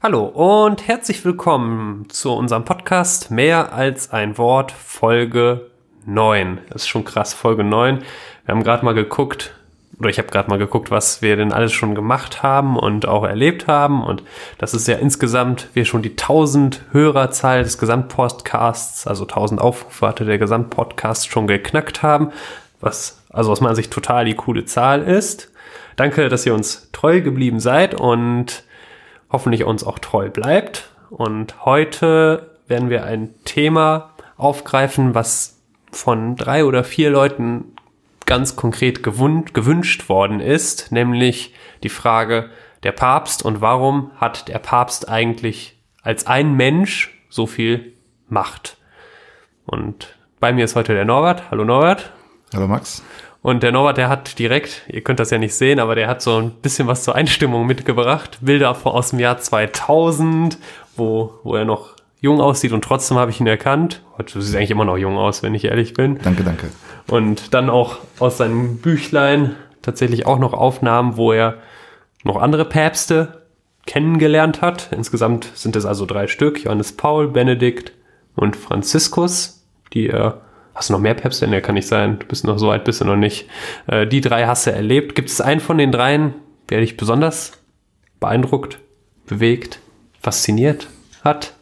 Hallo 0.00 0.26
und 0.26 0.86
herzlich 0.86 1.24
willkommen 1.24 2.08
zu 2.08 2.32
unserem 2.32 2.64
Podcast 2.64 3.32
Mehr 3.32 3.72
als 3.72 4.12
ein 4.12 4.38
Wort, 4.38 4.70
Folge 4.70 5.72
9. 6.06 6.60
Das 6.70 6.82
ist 6.82 6.88
schon 6.88 7.04
krass, 7.04 7.34
Folge 7.34 7.64
9. 7.64 8.04
Wir 8.44 8.54
haben 8.54 8.62
gerade 8.62 8.84
mal 8.84 8.94
geguckt, 8.94 9.56
oder 9.98 10.08
ich 10.08 10.18
habe 10.18 10.28
gerade 10.28 10.48
mal 10.50 10.58
geguckt, 10.60 10.92
was 10.92 11.20
wir 11.20 11.34
denn 11.34 11.52
alles 11.52 11.72
schon 11.72 11.96
gemacht 11.96 12.44
haben 12.44 12.76
und 12.76 13.08
auch 13.08 13.24
erlebt 13.24 13.66
haben. 13.66 14.04
Und 14.04 14.22
das 14.58 14.72
ist 14.72 14.86
ja 14.86 14.94
insgesamt, 14.98 15.68
wir 15.72 15.84
schon 15.84 16.02
die 16.02 16.12
1000 16.12 16.80
Hörerzahl 16.92 17.64
des 17.64 17.76
Gesamtpodcasts, 17.76 19.08
also 19.08 19.24
1000 19.24 19.60
Aufrufe 19.60 20.06
hatte 20.06 20.24
der 20.24 20.38
Gesamtpodcast 20.38 21.28
schon 21.28 21.48
geknackt 21.48 22.04
haben, 22.04 22.30
was 22.80 23.24
also 23.30 23.50
aus 23.50 23.60
meiner 23.60 23.74
Sicht 23.74 23.92
total 23.92 24.26
die 24.26 24.36
coole 24.36 24.64
Zahl 24.64 25.02
ist. 25.02 25.50
Danke, 25.96 26.28
dass 26.28 26.46
ihr 26.46 26.54
uns 26.54 26.88
treu 26.92 27.20
geblieben 27.20 27.58
seid 27.58 27.96
und 27.96 28.62
hoffentlich 29.30 29.64
uns 29.64 29.84
auch 29.84 29.98
treu 29.98 30.30
bleibt. 30.30 30.90
Und 31.10 31.64
heute 31.64 32.56
werden 32.66 32.90
wir 32.90 33.04
ein 33.04 33.34
Thema 33.44 34.10
aufgreifen, 34.36 35.14
was 35.14 35.60
von 35.90 36.36
drei 36.36 36.64
oder 36.64 36.84
vier 36.84 37.10
Leuten 37.10 37.76
ganz 38.26 38.56
konkret 38.56 39.02
gewünscht 39.02 40.08
worden 40.08 40.40
ist, 40.40 40.92
nämlich 40.92 41.54
die 41.82 41.88
Frage 41.88 42.50
der 42.82 42.92
Papst 42.92 43.42
und 43.44 43.60
warum 43.60 44.10
hat 44.16 44.48
der 44.48 44.58
Papst 44.58 45.08
eigentlich 45.08 45.78
als 46.02 46.26
ein 46.26 46.54
Mensch 46.54 47.18
so 47.30 47.46
viel 47.46 47.94
Macht? 48.28 48.76
Und 49.64 50.14
bei 50.40 50.52
mir 50.52 50.64
ist 50.64 50.76
heute 50.76 50.94
der 50.94 51.04
Norbert. 51.04 51.50
Hallo 51.50 51.64
Norbert. 51.64 52.12
Hallo 52.54 52.68
Max. 52.68 53.02
Und 53.40 53.62
der 53.62 53.72
Norbert, 53.72 53.98
der 53.98 54.08
hat 54.08 54.38
direkt, 54.38 54.82
ihr 54.88 55.00
könnt 55.02 55.20
das 55.20 55.30
ja 55.30 55.38
nicht 55.38 55.54
sehen, 55.54 55.78
aber 55.78 55.94
der 55.94 56.08
hat 56.08 56.22
so 56.22 56.38
ein 56.38 56.50
bisschen 56.50 56.88
was 56.88 57.04
zur 57.04 57.14
Einstimmung 57.14 57.66
mitgebracht. 57.66 58.38
Bilder 58.40 58.76
aus 58.84 59.10
dem 59.10 59.20
Jahr 59.20 59.38
2000, 59.38 60.58
wo, 60.96 61.34
wo 61.44 61.54
er 61.54 61.64
noch 61.64 61.94
jung 62.20 62.40
aussieht 62.40 62.72
und 62.72 62.82
trotzdem 62.82 63.16
habe 63.16 63.30
ich 63.30 63.40
ihn 63.40 63.46
erkannt. 63.46 64.02
Du 64.32 64.40
siehst 64.40 64.56
eigentlich 64.56 64.72
immer 64.72 64.84
noch 64.84 64.98
jung 64.98 65.16
aus, 65.16 65.42
wenn 65.42 65.54
ich 65.54 65.66
ehrlich 65.66 65.94
bin. 65.94 66.18
Danke, 66.22 66.42
danke. 66.42 66.68
Und 67.06 67.54
dann 67.54 67.70
auch 67.70 67.98
aus 68.18 68.38
seinem 68.38 68.78
Büchlein 68.78 69.54
tatsächlich 69.82 70.26
auch 70.26 70.38
noch 70.38 70.52
Aufnahmen, 70.52 71.16
wo 71.16 71.32
er 71.32 71.58
noch 72.24 72.36
andere 72.36 72.64
Päpste 72.64 73.42
kennengelernt 73.86 74.60
hat. 74.60 74.90
Insgesamt 74.90 75.50
sind 75.54 75.76
es 75.76 75.86
also 75.86 76.04
drei 76.04 76.26
Stück. 76.26 76.64
Johannes 76.64 76.92
Paul, 76.92 77.28
Benedikt 77.28 77.92
und 78.34 78.56
Franziskus, 78.56 79.64
die 79.92 80.08
er 80.08 80.42
Hast 80.78 80.90
du 80.90 80.92
noch 80.92 81.00
mehr 81.00 81.14
Päpste? 81.14 81.48
Ne, 81.48 81.60
kann 81.60 81.74
nicht 81.74 81.88
sein. 81.88 82.20
Du 82.20 82.26
bist 82.26 82.44
noch 82.44 82.56
so 82.56 82.68
weit, 82.68 82.84
bist 82.84 83.00
du 83.00 83.04
noch 83.04 83.16
nicht. 83.16 83.48
Äh, 83.88 84.06
die 84.06 84.20
drei 84.20 84.46
hast 84.46 84.64
du 84.64 84.70
erlebt. 84.70 85.16
Gibt 85.16 85.28
es 85.28 85.40
einen 85.40 85.58
von 85.58 85.76
den 85.76 85.90
dreien, 85.90 86.34
der 86.68 86.78
dich 86.78 86.96
besonders 86.96 87.50
beeindruckt, 88.20 88.78
bewegt, 89.26 89.80
fasziniert 90.20 90.86
hat? 91.24 91.54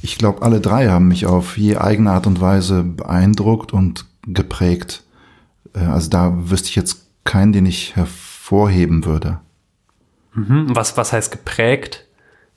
Ich 0.00 0.16
glaube, 0.16 0.40
alle 0.40 0.62
drei 0.62 0.88
haben 0.88 1.08
mich 1.08 1.26
auf 1.26 1.58
je 1.58 1.76
eigene 1.76 2.12
Art 2.12 2.26
und 2.26 2.40
Weise 2.40 2.82
beeindruckt 2.82 3.74
und 3.74 4.06
geprägt. 4.26 5.02
Äh, 5.74 5.80
also 5.80 6.08
da 6.08 6.32
wüsste 6.34 6.70
ich 6.70 6.76
jetzt 6.76 7.08
keinen, 7.24 7.52
den 7.52 7.66
ich 7.66 7.94
hervorheben 7.94 9.04
würde. 9.04 9.38
Mhm. 10.32 10.68
Was, 10.70 10.96
was 10.96 11.12
heißt 11.12 11.30
geprägt? 11.30 12.06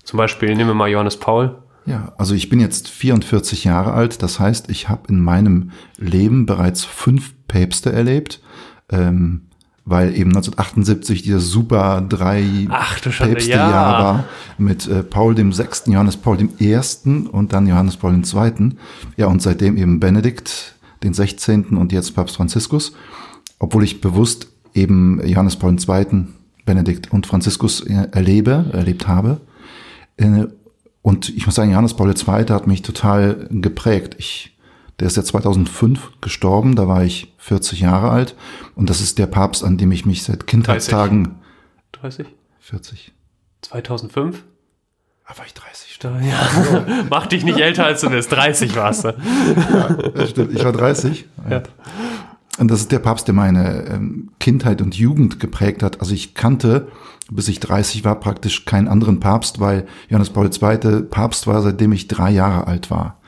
Zum 0.05 0.15
Beispiel 0.15 0.55
nehmen 0.55 0.69
wir 0.69 0.75
mal 0.75 0.87
Johannes 0.87 1.17
Paul. 1.17 1.61
Ja, 1.85 2.13
also 2.17 2.33
ich 2.33 2.49
bin 2.49 2.59
jetzt 2.59 2.87
44 2.87 3.63
Jahre 3.63 3.93
alt. 3.93 4.23
Das 4.23 4.39
heißt, 4.39 4.69
ich 4.69 4.89
habe 4.89 5.09
in 5.09 5.19
meinem 5.19 5.71
Leben 5.97 6.45
bereits 6.45 6.85
fünf 6.85 7.33
Päpste 7.47 7.91
erlebt. 7.91 8.41
Ähm, 8.89 9.41
weil 9.85 10.15
eben 10.15 10.29
1978 10.29 11.23
dieses 11.23 11.49
super 11.49 12.01
drei 12.07 12.67
Päpste 13.01 13.51
ja. 13.51 13.69
Jahr 13.69 14.03
war 14.03 14.23
mit 14.57 14.87
äh, 14.87 15.03
Paul 15.03 15.35
dem 15.35 15.51
Sechsten, 15.51 15.91
Johannes 15.91 16.15
Paul 16.17 16.37
dem 16.37 16.51
Ersten 16.59 17.27
und 17.27 17.51
dann 17.51 17.67
Johannes 17.67 17.97
Paul 17.97 18.13
dem 18.13 18.23
Zweiten. 18.23 18.77
Ja, 19.17 19.27
und 19.27 19.41
seitdem 19.41 19.75
eben 19.75 19.99
Benedikt 19.99 20.75
den 21.03 21.13
16. 21.13 21.75
und 21.75 21.91
jetzt 21.91 22.15
Papst 22.15 22.37
Franziskus. 22.37 22.93
Obwohl 23.59 23.83
ich 23.83 23.99
bewusst 23.99 24.47
eben 24.73 25.21
Johannes 25.25 25.57
Paul 25.57 25.75
II., 25.77 26.27
Benedikt 26.65 27.11
und 27.11 27.27
Franziskus 27.27 27.81
äh, 27.81 28.07
erlebe, 28.11 28.65
erlebt 28.71 29.07
habe. 29.07 29.41
Äh, 30.15 30.45
und 31.03 31.29
ich 31.29 31.45
muss 31.45 31.55
sagen, 31.55 31.69
Johannes 31.69 31.93
Paul 31.93 32.09
II. 32.09 32.45
hat 32.49 32.65
mich 32.65 32.81
total 32.81 33.47
geprägt. 33.51 34.15
Ich, 34.17 34.57
der 34.99 35.07
ist 35.07 35.17
ja 35.17 35.23
2005 35.23 36.21
gestorben, 36.21 36.75
da 36.75 36.87
war 36.87 37.03
ich 37.03 37.33
40 37.37 37.81
Jahre 37.81 38.09
alt. 38.09 38.35
Und 38.73 38.89
das 38.89 39.01
ist 39.01 39.19
der 39.19 39.27
Papst, 39.27 39.65
an 39.65 39.77
dem 39.77 39.91
ich 39.91 40.05
mich 40.05 40.23
seit 40.23 40.47
Kindheitstagen... 40.47 41.35
30? 41.91 42.25
40. 42.61 43.11
2005? 43.61 44.43
Da 45.27 45.37
war 45.37 45.45
ich 45.45 45.53
30. 45.53 45.99
Ja. 46.03 46.85
Mach 47.09 47.27
dich 47.27 47.43
nicht 47.43 47.59
älter 47.59 47.85
als 47.85 48.01
du 48.01 48.09
bist. 48.09 48.31
30 48.31 48.75
warst 48.75 49.03
du. 49.03 49.09
Ja, 49.09 50.27
stimmt. 50.27 50.53
Ich 50.53 50.63
war 50.63 50.71
30. 50.71 51.25
Ja. 51.49 51.63
Und 52.59 52.69
das 52.69 52.81
ist 52.81 52.91
der 52.91 52.99
Papst, 52.99 53.27
der 53.27 53.33
meine 53.33 53.85
ähm, 53.87 54.29
Kindheit 54.39 54.81
und 54.81 54.95
Jugend 54.95 55.39
geprägt 55.39 55.81
hat. 55.81 55.99
Also 56.01 56.13
ich 56.13 56.35
kannte, 56.35 56.87
bis 57.31 57.47
ich 57.47 57.59
30 57.59 58.05
war, 58.05 58.19
praktisch 58.19 58.65
keinen 58.65 58.87
anderen 58.87 59.19
Papst, 59.19 59.59
weil 59.59 59.87
Johannes 60.07 60.29
Paul 60.29 60.49
II. 60.49 61.03
Papst 61.03 61.47
war, 61.47 61.61
seitdem 61.61 61.91
ich 61.93 62.07
drei 62.07 62.29
Jahre 62.29 62.67
alt 62.67 62.91
war. 62.91 63.19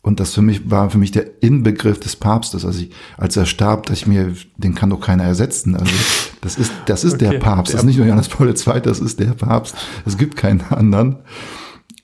Und 0.00 0.20
das 0.20 0.32
für 0.32 0.42
mich 0.42 0.70
war 0.70 0.90
für 0.90 0.98
mich 0.98 1.10
der 1.10 1.42
Inbegriff 1.42 1.98
des 1.98 2.14
Papstes. 2.14 2.64
Also 2.64 2.80
ich, 2.80 2.92
als 3.16 3.36
er 3.36 3.46
starb, 3.46 3.86
dachte 3.86 3.94
ich 3.94 4.06
mir, 4.06 4.32
den 4.56 4.74
kann 4.74 4.90
doch 4.90 5.00
keiner 5.00 5.24
ersetzen. 5.24 5.74
Also 5.74 5.92
das 6.40 6.56
ist, 6.56 6.72
das 6.86 7.02
ist 7.02 7.14
okay. 7.14 7.30
der 7.30 7.38
Papst. 7.40 7.74
Das 7.74 7.80
ist 7.80 7.86
nicht 7.86 7.98
nur 7.98 8.06
Johannes 8.06 8.28
Paul 8.28 8.48
II., 8.48 8.80
das 8.80 9.00
ist 9.00 9.18
der 9.18 9.32
Papst. 9.32 9.74
Es 10.06 10.16
gibt 10.16 10.36
keinen 10.36 10.62
anderen. 10.70 11.16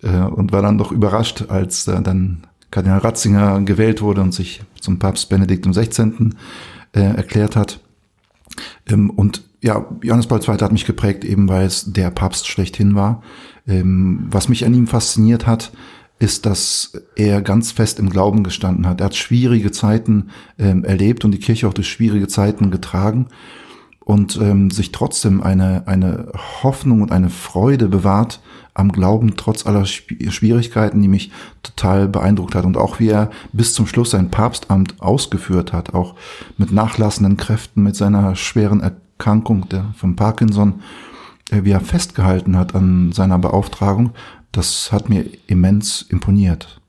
Äh, 0.03 0.19
und 0.19 0.53
war 0.53 0.61
dann 0.61 0.77
doch 0.77 0.93
überrascht, 0.93 1.47
als 1.49 1.85
dann 1.85 2.47
Kardinal 2.75 2.99
Ratzinger 2.99 3.61
gewählt 3.61 4.03
wurde 4.03 4.21
und 4.21 4.35
sich 4.35 4.63
zum 4.81 4.99
Papst 4.99 5.29
Benedikt 5.29 5.65
XVI. 5.65 6.31
Äh, 6.93 7.01
erklärt 7.01 7.55
hat. 7.55 7.79
Ähm, 8.89 9.11
und 9.11 9.43
ja, 9.63 9.87
Johannes 10.03 10.27
Paul 10.27 10.41
II. 10.41 10.59
hat 10.59 10.73
mich 10.73 10.85
geprägt, 10.85 11.25
eben 11.25 11.49
weil 11.49 11.67
es 11.67 11.93
der 11.93 12.11
Papst 12.11 12.49
schlechthin 12.49 12.97
war. 12.97 13.23
Ähm, 13.69 14.27
was 14.29 14.49
mich 14.49 14.65
an 14.65 14.75
ihm 14.75 14.89
fasziniert 14.89 15.47
hat, 15.47 15.73
ist, 16.19 16.47
dass 16.47 17.01
er 17.15 17.43
ganz 17.43 17.71
fest 17.71 18.01
im 18.01 18.11
Glauben 18.11 18.43
gestanden 18.43 18.89
hat. 18.89 19.01
Er 19.01 19.07
hat 19.07 19.17
schwierige 19.17 19.71
Zeiten 19.71 20.31
ähm, 20.59 20.83
erlebt 20.85 21.25
und 21.25 21.31
die 21.31 21.39
Kirche 21.39 21.69
auch 21.69 21.75
durch 21.75 21.89
schwierige 21.89 22.27
Zeiten 22.27 22.73
getragen 22.73 23.29
und 24.05 24.37
ähm, 24.37 24.71
sich 24.71 24.93
trotzdem 24.93 25.43
eine, 25.43 25.85
eine 25.87 26.31
Hoffnung 26.63 27.01
und 27.01 27.11
eine 27.11 27.31
Freude 27.31 27.89
bewahrt 27.89 28.41
am 28.75 28.93
Glauben, 28.93 29.37
trotz 29.37 29.67
aller 29.67 29.87
Schwierigkeiten, 29.87 31.01
die 31.01 31.09
mich 31.09 31.31
total 31.63 32.09
beeindruckt 32.09 32.55
hat. 32.55 32.65
Und 32.65 32.77
auch 32.77 32.99
wie 32.99 33.09
er 33.09 33.31
bis 33.53 33.73
zum 33.73 33.87
Schluss 33.87 34.11
sein 34.11 34.31
Papstamt 34.31 35.01
ausgeführt 35.01 35.73
hat, 35.73 35.95
auch 35.95 36.17
mit 36.59 36.73
nachlassenden 36.73 37.37
Kräften, 37.37 37.83
mit 37.83 37.97
seiner 37.97 38.37
schweren 38.37 38.81
Erkrankung 38.81 39.69
der, 39.69 39.87
von 39.97 40.17
Parkinson, 40.17 40.83
äh, 41.51 41.63
wie 41.63 41.71
er 41.71 41.81
festgehalten 41.81 42.59
hat 42.59 42.75
an 42.75 43.13
seiner 43.13 43.39
Beauftragung, 43.39 44.11
das 44.53 44.93
hat 44.93 45.09
mir 45.09 45.25
immens 45.47 46.03
imponiert. 46.03 46.81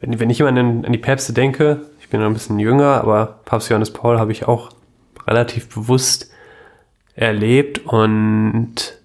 Wenn, 0.00 0.18
wenn 0.18 0.30
ich 0.30 0.40
immer 0.40 0.50
an, 0.50 0.84
an 0.84 0.92
die 0.92 0.98
Päpste 0.98 1.32
denke, 1.32 1.86
ich 2.00 2.08
bin 2.08 2.20
noch 2.20 2.26
ein 2.26 2.34
bisschen 2.34 2.58
jünger, 2.58 3.02
aber 3.02 3.40
Papst 3.44 3.68
Johannes 3.68 3.92
Paul 3.92 4.18
habe 4.18 4.32
ich 4.32 4.46
auch 4.46 4.70
relativ 5.26 5.68
bewusst 5.68 6.30
erlebt 7.14 7.86
und 7.86 8.98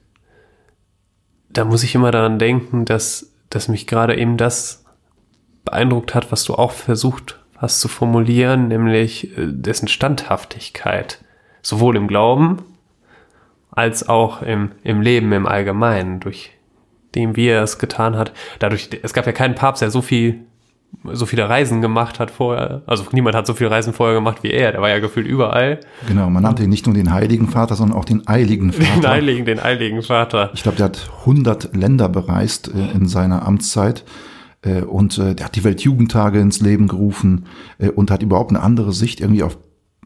da 1.49 1.65
muss 1.65 1.83
ich 1.83 1.95
immer 1.95 2.11
daran 2.11 2.39
denken, 2.39 2.85
dass, 2.85 3.33
dass 3.49 3.67
mich 3.67 3.87
gerade 3.87 4.17
eben 4.17 4.37
das 4.37 4.85
beeindruckt 5.65 6.15
hat, 6.15 6.31
was 6.31 6.43
du 6.43 6.55
auch 6.55 6.71
versucht 6.71 7.39
hast 7.57 7.79
zu 7.79 7.87
formulieren, 7.87 8.67
nämlich 8.67 9.37
äh, 9.37 9.47
dessen 9.47 9.87
Standhaftigkeit, 9.87 11.23
sowohl 11.61 11.95
im 11.95 12.07
Glauben 12.07 12.63
als 13.71 14.07
auch 14.09 14.41
im, 14.41 14.71
im 14.83 15.01
Leben 15.01 15.31
im 15.31 15.45
Allgemeinen, 15.45 16.19
durch 16.19 16.51
dem, 17.15 17.35
wie 17.35 17.47
er 17.47 17.63
es 17.63 17.77
getan 17.77 18.17
hat. 18.17 18.33
Dadurch, 18.59 18.89
es 19.01 19.13
gab 19.13 19.25
ja 19.25 19.31
keinen 19.31 19.55
Papst, 19.55 19.81
der 19.81 19.91
so 19.91 20.01
viel 20.01 20.41
so 21.13 21.25
viele 21.25 21.49
Reisen 21.49 21.81
gemacht 21.81 22.19
hat 22.19 22.31
vorher. 22.31 22.81
Also 22.85 23.05
niemand 23.11 23.35
hat 23.35 23.47
so 23.47 23.53
viele 23.53 23.71
Reisen 23.71 23.93
vorher 23.93 24.15
gemacht 24.15 24.43
wie 24.43 24.51
er. 24.51 24.71
Der 24.71 24.81
war 24.81 24.89
ja 24.89 24.99
gefühlt 24.99 25.27
überall. 25.27 25.79
Genau, 26.07 26.29
man 26.29 26.43
nannte 26.43 26.63
ihn 26.63 26.69
nicht 26.69 26.85
nur 26.85 26.93
den 26.93 27.11
Heiligen 27.11 27.47
Vater, 27.47 27.75
sondern 27.75 27.97
auch 27.97 28.05
den 28.05 28.27
Eiligen 28.27 28.71
Vater. 28.73 29.01
Den 29.01 29.09
Heiligen, 29.09 29.45
den 29.45 29.59
Eiligen 29.59 30.01
Vater. 30.03 30.51
Ich 30.53 30.63
glaube, 30.63 30.77
der 30.77 30.85
hat 30.87 31.09
100 31.21 31.75
Länder 31.75 32.09
bereist 32.09 32.71
äh, 32.73 32.95
in 32.95 33.07
seiner 33.07 33.45
Amtszeit. 33.47 34.03
Äh, 34.61 34.81
und 34.81 35.17
äh, 35.17 35.33
der 35.33 35.47
hat 35.47 35.55
die 35.55 35.63
Weltjugendtage 35.63 36.39
ins 36.39 36.61
Leben 36.61 36.87
gerufen 36.87 37.45
äh, 37.79 37.89
und 37.89 38.11
hat 38.11 38.21
überhaupt 38.21 38.51
eine 38.51 38.61
andere 38.61 38.93
Sicht 38.93 39.21
irgendwie 39.21 39.43
auf 39.43 39.57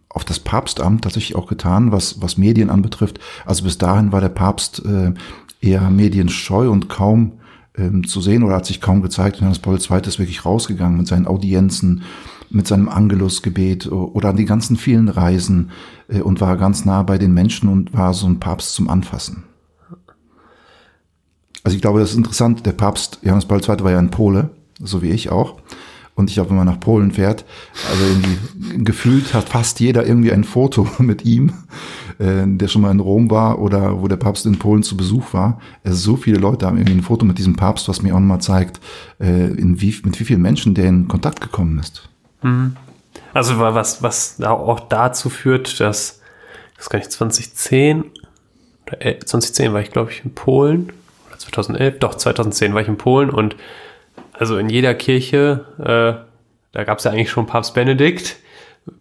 auf 0.09 0.23
das 0.23 0.39
Papstamt 0.39 1.03
tatsächlich 1.03 1.35
auch 1.35 1.45
getan, 1.45 1.91
was, 1.91 2.21
was 2.21 2.37
Medien 2.37 2.69
anbetrifft. 2.69 3.19
Also 3.45 3.65
bis 3.65 3.77
dahin 3.77 4.13
war 4.13 4.21
der 4.21 4.29
Papst 4.29 4.81
äh, 4.85 5.13
eher 5.59 5.89
medienscheu 5.89 6.69
und 6.69 6.87
kaum 6.87 7.33
ähm, 7.77 8.07
zu 8.07 8.21
sehen 8.21 8.43
oder 8.43 8.55
hat 8.55 8.65
sich 8.65 8.81
kaum 8.81 9.01
gezeigt. 9.01 9.37
Johannes 9.37 9.59
Paul 9.59 9.77
II. 9.77 10.01
ist 10.07 10.19
wirklich 10.19 10.45
rausgegangen 10.45 10.97
mit 10.97 11.07
seinen 11.07 11.27
Audienzen, 11.27 12.03
mit 12.49 12.67
seinem 12.67 12.89
Angelusgebet 12.89 13.91
oder 13.91 14.29
an 14.29 14.37
die 14.37 14.45
ganzen 14.45 14.77
vielen 14.77 15.09
Reisen 15.09 15.71
äh, 16.07 16.21
und 16.21 16.41
war 16.41 16.57
ganz 16.57 16.85
nah 16.85 17.03
bei 17.03 17.17
den 17.17 17.33
Menschen 17.33 17.69
und 17.69 17.93
war 17.93 18.13
so 18.13 18.27
ein 18.27 18.39
Papst 18.39 18.75
zum 18.75 18.89
Anfassen. 18.89 19.43
Also 21.63 21.75
ich 21.75 21.81
glaube, 21.81 21.99
das 21.99 22.11
ist 22.11 22.17
interessant. 22.17 22.65
Der 22.65 22.73
Papst 22.73 23.19
Johannes 23.23 23.45
Paul 23.45 23.59
II. 23.59 23.83
war 23.83 23.91
ja 23.91 23.99
ein 23.99 24.11
Pole, 24.11 24.51
so 24.79 25.01
wie 25.01 25.09
ich 25.09 25.29
auch. 25.29 25.55
Und 26.15 26.29
ich 26.29 26.35
glaube, 26.35 26.51
wenn 26.51 26.57
man 26.57 26.67
nach 26.67 26.79
Polen 26.79 27.11
fährt, 27.11 27.43
also 27.91 28.05
irgendwie 28.05 28.83
gefühlt 28.83 29.33
hat 29.33 29.49
fast 29.49 29.81
jeder 29.81 30.05
irgendwie 30.05 30.31
ein 30.31 30.45
Foto 30.45 30.87
mit 30.99 31.25
ihm, 31.25 31.51
äh, 32.19 32.43
der 32.45 32.69
schon 32.69 32.81
mal 32.81 32.91
in 32.91 33.01
Rom 33.01 33.29
war 33.29 33.59
oder 33.59 34.01
wo 34.01 34.07
der 34.07 34.15
Papst 34.15 34.45
in 34.45 34.57
Polen 34.57 34.81
zu 34.81 34.95
Besuch 34.95 35.33
war. 35.33 35.59
Also 35.83 35.97
so 35.97 36.15
viele 36.15 36.37
Leute 36.37 36.65
haben 36.65 36.77
irgendwie 36.77 36.97
ein 36.97 37.03
Foto 37.03 37.25
mit 37.25 37.37
diesem 37.37 37.57
Papst, 37.57 37.89
was 37.89 38.01
mir 38.01 38.15
auch 38.15 38.19
nochmal 38.19 38.39
zeigt, 38.39 38.79
äh, 39.19 39.47
in 39.47 39.81
wie, 39.81 39.93
mit 40.05 40.17
wie 40.19 40.23
vielen 40.23 40.41
Menschen 40.41 40.73
der 40.73 40.85
in 40.85 41.09
Kontakt 41.09 41.41
gekommen 41.41 41.79
ist. 41.79 42.07
Mhm. 42.41 42.77
Also 43.33 43.59
was, 43.59 44.01
was 44.01 44.41
auch 44.41 44.79
dazu 44.79 45.29
führt, 45.29 45.81
dass, 45.81 46.21
das 46.77 46.89
kann 46.89 47.01
ich 47.01 47.09
2010, 47.09 48.05
2010 49.01 49.73
war 49.73 49.81
ich 49.81 49.91
glaube 49.91 50.11
ich 50.11 50.23
in 50.23 50.33
Polen, 50.33 50.93
oder 51.27 51.37
2011, 51.39 51.99
doch 51.99 52.15
2010 52.15 52.73
war 52.73 52.81
ich 52.81 52.87
in 52.87 52.97
Polen 52.97 53.29
und 53.29 53.57
also 54.37 54.57
in 54.57 54.69
jeder 54.69 54.93
Kirche, 54.93 55.65
äh, 55.79 56.25
da 56.71 56.83
gab 56.83 56.97
es 56.97 57.03
ja 57.03 57.11
eigentlich 57.11 57.29
schon 57.29 57.47
Papst 57.47 57.73
Benedikt. 57.73 58.37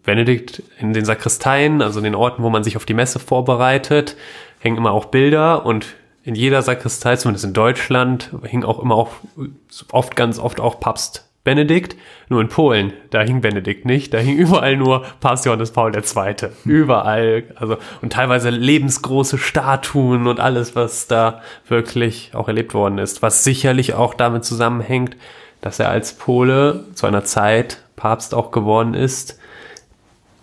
Benedikt 0.03 0.63
in 0.79 0.93
den 0.93 1.05
Sakristeien, 1.05 1.81
also 1.81 1.99
in 1.99 2.05
den 2.05 2.15
Orten, 2.15 2.41
wo 2.41 2.49
man 2.49 2.63
sich 2.63 2.75
auf 2.75 2.85
die 2.85 2.95
Messe 2.95 3.19
vorbereitet, 3.19 4.15
hängen 4.59 4.77
immer 4.77 4.91
auch 4.91 5.05
Bilder 5.05 5.65
und 5.65 5.95
in 6.23 6.33
jeder 6.33 6.63
Sakristei, 6.63 7.15
zumindest 7.17 7.45
in 7.45 7.53
Deutschland, 7.53 8.31
hing 8.43 8.63
auch 8.63 8.79
immer 8.79 8.95
auch 8.95 9.11
oft, 9.91 10.15
ganz 10.15 10.39
oft 10.39 10.59
auch 10.59 10.79
Papst 10.79 11.24
Benedikt, 11.45 11.95
nur 12.27 12.41
in 12.41 12.49
Polen, 12.49 12.91
da 13.11 13.21
hing 13.21 13.39
Benedikt 13.39 13.85
nicht, 13.85 14.13
da 14.13 14.17
hing 14.17 14.35
überall 14.35 14.75
nur 14.75 15.05
Papst 15.21 15.45
Johannes 15.45 15.71
Paul 15.71 15.95
II. 15.95 16.35
Überall, 16.65 17.43
also 17.55 17.77
und 18.01 18.11
teilweise 18.11 18.49
lebensgroße 18.49 19.37
Statuen 19.37 20.27
und 20.27 20.39
alles, 20.41 20.75
was 20.75 21.07
da 21.07 21.41
wirklich 21.67 22.31
auch 22.33 22.47
erlebt 22.47 22.73
worden 22.73 22.97
ist, 22.97 23.21
was 23.21 23.43
sicherlich 23.43 23.93
auch 23.93 24.15
damit 24.15 24.43
zusammenhängt, 24.43 25.15
dass 25.61 25.79
er 25.79 25.89
als 25.89 26.13
Pole 26.13 26.83
zu 26.95 27.05
einer 27.05 27.23
Zeit 27.23 27.77
Papst 27.95 28.33
auch 28.33 28.49
geworden 28.51 28.95
ist, 28.95 29.39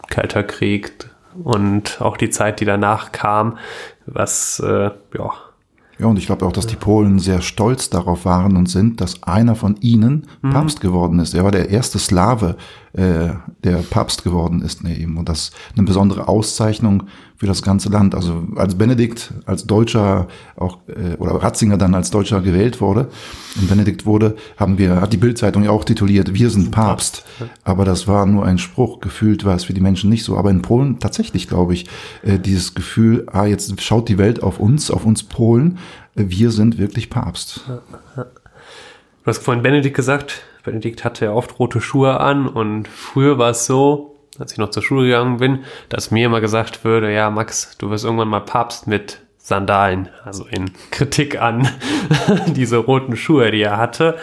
Kalter 0.09 0.45
Krieg 0.45 0.93
und 1.43 2.01
auch 2.01 2.17
die 2.17 2.31
Zeit, 2.31 2.61
die 2.61 2.65
danach 2.65 3.11
kam, 3.11 3.59
was 4.07 4.61
äh, 4.61 4.91
ja 5.19 5.33
ja, 6.03 6.09
und 6.09 6.19
ich 6.19 6.27
glaube 6.27 6.45
auch, 6.45 6.53
dass 6.53 6.67
die 6.67 6.75
Polen 6.75 7.21
sehr 7.21 7.41
stolz 7.43 7.89
darauf 7.89 8.25
waren 8.25 8.57
und 8.57 8.69
sind, 8.69 9.01
dass 9.01 9.23
einer 9.23 9.55
von 9.55 9.77
ihnen 9.81 10.27
mhm. 10.43 10.51
Papst 10.51 10.81
geworden 10.81 11.21
ist. 11.21 11.33
Er 11.33 11.45
war 11.45 11.53
der 11.53 11.71
erste 11.71 12.01
Slave, 12.01 12.57
äh, 12.95 13.31
der 13.65 13.77
Papst 13.89 14.23
geworden 14.23 14.61
ist. 14.61 14.85
Nee, 14.85 14.97
eben. 14.97 15.17
Und 15.17 15.29
das 15.29 15.51
eine 15.75 15.87
besondere 15.87 16.29
Auszeichnung 16.29 17.05
für 17.37 17.47
das 17.47 17.63
ganze 17.63 17.89
Land. 17.89 18.15
Also 18.15 18.47
als 18.57 18.75
Benedikt 18.75 19.33
als 19.47 19.67
Deutscher 19.67 20.29
auch 20.57 20.79
äh, 20.89 21.17
oder 21.17 21.33
Ratzinger 21.43 21.79
dann 21.79 21.95
als 21.95 22.11
Deutscher 22.11 22.43
gewählt 22.43 22.83
wurde 22.83 23.09
und 23.59 23.69
Benedikt 23.69 24.05
wurde, 24.05 24.37
haben 24.59 24.77
wir 24.77 25.01
hat 25.01 25.13
die 25.13 25.17
Bildzeitung 25.17 25.65
ja 25.65 25.71
auch 25.71 25.85
tituliert: 25.85 26.35
Wir 26.35 26.51
sind 26.51 26.71
Papst. 26.71 27.25
Aber 27.65 27.87
das 27.87 28.07
war 28.07 28.27
nur 28.27 28.45
ein 28.45 28.59
Spruch. 28.59 29.01
Gefühlt 29.01 29.47
war 29.47 29.57
es 29.57 29.65
für 29.65 29.73
die 29.73 29.81
Menschen 29.81 30.11
nicht 30.11 30.25
so. 30.25 30.37
Aber 30.37 30.51
in 30.51 30.61
Polen 30.61 30.99
tatsächlich, 30.99 31.49
glaube 31.49 31.73
ich, 31.73 31.87
äh, 32.23 32.39
dieses 32.39 32.75
Gefühl: 32.75 33.27
Ah, 33.33 33.47
jetzt 33.47 33.81
schaut 33.81 34.11
die 34.11 34.19
Welt 34.19 34.43
auf 34.43 34.61
uns, 34.61 34.91
auf 34.91 35.07
uns 35.07 35.23
Polen. 35.23 35.79
Wir 36.15 36.51
sind 36.51 36.77
wirklich 36.77 37.09
Papst. 37.09 37.63
Du 38.17 38.23
hast 39.27 39.43
vorhin 39.43 39.63
Benedikt 39.63 39.97
gesagt. 39.97 40.43
Benedikt 40.63 41.05
hatte 41.05 41.27
ja 41.27 41.33
oft 41.33 41.59
rote 41.59 41.81
Schuhe 41.81 42.21
an 42.21 42.49
und 42.49 42.89
früher 42.89 43.39
war 43.39 43.51
es 43.51 43.67
so, 43.67 44.17
als 44.39 44.53
ich 44.53 44.59
noch 44.59 44.71
zur 44.71 44.83
Schule 44.83 45.07
gegangen 45.07 45.39
bin, 45.39 45.65
dass 45.89 46.11
mir 46.11 46.27
immer 46.27 46.41
gesagt 46.41 46.85
würde, 46.85 47.13
ja, 47.13 47.31
Max, 47.31 47.77
du 47.79 47.91
wirst 47.91 48.05
irgendwann 48.05 48.29
mal 48.29 48.41
Papst 48.41 48.87
mit 48.87 49.21
Sandalen, 49.39 50.09
also 50.25 50.47
in 50.47 50.71
Kritik 50.91 51.41
an 51.41 51.69
diese 52.47 52.77
roten 52.77 53.17
Schuhe, 53.17 53.51
die 53.51 53.63
er 53.63 53.77
hatte. 53.77 54.19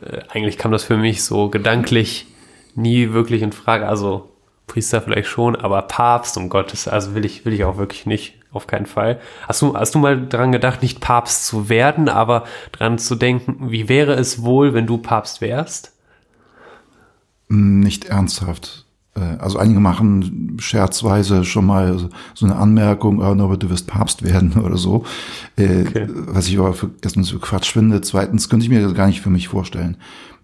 Äh, 0.00 0.22
eigentlich 0.30 0.58
kam 0.58 0.72
das 0.72 0.84
für 0.84 0.96
mich 0.96 1.22
so 1.22 1.50
gedanklich 1.50 2.26
nie 2.74 3.12
wirklich 3.12 3.42
in 3.42 3.52
Frage. 3.52 3.86
Also 3.86 4.30
Priester 4.66 5.02
vielleicht 5.02 5.28
schon, 5.28 5.54
aber 5.54 5.82
Papst, 5.82 6.36
um 6.38 6.48
Gottes, 6.48 6.88
also 6.88 7.14
will 7.14 7.24
ich, 7.24 7.44
will 7.44 7.52
ich 7.52 7.64
auch 7.64 7.76
wirklich 7.76 8.06
nicht, 8.06 8.34
auf 8.54 8.66
keinen 8.66 8.86
Fall. 8.86 9.20
Hast 9.48 9.62
du, 9.62 9.76
hast 9.76 9.94
du 9.94 9.98
mal 9.98 10.26
dran 10.28 10.52
gedacht, 10.52 10.82
nicht 10.82 11.00
Papst 11.00 11.46
zu 11.46 11.68
werden, 11.68 12.08
aber 12.08 12.44
dran 12.72 12.98
zu 12.98 13.14
denken, 13.14 13.70
wie 13.70 13.88
wäre 13.88 14.14
es 14.14 14.42
wohl, 14.42 14.74
wenn 14.74 14.86
du 14.86 14.98
Papst 14.98 15.40
wärst? 15.40 15.92
Nicht 17.48 18.06
ernsthaft. 18.06 18.84
Äh, 19.14 19.20
also 19.38 19.58
einige 19.58 19.80
machen 19.80 20.56
scherzweise 20.58 21.44
schon 21.44 21.66
mal 21.66 22.10
so 22.34 22.46
eine 22.46 22.56
Anmerkung, 22.56 23.20
oh, 23.20 23.24
aber 23.24 23.56
du 23.56 23.70
wirst 23.70 23.86
Papst 23.86 24.22
werden 24.22 24.54
oder 24.64 24.76
so. 24.76 25.04
Äh, 25.56 25.82
okay. 25.86 26.08
Was 26.10 26.48
ich 26.48 26.58
aber 26.58 26.74
für, 26.74 26.90
erstens 27.02 27.30
für 27.30 27.38
Quatsch 27.38 27.72
finde. 27.72 28.00
Zweitens 28.00 28.48
könnte 28.48 28.64
ich 28.64 28.70
mir 28.70 28.82
das 28.82 28.94
gar 28.94 29.06
nicht 29.06 29.20
für 29.20 29.30
mich 29.30 29.48
vorstellen. 29.48 29.96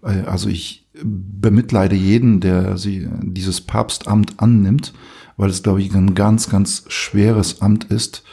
Äh, 0.03 0.21
also 0.21 0.49
ich 0.49 0.87
bemitleide 1.03 1.95
jeden, 1.95 2.39
der 2.41 2.77
sie 2.77 3.07
dieses 3.21 3.61
Papstamt 3.61 4.39
annimmt, 4.39 4.93
weil 5.37 5.49
es, 5.49 5.63
glaube 5.63 5.81
ich, 5.81 5.93
ein 5.93 6.15
ganz, 6.15 6.49
ganz 6.49 6.85
schweres 6.87 7.61
Amt 7.61 7.85
ist. 7.85 8.23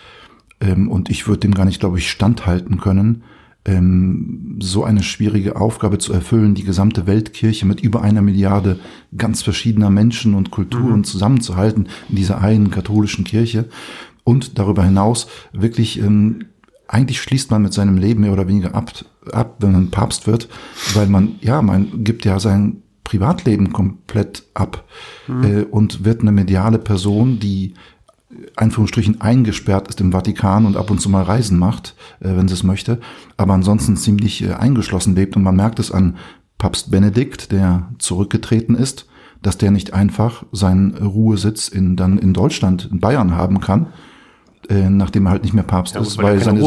Ähm, 0.61 0.89
und 0.91 1.11
ich 1.11 1.27
würde 1.27 1.41
dem 1.41 1.55
gar 1.55 1.65
nicht, 1.65 1.81
glaube 1.81 1.99
ich, 1.99 2.11
standhalten 2.11 2.81
können 2.81 3.23
ähm, 3.69 4.57
so 4.61 4.83
eine 4.85 5.03
schwierige 5.03 5.57
Aufgabe 5.57 5.99
zu 5.99 6.13
erfüllen, 6.13 6.55
die 6.55 6.65
gesamte 6.65 7.07
Weltkirche 7.07 7.67
mit 7.67 7.81
über 7.81 8.03
einer 8.03 8.23
Milliarde 8.23 8.81
ganz 9.17 9.43
verschiedener 9.43 9.91
Menschen 9.91 10.35
und 10.35 10.51
Kulturen 10.51 10.99
mhm. 10.99 11.05
zusammenzuhalten 11.05 11.89
in 12.09 12.17
dieser 12.17 12.41
einen 12.41 12.71
katholischen 12.71 13.25
Kirche. 13.25 13.69
Und 14.25 14.59
darüber 14.59 14.85
hinaus 14.85 15.29
wirklich, 15.53 16.01
ähm, 16.01 16.47
eigentlich 16.87 17.21
schließt 17.21 17.51
man 17.51 17.63
mit 17.63 17.75
seinem 17.75 17.99
Leben 17.99 18.23
mehr 18.23 18.33
oder 18.33 18.49
weniger 18.49 18.75
ab, 18.75 18.91
ab, 19.33 19.57
wenn 19.61 19.73
man 19.73 19.91
Papst 19.91 20.27
wird, 20.27 20.49
weil 20.95 21.07
man, 21.07 21.37
ja, 21.43 21.61
man 21.61 22.05
gibt 22.05 22.25
ja 22.25 22.41
sein 22.41 22.83
Privatleben 23.09 23.73
komplett 23.73 24.45
ab 24.53 24.85
mhm. 25.29 25.45
äh, 25.45 25.63
und 25.63 26.05
wird 26.05 26.21
eine 26.21 26.31
mediale 26.31 26.79
Person, 26.79 27.39
die 27.41 27.73
Einführungsstrichen 28.55 29.23
eingesperrt 29.23 29.89
ist 29.89 30.03
im 30.03 30.13
Vatikan 30.13 30.67
und 30.67 30.77
ab 30.77 30.91
und 30.91 31.01
zu 31.01 31.09
mal 31.09 31.23
Reisen 31.23 31.59
macht, 31.59 31.95
äh, 32.21 32.37
wenn 32.37 32.49
sie 32.49 32.55
es 32.55 32.65
möchte, 32.65 33.01
aber 33.39 33.55
ansonsten 33.55 33.97
ziemlich 33.97 34.45
äh, 34.45 34.53
eingeschlossen 34.53 35.15
lebt. 35.15 35.37
Und 35.37 35.43
man 35.43 35.57
merkt 35.57 35.79
es 35.79 35.91
an 35.91 36.17
Papst 36.59 36.91
Benedikt, 36.91 37.51
der 37.51 37.89
zurückgetreten 37.99 38.75
ist, 38.75 39.07
dass 39.41 39.57
der 39.57 39.71
nicht 39.71 39.95
einfach 39.95 40.45
seinen 40.53 40.95
Ruhesitz 40.95 41.69
in, 41.69 41.97
dann 41.97 42.19
in 42.19 42.35
Deutschland, 42.35 42.91
in 42.93 43.01
Bayern 43.01 43.35
haben 43.35 43.61
kann, 43.61 43.87
äh, 44.69 44.91
nachdem 44.91 45.25
er 45.25 45.31
halt 45.31 45.45
nicht 45.45 45.55
mehr 45.55 45.65
Papst 45.65 45.95
ja, 45.95 46.03
ist, 46.03 46.19
weil, 46.19 46.41
seine, 46.41 46.63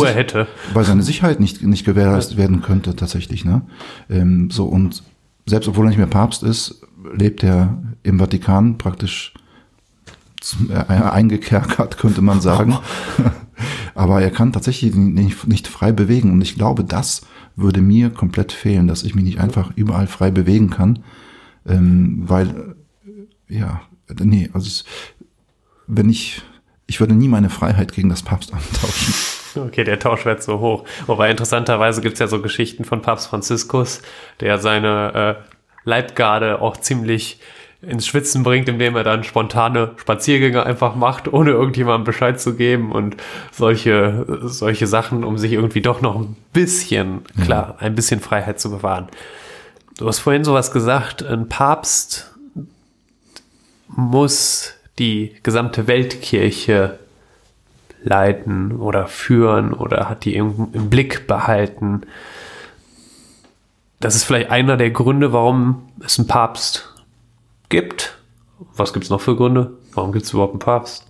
weil 0.74 0.86
seine 0.86 1.04
Sicherheit 1.04 1.40
nicht, 1.40 1.62
nicht 1.62 1.86
gewährleistet 1.86 2.38
werden 2.38 2.64
könnte 2.64 2.96
tatsächlich. 2.96 3.46
Ne? 3.46 3.62
Ähm, 4.10 4.50
so 4.50 4.66
und 4.66 5.04
selbst 5.52 5.68
obwohl 5.68 5.86
er 5.86 5.90
nicht 5.90 5.98
mehr 5.98 6.08
Papst 6.08 6.44
ist, 6.44 6.82
lebt 7.14 7.44
er 7.44 7.78
im 8.04 8.20
Vatikan 8.20 8.78
praktisch 8.78 9.34
äh, 10.70 10.74
eingekerkert, 10.74 11.98
könnte 11.98 12.22
man 12.22 12.40
sagen. 12.40 12.78
Aber 13.94 14.22
er 14.22 14.32
kann 14.32 14.54
tatsächlich 14.54 14.96
nicht, 14.96 15.46
nicht 15.46 15.68
frei 15.68 15.92
bewegen. 15.92 16.32
Und 16.32 16.42
ich 16.42 16.56
glaube, 16.56 16.86
das 16.86 17.24
würde 17.58 17.82
mir 17.82 18.10
komplett 18.12 18.54
fehlen, 18.54 18.88
dass 18.88 19.04
ich 19.04 19.14
mich 19.14 19.26
nicht 19.26 19.42
einfach 19.42 19.72
überall 19.76 20.08
frei 20.08 20.32
bewegen 20.32 20.70
kann. 20.70 21.00
Ähm, 21.68 22.24
weil, 22.28 22.76
äh, 23.50 23.60
ja, 23.60 23.82
nee, 24.24 24.50
also 24.54 24.68
es, 24.68 24.86
wenn 25.86 26.10
ich, 26.10 26.42
ich 26.88 27.02
würde 27.02 27.14
nie 27.14 27.28
meine 27.28 27.50
Freiheit 27.50 27.92
gegen 27.92 28.08
das 28.08 28.24
Papstamt 28.24 28.64
tauschen. 28.82 29.14
Okay, 29.68 29.84
der 29.84 30.00
Tausch 30.00 30.26
wird 30.26 30.44
so 30.44 30.60
hoch. 30.60 30.86
Wobei 31.08 31.30
interessanterweise 31.30 32.02
gibt's 32.02 32.20
ja 32.20 32.28
so 32.28 32.42
Geschichten 32.42 32.86
von 32.86 33.02
Papst 33.02 33.28
Franziskus, 33.28 34.02
der 34.40 34.58
seine 34.58 35.38
äh, 35.40 35.52
Leibgarde 35.84 36.62
auch 36.62 36.78
ziemlich 36.78 37.40
ins 37.82 38.06
Schwitzen 38.06 38.44
bringt, 38.44 38.70
indem 38.70 38.96
er 38.96 39.04
dann 39.04 39.24
spontane 39.24 39.92
Spaziergänge 39.98 40.64
einfach 40.64 40.96
macht, 40.96 41.32
ohne 41.34 41.52
irgendjemandem 41.52 42.04
Bescheid 42.04 42.40
zu 42.40 42.56
geben 42.56 42.92
und 42.92 43.18
solche, 43.52 44.26
solche 44.44 44.86
Sachen, 44.86 45.24
um 45.24 45.38
sich 45.38 45.54
irgendwie 45.54 45.82
doch 45.82 46.02
noch 46.02 46.16
ein 46.16 46.36
bisschen, 46.54 47.22
klar, 47.44 47.76
ein 47.80 47.96
bisschen 47.96 48.20
Freiheit 48.20 48.60
zu 48.60 48.70
bewahren. 48.70 49.08
Du 49.98 50.08
hast 50.08 50.20
vorhin 50.20 50.44
sowas 50.44 50.72
gesagt, 50.72 51.24
ein 51.24 51.50
Papst 51.50 52.36
muss 53.88 54.76
die 55.00 55.36
gesamte 55.42 55.88
Weltkirche 55.88 57.00
leiten 58.04 58.74
oder 58.74 59.08
führen 59.08 59.74
oder 59.74 60.10
hat 60.10 60.26
die 60.26 60.36
im, 60.36 60.72
Blick 60.90 61.28
behalten. 61.28 62.02
Das 64.00 64.16
ist 64.16 64.24
vielleicht 64.24 64.50
einer 64.50 64.78
der 64.78 64.92
Gründe, 64.92 65.34
warum 65.34 65.90
es 66.04 66.18
einen 66.18 66.28
Papst 66.28 66.96
gibt. 67.70 68.18
Was 68.76 68.94
gibt 68.94 69.06
es 69.06 69.12
noch 69.12 69.22
für 69.22 69.36
Gründe? 69.36 69.78
Warum 69.94 70.12
gibt 70.12 70.26
es 70.26 70.34
überhaupt 70.34 70.54
einen 70.54 70.60
Papst? 70.60 71.06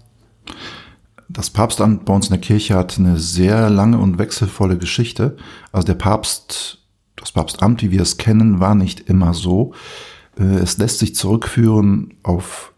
Das 1.29 1.49
Papstamt 1.49 2.03
bei 2.03 2.13
uns 2.13 2.27
in 2.27 2.33
der 2.33 2.41
Kirche 2.41 2.75
hat 2.75 2.97
eine 2.99 3.17
sehr 3.17 3.69
lange 3.69 3.97
und 3.97 4.17
wechselvolle 4.17 4.77
Geschichte. 4.77 5.37
Also 5.71 5.85
der 5.85 5.93
Papst, 5.93 6.79
das 7.15 7.31
Papstamt, 7.31 7.81
wie 7.81 7.91
wir 7.91 8.01
es 8.01 8.17
kennen, 8.17 8.59
war 8.59 8.75
nicht 8.75 9.01
immer 9.09 9.33
so. 9.33 9.73
Äh, 10.37 10.43
es 10.43 10.77
lässt 10.77 10.99
sich 10.99 11.15
zurückführen 11.15 12.15
auf 12.23 12.70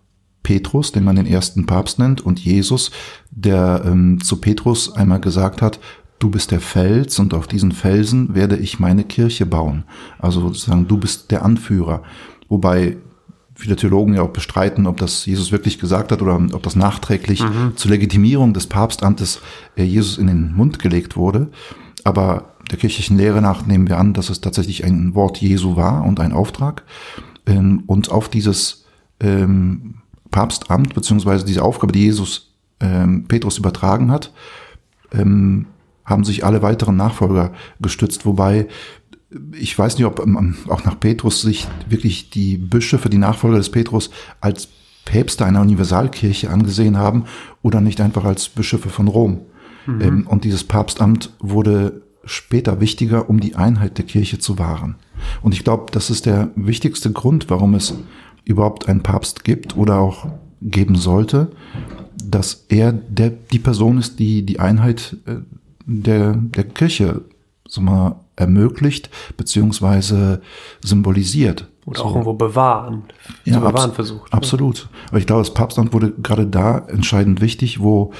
Petrus, 0.43 0.91
den 0.91 1.03
man 1.03 1.15
den 1.15 1.25
ersten 1.25 1.65
Papst 1.65 1.99
nennt, 1.99 2.21
und 2.21 2.39
Jesus, 2.39 2.91
der 3.31 3.83
ähm, 3.85 4.21
zu 4.21 4.37
Petrus 4.37 4.93
einmal 4.93 5.21
gesagt 5.21 5.61
hat, 5.61 5.79
du 6.19 6.29
bist 6.29 6.51
der 6.51 6.61
Fels 6.61 7.19
und 7.19 7.33
auf 7.33 7.47
diesen 7.47 7.71
Felsen 7.71 8.35
werde 8.35 8.57
ich 8.57 8.79
meine 8.79 9.03
Kirche 9.03 9.45
bauen. 9.45 9.83
Also 10.19 10.41
sozusagen, 10.41 10.87
du 10.87 10.97
bist 10.97 11.31
der 11.31 11.43
Anführer. 11.43 12.03
Wobei 12.47 12.97
viele 13.55 13.75
Theologen 13.75 14.13
ja 14.13 14.21
auch 14.21 14.29
bestreiten, 14.29 14.87
ob 14.87 14.97
das 14.97 15.25
Jesus 15.25 15.51
wirklich 15.51 15.79
gesagt 15.79 16.11
hat 16.11 16.21
oder 16.21 16.35
ob 16.53 16.63
das 16.63 16.75
nachträglich 16.75 17.41
mhm. 17.43 17.73
zur 17.75 17.91
Legitimierung 17.91 18.53
des 18.53 18.67
Papstamtes 18.67 19.41
äh, 19.75 19.83
Jesus 19.83 20.17
in 20.17 20.27
den 20.27 20.53
Mund 20.53 20.79
gelegt 20.79 21.15
wurde. 21.15 21.49
Aber 22.03 22.53
der 22.71 22.77
kirchlichen 22.77 23.17
Lehre 23.17 23.41
nach 23.41 23.65
nehmen 23.65 23.87
wir 23.87 23.97
an, 23.97 24.13
dass 24.13 24.29
es 24.29 24.41
tatsächlich 24.41 24.83
ein 24.83 25.15
Wort 25.15 25.37
Jesu 25.37 25.75
war 25.75 26.03
und 26.03 26.19
ein 26.19 26.33
Auftrag. 26.33 26.83
Ähm, 27.45 27.83
und 27.85 28.11
auf 28.11 28.29
dieses 28.29 28.85
ähm, 29.19 29.95
Papstamt 30.33 30.93
beziehungsweise 30.93 31.45
diese 31.45 31.63
Aufgabe, 31.63 31.93
die 31.93 32.03
Jesus 32.03 32.53
ähm, 32.81 33.25
Petrus 33.29 33.57
übertragen 33.57 34.11
hat, 34.11 34.33
haben 35.15 36.23
sich 36.23 36.43
alle 36.43 36.63
weiteren 36.63 36.97
Nachfolger 36.97 37.53
gestützt, 37.79 38.25
wobei 38.25 38.67
ich 39.53 39.77
weiß 39.77 39.97
nicht, 39.97 40.07
ob 40.07 40.19
auch 40.19 40.83
nach 40.85 40.99
Petrus 40.99 41.41
sich 41.41 41.67
wirklich 41.87 42.31
die 42.31 42.57
Bischöfe, 42.57 43.09
die 43.09 43.19
Nachfolger 43.19 43.57
des 43.57 43.69
Petrus 43.69 44.09
als 44.41 44.69
Päpste 45.05 45.45
einer 45.45 45.61
Universalkirche 45.61 46.49
angesehen 46.49 46.97
haben 46.97 47.25
oder 47.61 47.81
nicht 47.81 48.01
einfach 48.01 48.25
als 48.25 48.49
Bischöfe 48.49 48.89
von 48.89 49.07
Rom. 49.07 49.41
Mhm. 49.85 50.27
Und 50.27 50.45
dieses 50.45 50.63
Papstamt 50.63 51.31
wurde 51.39 52.01
später 52.25 52.79
wichtiger, 52.79 53.29
um 53.29 53.39
die 53.39 53.55
Einheit 53.55 53.97
der 53.97 54.05
Kirche 54.05 54.39
zu 54.39 54.57
wahren. 54.57 54.95
Und 55.41 55.53
ich 55.53 55.63
glaube, 55.63 55.91
das 55.91 56.09
ist 56.09 56.25
der 56.25 56.51
wichtigste 56.55 57.11
Grund, 57.11 57.49
warum 57.49 57.73
es 57.73 57.93
überhaupt 58.45 58.89
einen 58.89 59.03
Papst 59.03 59.43
gibt 59.43 59.77
oder 59.77 59.99
auch 59.99 60.27
geben 60.61 60.95
sollte, 60.95 61.51
dass 62.23 62.65
er 62.69 62.91
der, 62.93 63.29
die 63.29 63.59
Person 63.59 63.97
ist, 63.97 64.19
die 64.19 64.45
die 64.45 64.59
Einheit 64.59 65.17
äh, 65.25 65.35
der, 65.85 66.33
der 66.33 66.63
Kirche 66.63 67.21
so 67.67 67.81
mal 67.81 68.15
ermöglicht 68.35 69.09
beziehungsweise 69.37 70.41
symbolisiert. 70.83 71.67
Oder 71.85 71.99
so. 71.99 72.05
auch 72.05 72.11
irgendwo 72.11 72.33
bewahren, 72.33 73.03
ja, 73.43 73.59
bewahren 73.59 73.89
abs 73.89 73.95
versucht. 73.95 74.33
Absolut. 74.33 74.87
Aber 75.09 75.17
ich 75.17 75.27
glaube, 75.27 75.41
das 75.41 75.53
Papstamt 75.53 75.91
wurde 75.93 76.11
gerade 76.11 76.47
da 76.47 76.79
entscheidend 76.87 77.41
wichtig, 77.41 77.81
wo 77.81 78.13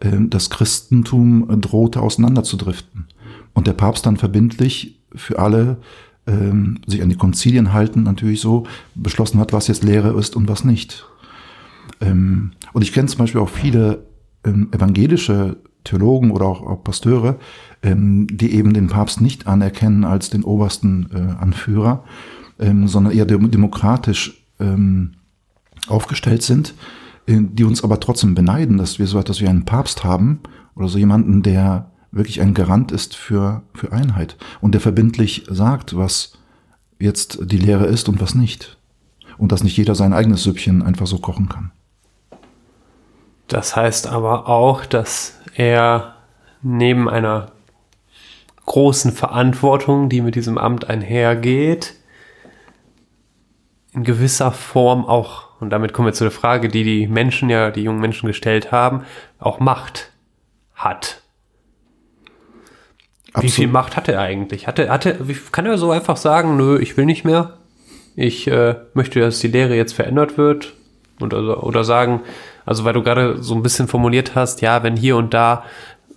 äh, 0.00 0.10
das 0.28 0.50
Christentum 0.50 1.60
drohte 1.60 2.00
auseinanderzudriften 2.00 3.06
und 3.52 3.66
der 3.66 3.72
Papst 3.72 4.06
dann 4.06 4.16
verbindlich 4.16 4.98
für 5.14 5.38
alle 5.38 5.78
ähm, 6.26 6.78
sich 6.86 7.02
an 7.02 7.10
die 7.10 7.16
Konzilien 7.16 7.72
halten, 7.72 8.02
natürlich 8.02 8.40
so, 8.40 8.64
beschlossen 8.94 9.40
hat, 9.40 9.52
was 9.52 9.68
jetzt 9.68 9.84
Lehre 9.84 10.18
ist 10.18 10.36
und 10.36 10.48
was 10.48 10.64
nicht. 10.64 11.06
Ähm, 12.00 12.52
und 12.72 12.82
ich 12.82 12.92
kenne 12.92 13.08
zum 13.08 13.18
Beispiel 13.18 13.40
auch 13.40 13.48
viele 13.48 14.06
ähm, 14.44 14.68
evangelische 14.72 15.56
Theologen 15.84 16.30
oder 16.30 16.46
auch, 16.46 16.62
auch 16.62 16.82
Pasteure, 16.82 17.36
ähm, 17.82 18.26
die 18.30 18.54
eben 18.54 18.72
den 18.72 18.88
Papst 18.88 19.20
nicht 19.20 19.46
anerkennen 19.46 20.04
als 20.04 20.30
den 20.30 20.44
obersten 20.44 21.08
äh, 21.12 21.42
Anführer, 21.42 22.04
ähm, 22.58 22.88
sondern 22.88 23.12
eher 23.12 23.26
dem, 23.26 23.50
demokratisch 23.50 24.46
ähm, 24.58 25.12
aufgestellt 25.88 26.42
sind, 26.42 26.74
äh, 27.26 27.38
die 27.40 27.64
uns 27.64 27.84
aber 27.84 28.00
trotzdem 28.00 28.34
beneiden, 28.34 28.78
dass 28.78 28.98
wir 28.98 29.06
so 29.06 29.18
etwas 29.18 29.40
wie 29.40 29.48
einen 29.48 29.66
Papst 29.66 30.04
haben 30.04 30.40
oder 30.74 30.88
so 30.88 30.98
jemanden, 30.98 31.42
der 31.42 31.90
wirklich 32.14 32.40
ein 32.40 32.54
Garant 32.54 32.92
ist 32.92 33.16
für, 33.16 33.62
für 33.74 33.92
Einheit 33.92 34.36
und 34.60 34.72
der 34.72 34.80
verbindlich 34.80 35.44
sagt, 35.48 35.96
was 35.96 36.38
jetzt 36.98 37.38
die 37.42 37.58
Lehre 37.58 37.86
ist 37.86 38.08
und 38.08 38.20
was 38.20 38.34
nicht. 38.34 38.78
Und 39.36 39.50
dass 39.50 39.64
nicht 39.64 39.76
jeder 39.76 39.96
sein 39.96 40.12
eigenes 40.12 40.44
Süppchen 40.44 40.82
einfach 40.82 41.08
so 41.08 41.18
kochen 41.18 41.48
kann. 41.48 41.72
Das 43.48 43.74
heißt 43.74 44.06
aber 44.06 44.48
auch, 44.48 44.86
dass 44.86 45.40
er 45.54 46.14
neben 46.62 47.08
einer 47.08 47.52
großen 48.64 49.12
Verantwortung, 49.12 50.08
die 50.08 50.22
mit 50.22 50.36
diesem 50.36 50.56
Amt 50.56 50.88
einhergeht, 50.88 51.94
in 53.92 54.04
gewisser 54.04 54.52
Form 54.52 55.04
auch, 55.04 55.60
und 55.60 55.70
damit 55.70 55.92
kommen 55.92 56.06
wir 56.06 56.12
zu 56.14 56.24
der 56.24 56.30
Frage, 56.30 56.68
die 56.68 56.84
die 56.84 57.06
Menschen 57.06 57.50
ja, 57.50 57.70
die 57.70 57.82
jungen 57.82 58.00
Menschen 58.00 58.26
gestellt 58.26 58.72
haben, 58.72 59.04
auch 59.38 59.60
Macht 59.60 60.12
hat. 60.74 61.23
Absolut. 63.34 63.52
Wie 63.52 63.54
viel 63.54 63.68
Macht 63.68 63.96
hat 63.96 64.08
er 64.08 64.20
eigentlich? 64.20 64.68
Hatte, 64.68 64.88
hatte, 64.88 65.18
kann 65.50 65.66
er 65.66 65.76
so 65.76 65.90
einfach 65.90 66.16
sagen, 66.16 66.56
nö, 66.56 66.78
ich 66.78 66.96
will 66.96 67.04
nicht 67.04 67.24
mehr? 67.24 67.58
Ich 68.14 68.46
äh, 68.46 68.76
möchte, 68.94 69.18
dass 69.18 69.40
die 69.40 69.48
Lehre 69.48 69.74
jetzt 69.74 69.92
verändert 69.92 70.38
wird? 70.38 70.74
Und 71.18 71.34
also, 71.34 71.56
oder 71.58 71.82
sagen, 71.82 72.20
also 72.64 72.84
weil 72.84 72.92
du 72.92 73.02
gerade 73.02 73.42
so 73.42 73.54
ein 73.56 73.62
bisschen 73.62 73.88
formuliert 73.88 74.36
hast, 74.36 74.60
ja, 74.60 74.84
wenn 74.84 74.96
hier 74.96 75.16
und 75.16 75.34
da 75.34 75.64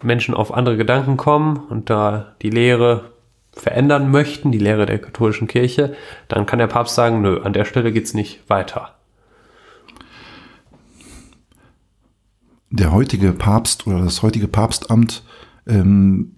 Menschen 0.03 0.36
auf 0.36 0.53
andere 0.53 0.77
Gedanken 0.77 1.17
kommen 1.17 1.57
und 1.57 1.89
da 1.89 2.36
die 2.43 2.51
Lehre 2.51 3.12
verändern 3.51 4.12
möchten, 4.12 4.51
die 4.51 4.59
Lehre 4.59 4.86
der 4.86 5.00
katholischen 5.00 5.47
Kirche, 5.47 5.95
dann 6.27 6.45
kann 6.45 6.59
der 6.59 6.67
Papst 6.67 6.93
sagen, 6.93 7.21
nö, 7.21 7.41
an 7.41 7.53
der 7.53 7.65
Stelle 7.65 7.91
geht's 7.91 8.13
nicht 8.13 8.47
weiter. 8.47 8.93
Der 12.69 12.91
heutige 12.91 13.31
Papst 13.31 13.88
oder 13.88 14.03
das 14.03 14.21
heutige 14.21 14.47
Papstamt 14.47 15.24
ähm, 15.65 16.37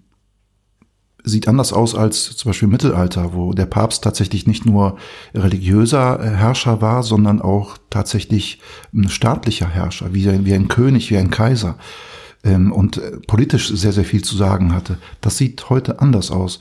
sieht 1.24 1.48
anders 1.48 1.72
aus 1.72 1.94
als 1.94 2.36
zum 2.36 2.50
Beispiel 2.50 2.66
im 2.66 2.72
Mittelalter, 2.72 3.34
wo 3.34 3.52
der 3.52 3.66
Papst 3.66 4.04
tatsächlich 4.04 4.46
nicht 4.46 4.66
nur 4.66 4.96
religiöser 5.34 6.20
äh, 6.20 6.30
Herrscher 6.30 6.80
war, 6.80 7.02
sondern 7.02 7.40
auch 7.40 7.78
tatsächlich 7.90 8.60
ein 8.94 9.08
staatlicher 9.08 9.68
Herrscher, 9.68 10.12
wie 10.14 10.28
ein, 10.28 10.44
wie 10.46 10.54
ein 10.54 10.68
König, 10.68 11.10
wie 11.10 11.18
ein 11.18 11.30
Kaiser 11.30 11.76
ähm, 12.44 12.72
und 12.72 12.98
äh, 12.98 13.18
politisch 13.26 13.68
sehr, 13.68 13.92
sehr 13.92 14.04
viel 14.04 14.22
zu 14.22 14.36
sagen 14.36 14.74
hatte. 14.74 14.98
Das 15.20 15.36
sieht 15.36 15.68
heute 15.70 16.00
anders 16.00 16.30
aus. 16.30 16.60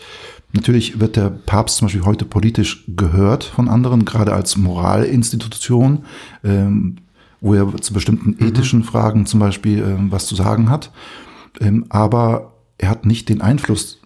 Natürlich 0.51 0.99
wird 0.99 1.15
der 1.15 1.29
Papst 1.29 1.77
zum 1.77 1.87
Beispiel 1.87 2.05
heute 2.05 2.25
politisch 2.25 2.83
gehört 2.87 3.43
von 3.43 3.69
anderen, 3.69 4.03
gerade 4.03 4.33
als 4.33 4.57
Moralinstitution, 4.57 6.05
ähm, 6.43 6.97
wo 7.39 7.53
er 7.53 7.77
zu 7.77 7.93
bestimmten 7.93 8.35
mhm. 8.39 8.47
ethischen 8.47 8.83
Fragen 8.83 9.25
zum 9.25 9.39
Beispiel 9.39 9.79
ähm, 9.79 10.11
was 10.11 10.25
zu 10.25 10.35
sagen 10.35 10.69
hat. 10.69 10.91
Aber 11.89 12.53
er 12.77 12.89
hat 12.89 13.05
nicht 13.05 13.27
den 13.27 13.41
Einfluss 13.41 13.99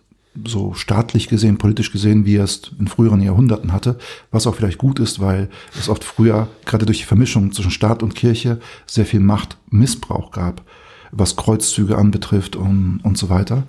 so 0.45 0.73
staatlich 0.73 1.27
gesehen, 1.27 1.57
politisch 1.57 1.91
gesehen, 1.91 2.25
wie 2.25 2.37
er 2.37 2.45
es 2.45 2.71
in 2.79 2.87
früheren 2.87 3.21
Jahrhunderten 3.21 3.71
hatte, 3.71 3.97
was 4.31 4.47
auch 4.47 4.55
vielleicht 4.55 4.79
gut 4.79 4.99
ist, 4.99 5.19
weil 5.19 5.49
es 5.77 5.89
oft 5.89 6.03
früher, 6.03 6.47
gerade 6.65 6.85
durch 6.85 6.99
die 6.99 7.05
Vermischung 7.05 7.51
zwischen 7.51 7.71
Staat 7.71 8.01
und 8.01 8.15
Kirche, 8.15 8.59
sehr 8.87 9.05
viel 9.05 9.19
Machtmissbrauch 9.19 10.31
gab, 10.31 10.63
was 11.11 11.35
Kreuzzüge 11.35 11.97
anbetrifft 11.97 12.55
und, 12.55 12.99
und 13.03 13.17
so 13.17 13.29
weiter. 13.29 13.63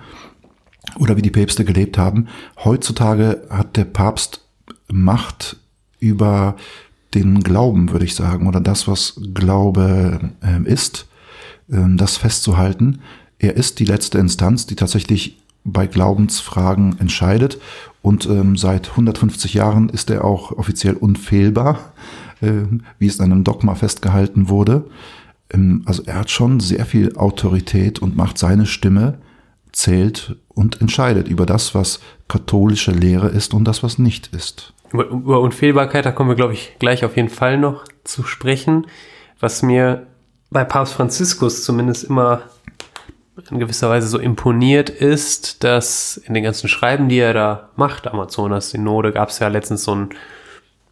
Oder 0.98 1.16
wie 1.16 1.22
die 1.22 1.30
Päpste 1.30 1.64
gelebt 1.64 1.98
haben. 1.98 2.28
Heutzutage 2.62 3.42
hat 3.50 3.76
der 3.76 3.84
Papst 3.84 4.42
Macht 4.90 5.56
über 5.98 6.56
den 7.14 7.42
Glauben, 7.42 7.90
würde 7.90 8.04
ich 8.04 8.14
sagen, 8.14 8.46
oder 8.46 8.60
das, 8.60 8.86
was 8.86 9.20
Glaube 9.32 10.32
äh, 10.42 10.62
ist, 10.70 11.06
äh, 11.70 11.78
das 11.96 12.16
festzuhalten. 12.16 13.00
Er 13.38 13.56
ist 13.56 13.78
die 13.78 13.84
letzte 13.84 14.18
Instanz, 14.18 14.66
die 14.66 14.76
tatsächlich 14.76 15.38
bei 15.64 15.86
Glaubensfragen 15.86 16.98
entscheidet. 17.00 17.58
Und 18.02 18.26
ähm, 18.26 18.56
seit 18.56 18.90
150 18.90 19.54
Jahren 19.54 19.88
ist 19.88 20.10
er 20.10 20.24
auch 20.24 20.52
offiziell 20.52 20.94
unfehlbar, 20.94 21.92
äh, 22.42 22.64
wie 22.98 23.06
es 23.06 23.16
in 23.16 23.24
einem 23.24 23.44
Dogma 23.44 23.74
festgehalten 23.74 24.48
wurde. 24.48 24.84
Ähm, 25.50 25.82
also 25.86 26.02
er 26.04 26.16
hat 26.16 26.30
schon 26.30 26.60
sehr 26.60 26.84
viel 26.84 27.16
Autorität 27.16 28.00
und 28.00 28.16
macht 28.16 28.36
seine 28.38 28.66
Stimme, 28.66 29.18
zählt 29.72 30.36
und 30.48 30.80
entscheidet 30.80 31.28
über 31.28 31.46
das, 31.46 31.74
was 31.74 32.00
katholische 32.28 32.92
Lehre 32.92 33.28
ist 33.28 33.54
und 33.54 33.64
das, 33.64 33.82
was 33.82 33.98
nicht 33.98 34.28
ist. 34.28 34.74
Über, 34.92 35.06
über 35.06 35.40
Unfehlbarkeit, 35.40 36.04
da 36.04 36.12
kommen 36.12 36.28
wir, 36.28 36.36
glaube 36.36 36.52
ich, 36.52 36.76
gleich 36.78 37.04
auf 37.04 37.16
jeden 37.16 37.30
Fall 37.30 37.58
noch 37.58 37.84
zu 38.04 38.22
sprechen. 38.22 38.86
Was 39.40 39.62
mir 39.62 40.06
bei 40.50 40.62
Papst 40.62 40.94
Franziskus 40.94 41.64
zumindest 41.64 42.04
immer 42.04 42.42
in 43.50 43.58
gewisser 43.58 43.90
Weise 43.90 44.06
so 44.06 44.18
imponiert 44.18 44.90
ist, 44.90 45.64
dass 45.64 46.16
in 46.16 46.34
den 46.34 46.44
ganzen 46.44 46.68
Schreiben, 46.68 47.08
die 47.08 47.18
er 47.18 47.34
da 47.34 47.68
macht, 47.76 48.06
Amazonas 48.06 48.70
Synode, 48.70 49.12
gab 49.12 49.30
es 49.30 49.38
ja 49.40 49.48
letztens 49.48 49.84
so 49.84 49.92
eine 49.92 50.08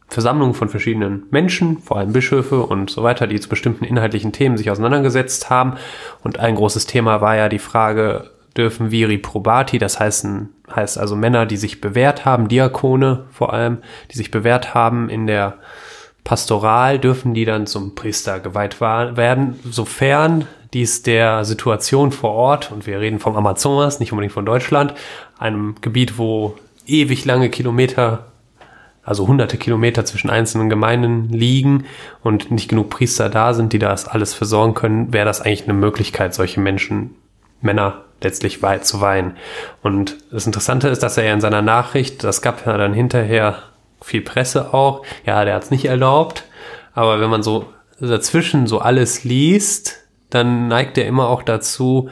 Versammlung 0.08 0.52
von 0.52 0.68
verschiedenen 0.68 1.24
Menschen, 1.30 1.78
vor 1.78 1.98
allem 1.98 2.12
Bischöfe 2.12 2.62
und 2.62 2.90
so 2.90 3.02
weiter, 3.02 3.26
die 3.26 3.40
zu 3.40 3.48
bestimmten 3.48 3.84
inhaltlichen 3.84 4.32
Themen 4.32 4.56
sich 4.56 4.70
auseinandergesetzt 4.70 5.50
haben. 5.50 5.74
Und 6.22 6.38
ein 6.38 6.56
großes 6.56 6.86
Thema 6.86 7.20
war 7.20 7.36
ja 7.36 7.48
die 7.48 7.58
Frage, 7.58 8.30
dürfen 8.56 8.90
Viri 8.90 9.18
probati, 9.18 9.78
das 9.78 9.98
heißt, 9.98 10.26
heißt 10.74 10.98
also 10.98 11.16
Männer, 11.16 11.46
die 11.46 11.56
sich 11.56 11.80
bewährt 11.80 12.24
haben, 12.24 12.48
Diakone 12.48 13.24
vor 13.30 13.54
allem, 13.54 13.78
die 14.10 14.18
sich 14.18 14.30
bewährt 14.30 14.74
haben 14.74 15.08
in 15.08 15.26
der 15.26 15.58
Pastoral, 16.24 16.98
dürfen 16.98 17.34
die 17.34 17.44
dann 17.44 17.66
zum 17.66 17.94
Priester 17.94 18.40
geweiht 18.40 18.80
werden, 18.80 19.58
sofern 19.68 20.46
dies 20.72 21.02
der 21.02 21.44
Situation 21.44 22.12
vor 22.12 22.32
Ort, 22.32 22.72
und 22.72 22.86
wir 22.86 23.00
reden 23.00 23.18
vom 23.18 23.36
Amazonas, 23.36 24.00
nicht 24.00 24.12
unbedingt 24.12 24.32
von 24.32 24.46
Deutschland, 24.46 24.94
einem 25.38 25.74
Gebiet, 25.80 26.18
wo 26.18 26.56
ewig 26.86 27.24
lange 27.24 27.50
Kilometer, 27.50 28.26
also 29.02 29.26
hunderte 29.26 29.58
Kilometer 29.58 30.04
zwischen 30.04 30.30
einzelnen 30.30 30.70
Gemeinden 30.70 31.28
liegen 31.28 31.84
und 32.22 32.50
nicht 32.50 32.68
genug 32.68 32.88
Priester 32.88 33.28
da 33.28 33.52
sind, 33.52 33.72
die 33.72 33.78
das 33.80 34.06
alles 34.06 34.32
versorgen 34.32 34.74
können, 34.74 35.12
wäre 35.12 35.26
das 35.26 35.40
eigentlich 35.40 35.64
eine 35.64 35.74
Möglichkeit, 35.74 36.34
solche 36.34 36.60
Menschen 36.60 37.16
Männer 37.60 38.04
letztlich 38.22 38.60
zu 38.82 39.00
weihen. 39.00 39.36
Und 39.82 40.16
das 40.30 40.46
Interessante 40.46 40.88
ist, 40.88 41.02
dass 41.02 41.18
er 41.18 41.32
in 41.32 41.40
seiner 41.40 41.62
Nachricht, 41.62 42.22
das 42.24 42.42
gab 42.42 42.64
ja 42.66 42.76
dann 42.76 42.94
hinterher 42.94 43.62
viel 44.04 44.22
Presse 44.22 44.72
auch, 44.74 45.02
ja, 45.24 45.44
der 45.44 45.54
hat 45.54 45.64
es 45.64 45.70
nicht 45.70 45.84
erlaubt, 45.84 46.44
aber 46.94 47.20
wenn 47.20 47.30
man 47.30 47.42
so 47.42 47.66
dazwischen 48.00 48.66
so 48.66 48.80
alles 48.80 49.24
liest, 49.24 50.00
dann 50.30 50.68
neigt 50.68 50.98
er 50.98 51.06
immer 51.06 51.28
auch 51.28 51.42
dazu, 51.42 52.08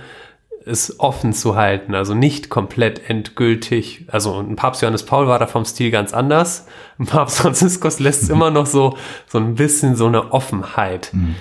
es 0.67 1.01
offen 1.01 1.33
zu 1.33 1.57
halten, 1.57 1.95
also 1.95 2.15
nicht 2.15 2.51
komplett 2.51 3.09
endgültig. 3.09 4.05
Also 4.09 4.39
ein 4.39 4.57
Papst 4.57 4.83
Johannes 4.83 5.05
Paul 5.05 5.27
war 5.27 5.39
da 5.39 5.47
vom 5.47 5.65
Stil 5.65 5.91
ganz 5.91 6.13
anders. 6.13 6.67
Ein 6.99 7.07
Papst 7.07 7.39
Franziskus 7.39 7.99
lässt 7.99 8.25
mhm. 8.25 8.37
immer 8.37 8.51
noch 8.51 8.67
so, 8.67 8.97
so 9.27 9.39
ein 9.39 9.55
bisschen 9.55 9.97
so 9.97 10.07
eine 10.07 10.33
Offenheit. 10.33 11.11
Mhm. 11.13 11.37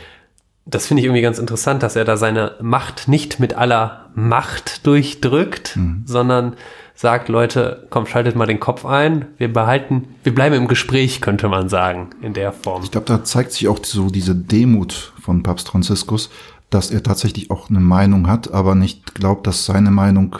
Das 0.65 0.87
finde 0.87 1.01
ich 1.01 1.05
irgendwie 1.05 1.21
ganz 1.21 1.39
interessant, 1.39 1.83
dass 1.83 1.95
er 1.95 2.05
da 2.05 2.15
seine 2.15 2.55
Macht 2.61 3.07
nicht 3.07 3.39
mit 3.39 3.55
aller 3.55 4.09
Macht 4.13 4.85
durchdrückt, 4.85 5.75
mhm. 5.75 6.03
sondern 6.05 6.55
sagt, 6.99 7.29
Leute, 7.29 7.87
komm, 7.89 8.05
schaltet 8.05 8.35
mal 8.35 8.45
den 8.45 8.59
Kopf 8.59 8.85
ein. 8.85 9.27
Wir 9.37 9.53
behalten, 9.53 10.15
wir 10.23 10.35
bleiben 10.35 10.55
im 10.55 10.67
Gespräch, 10.67 11.21
könnte 11.21 11.47
man 11.47 11.69
sagen, 11.69 12.09
in 12.21 12.33
der 12.33 12.51
Form. 12.51 12.83
Ich 12.83 12.91
glaube, 12.91 13.07
da 13.07 13.23
zeigt 13.23 13.53
sich 13.53 13.69
auch 13.69 13.79
so 13.81 14.09
diese 14.09 14.35
Demut 14.35 15.13
von 15.21 15.41
Papst 15.41 15.69
Franziskus, 15.69 16.29
dass 16.69 16.91
er 16.91 17.01
tatsächlich 17.01 17.51
auch 17.51 17.69
eine 17.69 17.79
Meinung 17.79 18.27
hat, 18.27 18.53
aber 18.53 18.75
nicht 18.75 19.15
glaubt, 19.15 19.47
dass 19.47 19.63
seine 19.63 19.91
Meinung 19.91 20.35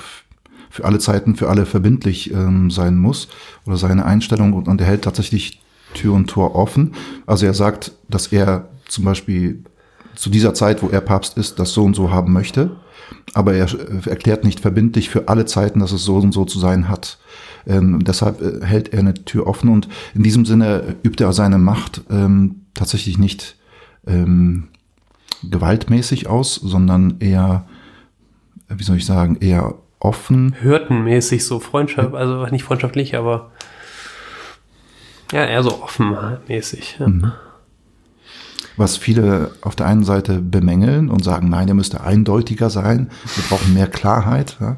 für 0.69 0.83
alle 0.83 0.99
Zeiten, 0.99 1.37
für 1.37 1.47
alle 1.47 1.65
verbindlich 1.65 2.33
ähm, 2.33 2.69
sein 2.71 2.97
muss 2.97 3.29
oder 3.65 3.77
seine 3.77 4.03
Einstellung 4.03 4.51
und, 4.51 4.67
und 4.67 4.81
er 4.81 4.87
hält 4.87 5.03
tatsächlich 5.03 5.61
Tür 5.93 6.13
und 6.13 6.29
Tor 6.29 6.55
offen. 6.55 6.93
Also 7.25 7.45
er 7.45 7.53
sagt, 7.53 7.93
dass 8.09 8.27
er 8.33 8.67
zum 8.85 9.05
Beispiel 9.05 9.63
zu 10.13 10.29
dieser 10.29 10.53
Zeit, 10.53 10.83
wo 10.83 10.89
er 10.89 10.99
Papst 10.99 11.37
ist, 11.37 11.57
das 11.57 11.71
so 11.71 11.85
und 11.85 11.95
so 11.95 12.11
haben 12.11 12.33
möchte 12.33 12.75
aber 13.33 13.53
er 13.53 13.67
äh, 13.67 14.09
erklärt 14.09 14.43
nicht 14.43 14.59
verbindlich 14.59 15.09
für 15.09 15.27
alle 15.27 15.45
Zeiten, 15.45 15.79
dass 15.79 15.91
es 15.91 16.03
so 16.03 16.15
und 16.17 16.31
so 16.31 16.45
zu 16.45 16.59
sein 16.59 16.89
hat. 16.89 17.17
Ähm, 17.67 18.03
deshalb 18.03 18.41
äh, 18.41 18.65
hält 18.65 18.93
er 18.93 18.99
eine 18.99 19.13
Tür 19.13 19.47
offen 19.47 19.69
und 19.69 19.87
in 20.15 20.23
diesem 20.23 20.45
Sinne 20.45 20.95
übt 21.03 21.23
er 21.23 21.33
seine 21.33 21.57
Macht 21.57 22.01
ähm, 22.09 22.65
tatsächlich 22.73 23.17
nicht 23.17 23.57
ähm, 24.07 24.67
gewaltmäßig 25.43 26.27
aus, 26.27 26.55
sondern 26.55 27.17
eher, 27.19 27.67
wie 28.69 28.83
soll 28.83 28.97
ich 28.97 29.05
sagen, 29.05 29.37
eher 29.39 29.75
offen. 29.99 30.55
Hürdenmäßig, 30.61 31.45
so 31.45 31.59
Freundschaft, 31.59 32.13
also 32.13 32.45
nicht 32.47 32.63
freundschaftlich, 32.63 33.15
aber 33.15 33.51
ja, 35.31 35.45
eher 35.45 35.63
so 35.63 35.83
offenmäßig. 35.83 36.97
Ja. 36.99 37.07
Mhm 37.07 37.31
was 38.79 38.98
viele 38.98 39.51
auf 39.62 39.75
der 39.75 39.86
einen 39.86 40.03
Seite 40.03 40.39
bemängeln 40.39 41.09
und 41.09 41.24
sagen, 41.24 41.50
nein, 41.50 41.67
er 41.67 41.74
müsste 41.74 42.01
eindeutiger 42.01 42.69
sein, 42.69 43.09
wir 43.36 43.43
brauchen 43.50 43.74
mehr 43.74 43.88
Klarheit. 43.88 44.57
Ja? 44.59 44.77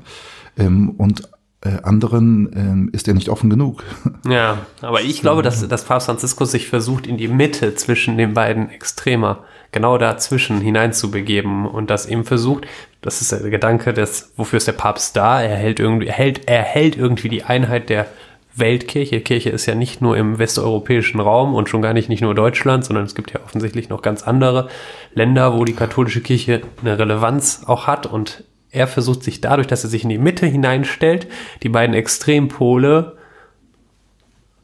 Ähm, 0.57 0.89
und 0.97 1.29
äh, 1.63 1.77
anderen 1.83 2.51
ähm, 2.55 2.89
ist 2.91 3.07
er 3.07 3.13
nicht 3.13 3.29
offen 3.29 3.49
genug. 3.49 3.83
Ja, 4.27 4.57
aber 4.81 5.01
ich 5.01 5.21
glaube, 5.21 5.43
dass, 5.43 5.67
dass 5.67 5.85
Papst 5.85 6.07
Franziskus 6.07 6.51
sich 6.51 6.67
versucht, 6.67 7.05
in 7.05 7.17
die 7.17 7.27
Mitte 7.27 7.75
zwischen 7.75 8.17
den 8.17 8.33
beiden 8.33 8.69
Extremer, 8.69 9.43
genau 9.71 9.97
dazwischen 9.97 10.59
hineinzubegeben 10.59 11.65
und 11.65 11.89
das 11.89 12.05
eben 12.05 12.25
versucht, 12.25 12.65
das 13.01 13.21
ist 13.21 13.31
der 13.31 13.39
Gedanke 13.49 13.93
des, 13.93 14.33
wofür 14.35 14.57
ist 14.57 14.67
der 14.67 14.73
Papst 14.73 15.15
da? 15.15 15.41
Er 15.41 15.55
hält 15.55 15.79
irgendwie, 15.79 16.07
er 16.07 16.13
hält, 16.13 16.47
er 16.47 16.61
hält 16.61 16.97
irgendwie 16.97 17.29
die 17.29 17.43
Einheit 17.43 17.89
der 17.89 18.07
Weltkirche. 18.55 19.21
Kirche 19.21 19.49
ist 19.49 19.65
ja 19.65 19.75
nicht 19.75 20.01
nur 20.01 20.17
im 20.17 20.37
westeuropäischen 20.39 21.19
Raum 21.19 21.53
und 21.53 21.69
schon 21.69 21.81
gar 21.81 21.93
nicht 21.93 22.09
nicht 22.09 22.21
nur 22.21 22.35
Deutschland, 22.35 22.83
sondern 22.83 23.05
es 23.05 23.15
gibt 23.15 23.31
ja 23.31 23.39
offensichtlich 23.43 23.89
noch 23.89 24.01
ganz 24.01 24.23
andere 24.23 24.69
Länder, 25.13 25.57
wo 25.57 25.65
die 25.65 25.73
katholische 25.73 26.21
Kirche 26.21 26.61
eine 26.81 26.99
Relevanz 26.99 27.63
auch 27.65 27.87
hat 27.87 28.05
und 28.05 28.43
er 28.71 28.87
versucht 28.87 29.23
sich 29.23 29.41
dadurch, 29.41 29.67
dass 29.67 29.83
er 29.83 29.89
sich 29.89 30.03
in 30.03 30.09
die 30.09 30.17
Mitte 30.17 30.45
hineinstellt, 30.45 31.27
die 31.61 31.69
beiden 31.69 31.93
Extrempole 31.93 33.17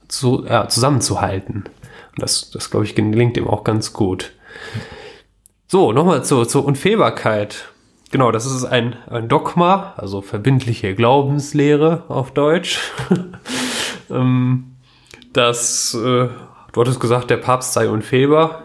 zu, 0.08 0.46
ja, 0.46 0.70
zusammenzuhalten. 0.70 1.66
Und 1.66 2.22
das, 2.22 2.50
das 2.52 2.72
glaube 2.72 2.86
ich, 2.86 2.96
gelingt 2.96 3.38
ihm 3.38 3.48
auch 3.48 3.64
ganz 3.64 3.92
gut. 3.92 4.32
So, 5.68 5.92
nochmal 5.92 6.24
zur, 6.24 6.48
zur 6.48 6.66
Unfehlbarkeit. 6.66 7.68
Genau, 8.10 8.32
das 8.32 8.46
ist 8.46 8.64
ein, 8.64 8.96
ein 9.10 9.28
Dogma, 9.28 9.94
also 9.98 10.22
verbindliche 10.22 10.96
Glaubenslehre 10.96 12.06
auf 12.08 12.32
Deutsch. 12.32 12.80
ähm, 14.10 14.76
dass, 15.34 15.94
äh, 15.94 16.28
du 16.72 16.82
hattest 16.82 17.00
gesagt, 17.00 17.30
der 17.30 17.38
Papst 17.38 17.74
sei 17.74 17.90
unfehlbar, 17.90 18.64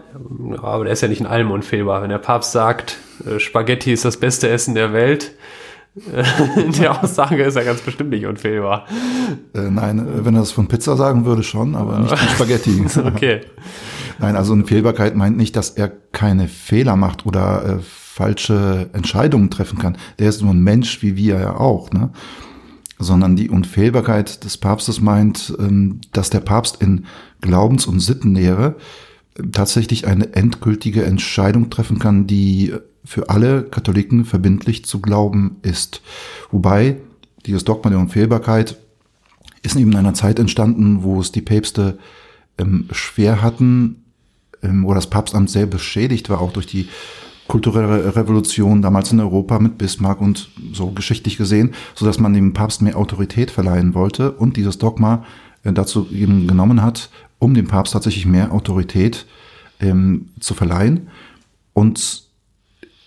aber 0.61 0.83
der 0.83 0.93
ist 0.93 1.01
ja 1.01 1.07
nicht 1.07 1.21
in 1.21 1.27
allem 1.27 1.51
unfehlbar. 1.51 2.01
Wenn 2.01 2.09
der 2.09 2.17
Papst 2.17 2.51
sagt, 2.51 2.97
äh, 3.25 3.39
Spaghetti 3.39 3.91
ist 3.91 4.05
das 4.05 4.17
beste 4.17 4.49
Essen 4.49 4.75
der 4.75 4.93
Welt, 4.93 5.33
äh, 5.95 6.23
die 6.71 6.87
Aussage 6.87 7.43
ist 7.43 7.55
ja 7.55 7.63
ganz 7.63 7.81
bestimmt 7.81 8.09
nicht 8.09 8.25
unfehlbar. 8.25 8.85
Äh, 9.53 9.69
nein, 9.69 9.99
äh, 9.99 10.25
wenn 10.25 10.35
er 10.35 10.41
das 10.41 10.51
von 10.51 10.67
Pizza 10.67 10.95
sagen 10.97 11.25
würde, 11.25 11.43
schon, 11.43 11.75
aber 11.75 11.99
nicht 11.99 12.17
von 12.17 12.29
Spaghetti. 12.29 12.85
okay. 13.05 13.41
Nein, 14.19 14.35
also 14.35 14.53
Unfehlbarkeit 14.53 15.15
meint 15.15 15.37
nicht, 15.37 15.55
dass 15.55 15.71
er 15.71 15.91
keine 16.11 16.47
Fehler 16.47 16.95
macht 16.95 17.25
oder 17.25 17.65
äh, 17.65 17.79
falsche 17.81 18.89
Entscheidungen 18.93 19.49
treffen 19.49 19.79
kann. 19.79 19.97
Der 20.19 20.29
ist 20.29 20.41
nur 20.41 20.53
ein 20.53 20.61
Mensch 20.61 21.01
wie 21.01 21.17
wir 21.17 21.39
ja 21.39 21.55
auch. 21.57 21.91
Ne? 21.91 22.11
Sondern 22.99 23.35
die 23.35 23.49
Unfehlbarkeit 23.49 24.43
des 24.43 24.57
Papstes 24.57 25.01
meint, 25.01 25.53
ähm, 25.59 26.01
dass 26.11 26.29
der 26.29 26.39
Papst 26.39 26.81
in 26.81 27.05
Glaubens- 27.41 27.85
und 27.85 27.99
Sittenlehre 27.99 28.75
äh, 29.35 29.43
tatsächlich 29.51 30.07
eine 30.07 30.33
endgültige 30.33 31.03
Entscheidung 31.03 31.69
treffen 31.69 31.99
kann, 31.99 32.27
die 32.27 32.73
für 33.05 33.29
alle 33.29 33.63
Katholiken 33.63 34.25
verbindlich 34.25 34.85
zu 34.85 35.01
glauben 35.01 35.57
ist. 35.61 36.01
Wobei 36.51 36.97
dieses 37.45 37.65
Dogma 37.65 37.89
der 37.89 37.99
Unfehlbarkeit 37.99 38.77
ist 39.61 39.75
eben 39.75 39.91
in 39.91 39.97
einer 39.97 40.13
Zeit 40.13 40.39
entstanden, 40.39 41.03
wo 41.03 41.19
es 41.19 41.31
die 41.31 41.41
Päpste 41.41 41.97
ähm, 42.57 42.87
schwer 42.91 43.41
hatten, 43.41 44.03
ähm, 44.61 44.85
wo 44.85 44.93
das 44.93 45.09
Papstamt 45.09 45.49
sehr 45.49 45.65
beschädigt 45.65 46.29
war, 46.29 46.41
auch 46.41 46.53
durch 46.53 46.67
die 46.67 46.87
kulturelle 47.47 48.15
Revolution 48.15 48.81
damals 48.81 49.11
in 49.11 49.19
Europa 49.19 49.59
mit 49.59 49.77
Bismarck 49.77 50.21
und 50.21 50.49
so 50.71 50.91
geschichtlich 50.91 51.37
gesehen, 51.37 51.73
so 51.95 52.05
dass 52.05 52.19
man 52.19 52.33
dem 52.33 52.53
Papst 52.53 52.81
mehr 52.81 52.97
Autorität 52.97 53.51
verleihen 53.51 53.93
wollte 53.93 54.31
und 54.31 54.57
dieses 54.57 54.77
Dogma 54.77 55.25
äh, 55.63 55.73
dazu 55.73 56.07
eben 56.11 56.47
genommen 56.47 56.81
hat, 56.81 57.09
um 57.39 57.53
dem 57.53 57.67
Papst 57.67 57.93
tatsächlich 57.93 58.25
mehr 58.25 58.51
Autorität 58.51 59.25
ähm, 59.79 60.29
zu 60.39 60.53
verleihen. 60.53 61.09
Und 61.73 62.23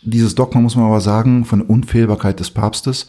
dieses 0.02 0.34
Dogma 0.34 0.60
muss 0.60 0.76
man 0.76 0.86
aber 0.86 1.00
sagen, 1.00 1.44
von 1.44 1.60
der 1.60 1.70
Unfehlbarkeit 1.70 2.38
des 2.38 2.50
Papstes 2.50 3.06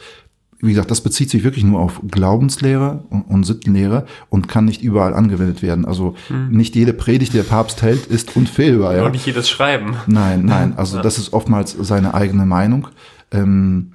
wie 0.59 0.69
gesagt, 0.69 0.89
das 0.89 1.01
bezieht 1.01 1.29
sich 1.29 1.43
wirklich 1.43 1.63
nur 1.63 1.79
auf 1.79 2.01
Glaubenslehre 2.09 3.03
und, 3.09 3.21
und 3.23 3.43
Sittenlehre 3.43 4.05
und 4.29 4.47
kann 4.47 4.65
nicht 4.65 4.81
überall 4.81 5.13
angewendet 5.13 5.61
werden. 5.61 5.85
Also 5.85 6.15
hm. 6.27 6.49
nicht 6.49 6.75
jede 6.75 6.93
Predigt, 6.93 7.33
die 7.33 7.37
der 7.37 7.43
Papst 7.43 7.81
hält, 7.81 8.07
ist 8.07 8.35
unfehlbar. 8.35 8.95
Ja? 8.95 9.05
Und 9.05 9.11
nicht 9.11 9.25
jedes 9.25 9.49
Schreiben. 9.49 9.97
Nein, 10.07 10.45
nein. 10.45 10.73
Also 10.77 10.97
ja. 10.97 11.03
das 11.03 11.17
ist 11.17 11.33
oftmals 11.33 11.75
seine 11.79 12.13
eigene 12.13 12.45
Meinung. 12.45 12.87
Ähm, 13.31 13.93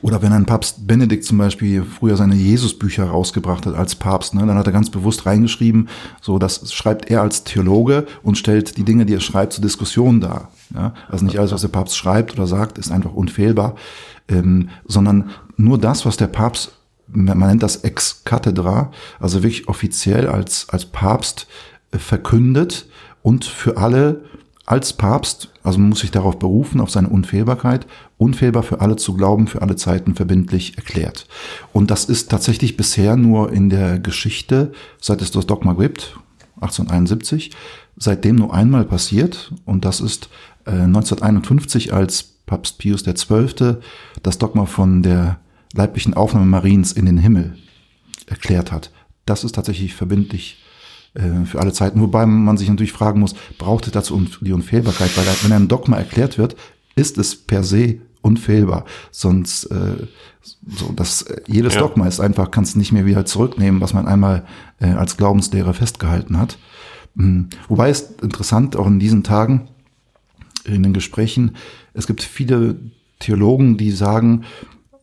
oder 0.00 0.22
wenn 0.22 0.32
ein 0.32 0.46
Papst 0.46 0.86
Benedikt 0.86 1.24
zum 1.24 1.38
Beispiel 1.38 1.84
früher 1.84 2.16
seine 2.16 2.34
Jesusbücher 2.34 3.04
rausgebracht 3.04 3.66
hat 3.66 3.74
als 3.74 3.94
Papst, 3.94 4.34
ne, 4.34 4.46
dann 4.46 4.56
hat 4.56 4.66
er 4.66 4.72
ganz 4.72 4.90
bewusst 4.90 5.26
reingeschrieben, 5.26 5.88
so 6.20 6.38
das 6.38 6.72
schreibt 6.72 7.10
er 7.10 7.22
als 7.22 7.44
Theologe 7.44 8.06
und 8.22 8.38
stellt 8.38 8.76
die 8.76 8.84
Dinge, 8.84 9.06
die 9.06 9.14
er 9.14 9.20
schreibt, 9.20 9.52
zur 9.54 9.62
Diskussion 9.62 10.20
dar. 10.20 10.50
Ja? 10.74 10.94
Also 11.08 11.24
nicht 11.24 11.38
alles, 11.38 11.52
was 11.52 11.60
der 11.60 11.68
Papst 11.68 11.96
schreibt 11.96 12.32
oder 12.34 12.46
sagt, 12.46 12.78
ist 12.78 12.90
einfach 12.90 13.12
unfehlbar, 13.12 13.74
ähm, 14.28 14.70
sondern 14.86 15.30
nur 15.56 15.78
das, 15.78 16.06
was 16.06 16.16
der 16.16 16.28
Papst, 16.28 16.72
man 17.06 17.38
nennt 17.38 17.62
das 17.62 17.76
ex 17.76 18.24
cathedra, 18.24 18.90
also 19.20 19.42
wirklich 19.42 19.68
offiziell 19.68 20.28
als, 20.28 20.68
als 20.70 20.86
Papst 20.86 21.46
äh, 21.90 21.98
verkündet 21.98 22.86
und 23.22 23.44
für 23.44 23.76
alle 23.76 24.24
als 24.64 24.92
Papst, 24.92 25.51
also 25.62 25.78
man 25.78 25.90
muss 25.90 26.00
sich 26.00 26.10
darauf 26.10 26.38
berufen, 26.38 26.80
auf 26.80 26.90
seine 26.90 27.08
Unfehlbarkeit, 27.08 27.86
unfehlbar 28.18 28.62
für 28.62 28.80
alle 28.80 28.96
zu 28.96 29.14
glauben, 29.14 29.46
für 29.46 29.62
alle 29.62 29.76
Zeiten 29.76 30.14
verbindlich 30.14 30.76
erklärt. 30.76 31.26
Und 31.72 31.90
das 31.90 32.04
ist 32.04 32.30
tatsächlich 32.30 32.76
bisher 32.76 33.16
nur 33.16 33.52
in 33.52 33.70
der 33.70 33.98
Geschichte, 33.98 34.72
seit 35.00 35.22
es 35.22 35.30
das 35.30 35.46
Dogma 35.46 35.74
gibt, 35.74 36.18
1871, 36.56 37.52
seitdem 37.96 38.36
nur 38.36 38.54
einmal 38.54 38.84
passiert. 38.84 39.52
Und 39.64 39.84
das 39.84 40.00
ist 40.00 40.28
äh, 40.66 40.70
1951, 40.70 41.92
als 41.92 42.22
Papst 42.46 42.78
Pius 42.78 43.04
XII. 43.04 43.76
das 44.22 44.38
Dogma 44.38 44.66
von 44.66 45.02
der 45.02 45.38
leiblichen 45.74 46.14
Aufnahme 46.14 46.46
Mariens 46.46 46.92
in 46.92 47.06
den 47.06 47.18
Himmel 47.18 47.56
erklärt 48.26 48.72
hat. 48.72 48.90
Das 49.26 49.44
ist 49.44 49.54
tatsächlich 49.54 49.94
verbindlich 49.94 50.61
äh, 51.14 51.44
für 51.44 51.60
alle 51.60 51.72
Zeiten. 51.72 52.00
Wobei 52.00 52.26
man 52.26 52.56
sich 52.56 52.68
natürlich 52.68 52.92
fragen 52.92 53.20
muss, 53.20 53.34
braucht 53.58 53.86
es 53.86 53.92
dazu 53.92 54.26
die 54.40 54.52
Unfehlbarkeit? 54.52 55.16
Weil 55.16 55.26
wenn 55.42 55.52
ein 55.52 55.68
Dogma 55.68 55.96
erklärt 55.96 56.38
wird, 56.38 56.56
ist 56.94 57.18
es 57.18 57.36
per 57.36 57.64
se 57.64 57.98
unfehlbar. 58.22 58.84
Sonst 59.10 59.64
äh, 59.66 60.06
so, 60.42 60.92
dass 60.92 61.22
äh, 61.22 61.42
jedes 61.46 61.74
ja. 61.74 61.80
Dogma 61.80 62.06
ist 62.06 62.20
einfach, 62.20 62.50
kannst 62.50 62.76
nicht 62.76 62.92
mehr 62.92 63.06
wieder 63.06 63.24
zurücknehmen, 63.24 63.80
was 63.80 63.94
man 63.94 64.06
einmal 64.06 64.44
äh, 64.80 64.86
als 64.86 65.16
Glaubenslehre 65.16 65.74
festgehalten 65.74 66.38
hat. 66.38 66.58
Mhm. 67.14 67.48
Wobei 67.68 67.90
es 67.90 68.14
interessant 68.22 68.76
auch 68.76 68.86
in 68.86 68.98
diesen 68.98 69.22
Tagen 69.22 69.68
in 70.64 70.82
den 70.82 70.92
Gesprächen, 70.92 71.56
es 71.92 72.06
gibt 72.06 72.22
viele 72.22 72.76
Theologen, 73.18 73.76
die 73.76 73.90
sagen, 73.90 74.44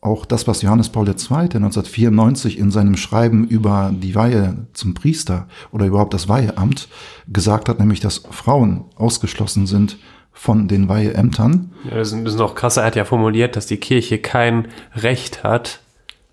auch 0.02 0.24
das, 0.24 0.46
was 0.48 0.62
Johannes 0.62 0.88
Paul 0.88 1.06
II. 1.08 1.12
1994 1.14 2.58
in 2.58 2.70
seinem 2.70 2.96
Schreiben 2.96 3.46
über 3.46 3.92
die 3.94 4.14
Weihe 4.14 4.66
zum 4.72 4.94
Priester 4.94 5.46
oder 5.72 5.86
überhaupt 5.86 6.14
das 6.14 6.28
Weiheamt 6.28 6.88
gesagt 7.28 7.68
hat, 7.68 7.78
nämlich 7.78 8.00
dass 8.00 8.22
Frauen 8.30 8.84
ausgeschlossen 8.96 9.66
sind 9.66 9.98
von 10.32 10.68
den 10.68 10.88
Weiheämtern. 10.88 11.72
Ja, 11.90 11.96
das 11.98 12.12
ist 12.12 12.38
noch 12.38 12.54
krasser. 12.54 12.80
Er 12.82 12.86
hat 12.86 12.96
ja 12.96 13.04
formuliert, 13.04 13.56
dass 13.56 13.66
die 13.66 13.76
Kirche 13.76 14.18
kein 14.18 14.68
Recht 14.94 15.44
hat, 15.44 15.80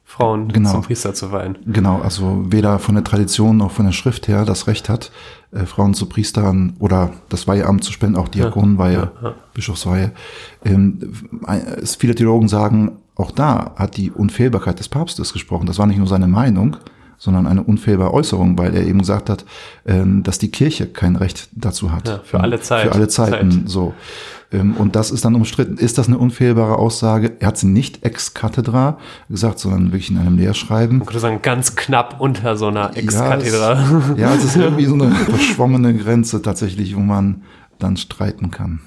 Frauen 0.06 0.48
Genau. 0.48 0.72
zum 0.72 0.82
Priester 0.84 1.14
zu 1.14 1.34
weihen. 1.34 1.58
Genau, 1.66 2.00
also 2.02 2.46
weder 2.50 2.80
von 2.80 2.96
der 2.96 3.04
Tradition 3.04 3.58
noch 3.58 3.72
von 3.72 3.86
der 3.86 3.92
Schrift 3.92 4.30
her 4.30 4.46
das 4.46 4.66
Recht 4.68 4.88
hat, 4.88 5.12
äh, 5.52 5.66
Frauen 5.66 5.94
zu 5.94 6.06
Priestern 6.08 6.76
oder 6.80 7.12
das 7.28 7.48
Weiheamt 7.48 7.84
zu 7.84 7.92
spenden, 7.92 8.16
auch 8.16 8.30
Diakonenweihe, 8.30 8.94
Ja, 8.94 9.30
ja. 9.30 9.34
Bischofsweihe. 9.54 10.14
Ähm, 10.64 11.12
viele 12.00 12.16
Theologen 12.16 12.48
sagen, 12.48 12.94
auch 13.18 13.32
da 13.32 13.74
hat 13.76 13.98
die 13.98 14.12
Unfehlbarkeit 14.12 14.80
des 14.80 14.90
Papstes 14.90 15.34
gesprochen. 15.34 15.66
Das 15.66 15.80
war 15.80 15.88
nicht 15.88 15.98
nur 15.98 16.08
seine 16.08 16.28
Meinung, 16.28 16.78
sondern 17.18 17.48
eine 17.48 17.64
unfehlbare 17.64 18.14
Äußerung, 18.14 18.58
weil 18.60 18.76
er 18.76 18.86
eben 18.86 19.00
gesagt 19.00 19.30
hat, 19.30 19.44
ähm, 19.88 20.22
dass 20.22 20.38
die 20.38 20.52
Kirche 20.52 20.86
kein 20.88 21.16
Recht 21.16 21.50
dazu 21.54 21.92
hat. 21.92 22.08
Ja, 22.08 22.20
für 22.24 22.40
alle 22.42 22.60
Zeit- 22.62 22.84
Für 22.88 22.92
alle 22.94 23.08
Zeiten, 23.08 23.52
Zeit. 23.52 23.70
so. 23.70 23.94
Ähm, 24.52 24.76
Und 24.78 24.96
das 24.96 25.12
ist 25.12 25.26
dann 25.26 25.36
umstritten. 25.36 25.78
Ist 25.78 25.98
das 25.98 26.08
eine 26.08 26.18
unfehlbare 26.20 26.78
Aussage? 26.78 27.34
Er 27.40 27.48
hat 27.48 27.58
sie 27.58 27.68
nicht 27.68 28.06
ex 28.06 28.34
cathedra 28.36 28.98
gesagt, 29.30 29.60
sondern 29.60 29.88
wirklich 29.88 30.10
in 30.12 30.18
einem 30.20 30.38
Lehrschreiben. 30.38 31.00
Man 31.00 31.06
könnte 31.08 31.20
sagen, 31.20 31.40
ganz 31.42 31.76
knapp 31.76 32.22
unter 32.22 32.56
so 32.56 32.68
einer 32.68 32.92
Ja, 32.92 33.02
Ex-Kathedra. 33.02 33.74
es- 34.14 34.20
Ja, 34.20 34.34
es 34.36 34.44
ist 34.46 34.56
irgendwie 34.56 34.86
so 34.86 34.94
eine 34.94 35.10
verschwommene 35.12 35.96
Grenze 35.98 36.42
tatsächlich, 36.42 36.96
wo 36.96 37.00
man 37.02 37.42
dann 37.80 37.98
streiten 37.98 38.52
kann. 38.52 38.80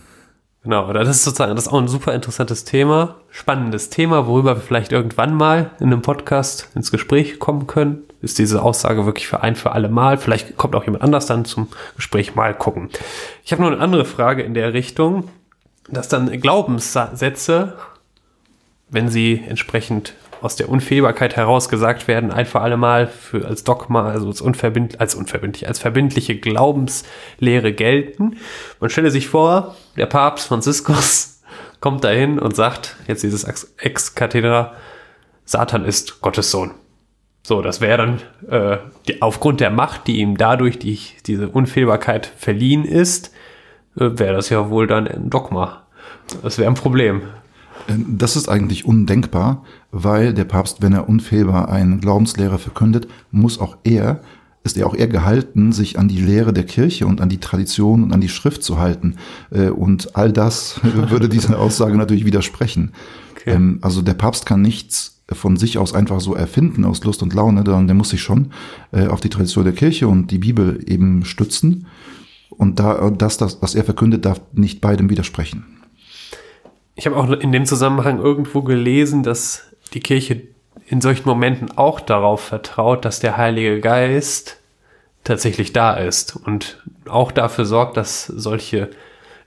Genau, 0.62 0.92
das 0.92 1.08
ist 1.08 1.24
sozusagen, 1.24 1.56
das 1.56 1.66
ist 1.66 1.72
auch 1.72 1.80
ein 1.80 1.88
super 1.88 2.12
interessantes 2.12 2.64
Thema, 2.64 3.16
spannendes 3.30 3.88
Thema, 3.88 4.26
worüber 4.26 4.56
wir 4.56 4.62
vielleicht 4.62 4.92
irgendwann 4.92 5.34
mal 5.34 5.70
in 5.80 5.86
einem 5.86 6.02
Podcast 6.02 6.68
ins 6.74 6.90
Gespräch 6.90 7.38
kommen 7.38 7.66
können. 7.66 8.02
Ist 8.20 8.38
diese 8.38 8.62
Aussage 8.62 9.06
wirklich 9.06 9.26
für 9.26 9.40
ein 9.42 9.56
für 9.56 9.72
alle 9.72 9.88
Mal? 9.88 10.18
Vielleicht 10.18 10.58
kommt 10.58 10.74
auch 10.74 10.84
jemand 10.84 11.02
anders 11.02 11.24
dann 11.24 11.46
zum 11.46 11.68
Gespräch 11.96 12.34
mal 12.34 12.52
gucken. 12.52 12.90
Ich 13.42 13.52
habe 13.52 13.62
noch 13.62 13.70
eine 13.70 13.80
andere 13.80 14.04
Frage 14.04 14.42
in 14.42 14.52
der 14.52 14.74
Richtung, 14.74 15.30
dass 15.88 16.08
dann 16.08 16.30
Glaubenssätze, 16.38 17.78
wenn 18.90 19.08
sie 19.08 19.42
entsprechend 19.48 20.12
aus 20.40 20.56
der 20.56 20.68
Unfehlbarkeit 20.68 21.36
heraus 21.36 21.68
gesagt 21.68 22.08
werden, 22.08 22.30
ein 22.30 22.46
für 22.46 22.60
alle 22.60 22.76
Mal 22.76 23.06
für, 23.06 23.46
als 23.46 23.64
Dogma, 23.64 24.08
also 24.08 24.28
als, 24.28 24.40
unverbind, 24.40 25.00
als 25.00 25.14
unverbindlich, 25.14 25.68
als 25.68 25.78
verbindliche 25.78 26.36
Glaubenslehre 26.36 27.72
gelten. 27.72 28.36
Man 28.80 28.90
stelle 28.90 29.10
sich 29.10 29.28
vor, 29.28 29.76
der 29.96 30.06
Papst 30.06 30.48
Franziskus 30.48 31.42
kommt 31.80 32.04
dahin 32.04 32.38
und 32.38 32.56
sagt, 32.56 32.96
jetzt 33.06 33.22
dieses 33.22 33.44
Ex- 33.44 33.74
Ex-Kathedra, 33.78 34.74
Satan 35.44 35.84
ist 35.84 36.20
Gottes 36.20 36.50
Sohn. 36.50 36.72
So, 37.42 37.62
das 37.62 37.80
wäre 37.80 37.96
dann 37.96 38.20
äh, 38.48 38.78
die, 39.08 39.22
aufgrund 39.22 39.60
der 39.60 39.70
Macht, 39.70 40.06
die 40.06 40.18
ihm 40.20 40.36
dadurch 40.36 40.78
die, 40.78 40.98
diese 41.26 41.48
Unfehlbarkeit 41.48 42.26
verliehen 42.26 42.84
ist, 42.84 43.32
äh, 43.96 44.10
wäre 44.12 44.34
das 44.34 44.50
ja 44.50 44.70
wohl 44.70 44.86
dann 44.86 45.08
ein 45.08 45.30
Dogma. 45.30 45.86
Das 46.42 46.58
wäre 46.58 46.70
ein 46.70 46.74
Problem. 46.74 47.22
Das 47.86 48.36
ist 48.36 48.48
eigentlich 48.48 48.84
undenkbar, 48.84 49.64
weil 49.90 50.34
der 50.34 50.44
Papst, 50.44 50.82
wenn 50.82 50.92
er 50.92 51.08
unfehlbar 51.08 51.68
eine 51.70 51.98
Glaubenslehre 51.98 52.58
verkündet, 52.58 53.08
muss 53.30 53.58
auch 53.58 53.76
er, 53.84 54.20
ist 54.62 54.76
er 54.76 54.86
auch 54.86 54.94
er 54.94 55.08
gehalten, 55.08 55.72
sich 55.72 55.98
an 55.98 56.08
die 56.08 56.20
Lehre 56.20 56.52
der 56.52 56.64
Kirche 56.64 57.06
und 57.06 57.20
an 57.20 57.28
die 57.28 57.38
Tradition 57.38 58.02
und 58.02 58.12
an 58.12 58.20
die 58.20 58.28
Schrift 58.28 58.62
zu 58.62 58.78
halten. 58.78 59.16
Äh, 59.50 59.70
Und 59.70 60.16
all 60.16 60.32
das 60.32 60.80
würde 60.82 61.28
dieser 61.28 61.58
Aussage 61.58 61.96
natürlich 61.96 62.24
widersprechen. 62.24 62.92
Okay. 63.32 63.52
Ähm, 63.54 63.78
Also 63.80 64.02
der 64.02 64.14
Papst 64.14 64.46
kann 64.46 64.62
nichts 64.62 65.22
von 65.32 65.56
sich 65.56 65.78
aus 65.78 65.94
einfach 65.94 66.20
so 66.20 66.34
erfinden 66.34 66.84
aus 66.84 67.02
Lust 67.04 67.22
und 67.22 67.32
Laune, 67.34 67.62
sondern 67.64 67.86
der 67.86 67.94
muss 67.94 68.10
sich 68.10 68.20
schon 68.20 68.50
äh, 68.92 69.06
auf 69.06 69.20
die 69.20 69.28
Tradition 69.28 69.64
der 69.64 69.72
Kirche 69.72 70.08
und 70.08 70.30
die 70.30 70.38
Bibel 70.38 70.84
eben 70.86 71.24
stützen. 71.24 71.86
Und 72.50 72.80
da, 72.80 73.10
das, 73.10 73.38
das, 73.38 73.62
was 73.62 73.74
er 73.74 73.84
verkündet, 73.84 74.24
darf 74.24 74.40
nicht 74.52 74.80
beidem 74.80 75.08
widersprechen. 75.08 75.64
Ich 77.00 77.06
habe 77.06 77.16
auch 77.16 77.30
in 77.30 77.50
dem 77.50 77.64
Zusammenhang 77.64 78.18
irgendwo 78.18 78.60
gelesen, 78.60 79.22
dass 79.22 79.74
die 79.94 80.00
Kirche 80.00 80.42
in 80.86 81.00
solchen 81.00 81.26
Momenten 81.26 81.78
auch 81.78 81.98
darauf 81.98 82.42
vertraut, 82.42 83.06
dass 83.06 83.20
der 83.20 83.38
Heilige 83.38 83.80
Geist 83.80 84.58
tatsächlich 85.24 85.72
da 85.72 85.94
ist 85.94 86.36
und 86.36 86.84
auch 87.08 87.32
dafür 87.32 87.64
sorgt, 87.64 87.96
dass 87.96 88.26
solche 88.26 88.90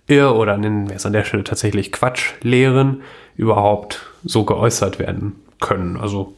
Irr- 0.07 0.33
oder 0.33 0.57
nennen 0.57 0.89
wir 0.89 0.95
es 0.95 1.05
an 1.05 1.13
der 1.13 1.25
Stelle 1.25 1.43
tatsächlich 1.43 1.91
Quatschlehren 1.91 3.03
überhaupt 3.37 4.03
so 4.23 4.45
geäußert 4.45 4.97
werden 4.97 5.35
können. 5.59 5.97
Also 5.97 6.33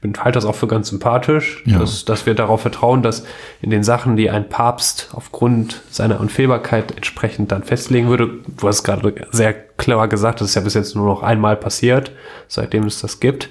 bin 0.00 0.14
halte 0.16 0.36
das 0.36 0.44
auch 0.44 0.54
für 0.54 0.68
ganz 0.68 0.88
sympathisch, 0.88 1.62
Ja. 1.66 1.78
dass, 1.80 2.04
dass 2.04 2.24
wir 2.24 2.34
darauf 2.34 2.60
vertrauen, 2.60 3.02
dass 3.02 3.24
in 3.60 3.70
den 3.70 3.82
Sachen, 3.82 4.16
die 4.16 4.30
ein 4.30 4.48
Papst 4.48 5.08
aufgrund 5.12 5.82
seiner 5.90 6.20
Unfehlbarkeit 6.20 6.92
entsprechend 6.92 7.50
dann 7.50 7.64
festlegen 7.64 8.08
würde, 8.08 8.30
du 8.56 8.68
hast 8.68 8.84
gerade 8.84 9.12
sehr 9.32 9.52
clever 9.52 10.06
gesagt, 10.06 10.40
das 10.40 10.48
ist 10.50 10.54
ja 10.54 10.60
bis 10.60 10.74
jetzt 10.74 10.94
nur 10.94 11.06
noch 11.06 11.22
einmal 11.22 11.56
passiert, 11.56 12.12
seitdem 12.46 12.84
es 12.84 13.00
das 13.00 13.18
gibt, 13.18 13.48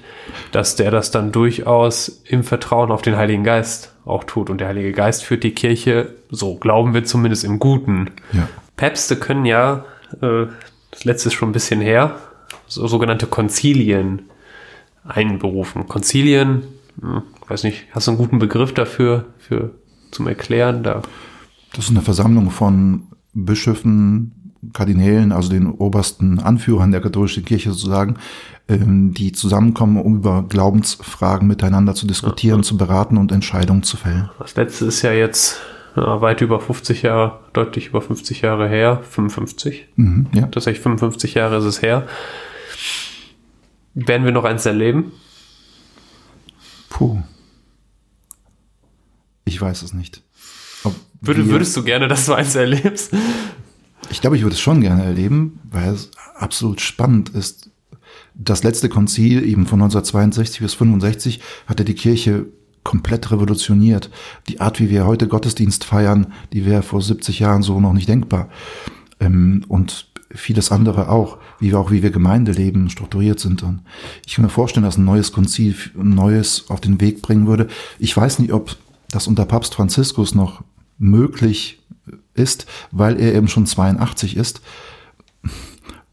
dass 0.53 0.75
der 0.77 0.89
das 0.91 1.11
dann 1.11 1.31
durchaus 1.33 2.21
im 2.25 2.43
Vertrauen 2.43 2.91
auf 2.91 3.01
den 3.01 3.17
Heiligen 3.17 3.43
Geist 3.43 3.91
auch 4.05 4.23
tut. 4.23 4.49
Und 4.49 4.59
der 4.61 4.69
Heilige 4.69 4.93
Geist 4.93 5.25
führt 5.25 5.43
die 5.43 5.53
Kirche, 5.53 6.13
so 6.29 6.55
glauben 6.55 6.93
wir 6.93 7.03
zumindest 7.03 7.43
im 7.43 7.59
Guten. 7.59 8.11
Ja. 8.31 8.47
Päpste 8.77 9.17
können 9.17 9.45
ja, 9.45 9.83
äh, 10.21 10.45
das 10.91 11.03
letzte 11.03 11.27
ist 11.29 11.33
schon 11.35 11.49
ein 11.49 11.53
bisschen 11.53 11.81
her, 11.81 12.15
so 12.67 12.87
sogenannte 12.87 13.27
Konzilien 13.27 14.29
einberufen. 15.07 15.87
Konzilien, 15.87 16.63
hm, 17.01 17.23
weiß 17.47 17.63
nicht, 17.63 17.85
hast 17.91 18.07
du 18.07 18.11
einen 18.11 18.17
guten 18.17 18.39
Begriff 18.39 18.73
dafür, 18.73 19.25
für, 19.37 19.71
zum 20.11 20.27
Erklären? 20.27 20.83
Da, 20.83 21.01
Das 21.73 21.85
ist 21.85 21.91
eine 21.91 22.01
Versammlung 22.01 22.49
von 22.51 23.07
Bischöfen, 23.33 24.53
Kardinälen, 24.73 25.31
also 25.31 25.49
den 25.49 25.69
obersten 25.69 26.39
Anführern 26.39 26.91
der 26.91 27.01
katholischen 27.01 27.45
Kirche 27.45 27.71
sozusagen, 27.71 28.17
ähm, 28.67 29.13
die 29.13 29.31
zusammenkommen, 29.31 29.97
um 29.97 30.17
über 30.17 30.43
Glaubensfragen 30.47 31.47
miteinander 31.47 31.93
zu 31.93 32.07
diskutieren, 32.07 32.63
zu 32.63 32.75
beraten 32.75 33.17
und 33.17 33.31
Entscheidungen 33.31 33.83
zu 33.83 33.97
fällen. 33.97 34.29
das 34.39 34.55
letzte 34.55 34.85
ist 34.85 35.03
ja 35.03 35.13
jetzt 35.13 35.61
ja, 35.95 36.21
weit 36.21 36.41
über 36.41 36.59
50 36.59 37.03
Jahre, 37.03 37.39
deutlich 37.53 37.87
über 37.87 38.01
50 38.01 38.41
Jahre 38.41 38.67
her, 38.67 39.01
55. 39.09 39.87
Mhm, 39.95 40.27
ja. 40.33 40.41
Tatsächlich 40.47 40.81
55 40.81 41.33
Jahre 41.33 41.57
ist 41.57 41.65
es 41.65 41.81
her. 41.81 42.07
Werden 43.99 44.25
wir 44.25 44.31
noch 44.31 44.43
eins 44.43 44.63
erleben? 44.67 45.11
Puh. 46.89 47.23
Ich 49.43 49.59
weiß 49.59 49.81
es 49.81 49.93
nicht. 49.93 50.21
Würde, 51.19 51.49
würdest 51.49 51.75
du 51.75 51.83
gerne, 51.83 52.07
dass 52.07 52.27
du 52.27 52.33
eins 52.33 52.53
erlebst? 52.53 53.11
Ich 54.11 54.21
glaube, 54.21 54.37
ich 54.37 54.43
würde 54.43 54.53
es 54.53 54.61
schon 54.61 54.81
gerne 54.81 55.03
erleben, 55.03 55.59
weil 55.71 55.95
es 55.95 56.11
absolut 56.35 56.79
spannend 56.79 57.29
ist. 57.29 57.71
Das 58.35 58.63
letzte 58.63 58.87
Konzil 58.87 59.43
eben 59.43 59.65
von 59.65 59.81
1962 59.81 60.59
bis 60.59 60.75
65 60.75 61.41
hatte 61.65 61.83
die 61.83 61.95
Kirche 61.95 62.45
komplett 62.83 63.31
revolutioniert. 63.31 64.11
Die 64.47 64.61
Art, 64.61 64.79
wie 64.79 64.91
wir 64.91 65.07
heute 65.07 65.27
Gottesdienst 65.27 65.83
feiern, 65.83 66.33
die 66.53 66.67
wäre 66.67 66.83
vor 66.83 67.01
70 67.01 67.39
Jahren 67.39 67.63
so 67.63 67.81
noch 67.81 67.93
nicht 67.93 68.07
denkbar. 68.07 68.49
Ähm, 69.19 69.65
und 69.67 70.06
vieles 70.37 70.71
andere 70.71 71.09
auch, 71.09 71.37
wie 71.59 71.71
wir 71.71 71.79
auch 71.79 71.91
wie 71.91 72.03
wir 72.03 72.11
Gemeindeleben 72.11 72.89
strukturiert 72.89 73.39
sind. 73.39 73.63
Und 73.63 73.81
ich 74.25 74.35
kann 74.35 74.45
mir 74.45 74.49
vorstellen, 74.49 74.85
dass 74.85 74.97
ein 74.97 75.05
neues 75.05 75.31
Konzil 75.31 75.75
ein 75.97 76.09
Neues 76.09 76.65
auf 76.69 76.79
den 76.81 77.01
Weg 77.01 77.21
bringen 77.21 77.47
würde. 77.47 77.67
Ich 77.99 78.15
weiß 78.15 78.39
nicht, 78.39 78.53
ob 78.53 78.75
das 79.09 79.27
unter 79.27 79.45
Papst 79.45 79.75
Franziskus 79.75 80.35
noch 80.35 80.63
möglich 80.97 81.79
ist, 82.33 82.65
weil 82.91 83.19
er 83.19 83.33
eben 83.33 83.47
schon 83.47 83.65
82 83.65 84.37
ist. 84.37 84.61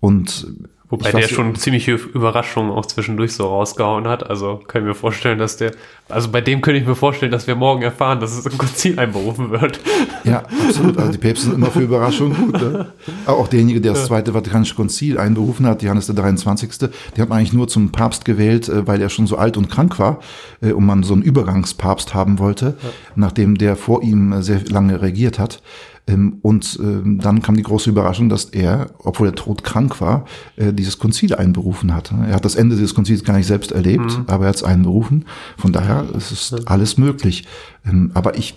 Und 0.00 0.46
Wobei 0.94 1.12
der 1.12 1.28
schon 1.28 1.54
ziemliche 1.56 1.92
Überraschungen 1.92 2.70
auch 2.70 2.86
zwischendurch 2.86 3.32
so 3.32 3.46
rausgehauen 3.46 4.06
hat. 4.06 4.28
Also 4.28 4.60
kann 4.66 4.82
ich 4.82 4.88
mir 4.88 4.94
vorstellen, 4.94 5.38
dass 5.38 5.56
der, 5.56 5.72
also 6.08 6.30
bei 6.30 6.40
dem 6.40 6.60
könnte 6.60 6.80
ich 6.80 6.86
mir 6.86 6.94
vorstellen, 6.94 7.32
dass 7.32 7.46
wir 7.46 7.56
morgen 7.56 7.82
erfahren, 7.82 8.20
dass 8.20 8.36
es 8.36 8.46
ein 8.46 8.56
Konzil 8.56 8.98
einberufen 8.98 9.50
wird. 9.50 9.80
Ja, 10.24 10.44
absolut. 10.66 10.96
Also 10.98 11.12
die 11.12 11.18
Päpste 11.18 11.46
sind 11.46 11.54
immer 11.54 11.70
für 11.70 11.80
Überraschungen 11.80 12.36
gut. 12.36 12.60
Ne? 12.60 12.92
Auch 13.26 13.48
derjenige, 13.48 13.80
der 13.80 13.94
das 13.94 14.06
Zweite 14.06 14.32
Vatikanische 14.32 14.74
Konzil 14.74 15.18
einberufen 15.18 15.66
hat, 15.66 15.82
Johannes 15.82 16.06
der 16.06 16.14
23., 16.14 16.78
der 16.78 17.22
hat 17.22 17.28
man 17.28 17.38
eigentlich 17.38 17.52
nur 17.52 17.68
zum 17.68 17.90
Papst 17.92 18.24
gewählt, 18.24 18.68
äh, 18.68 18.86
weil 18.86 19.02
er 19.02 19.10
schon 19.10 19.26
so 19.26 19.36
alt 19.36 19.56
und 19.56 19.68
krank 19.68 19.98
war 19.98 20.20
äh, 20.60 20.72
und 20.72 20.86
man 20.86 21.02
so 21.02 21.14
einen 21.14 21.22
Übergangspapst 21.22 22.14
haben 22.14 22.38
wollte, 22.38 22.76
nachdem 23.16 23.58
der 23.58 23.76
vor 23.76 24.02
ihm 24.02 24.32
äh, 24.32 24.42
sehr 24.42 24.60
lange 24.68 25.02
regiert 25.02 25.38
hat. 25.38 25.60
Ähm, 26.06 26.38
Und 26.42 26.78
ähm, 26.82 27.18
dann 27.20 27.40
kam 27.40 27.56
die 27.56 27.62
große 27.62 27.88
Überraschung, 27.88 28.28
dass 28.28 28.46
er, 28.46 28.90
obwohl 28.98 29.28
er 29.28 29.34
todkrank 29.34 30.00
war, 30.00 30.26
äh, 30.56 30.72
dieses 30.72 30.98
Konzil 30.98 31.34
einberufen 31.34 31.94
hat. 31.94 32.12
Er 32.12 32.34
hat 32.34 32.44
das 32.44 32.56
Ende 32.56 32.76
des 32.76 32.94
Konzils 32.94 33.24
gar 33.24 33.36
nicht 33.36 33.46
selbst 33.46 33.72
erlebt, 33.72 34.20
aber 34.26 34.44
er 34.44 34.48
hat 34.50 34.56
es 34.56 34.62
einberufen. 34.62 35.24
Von 35.56 35.72
daher 35.72 36.06
ist 36.14 36.30
es 36.30 36.66
alles 36.66 36.98
möglich. 36.98 37.46
Ähm, 37.86 38.10
Aber 38.14 38.36
ich, 38.36 38.54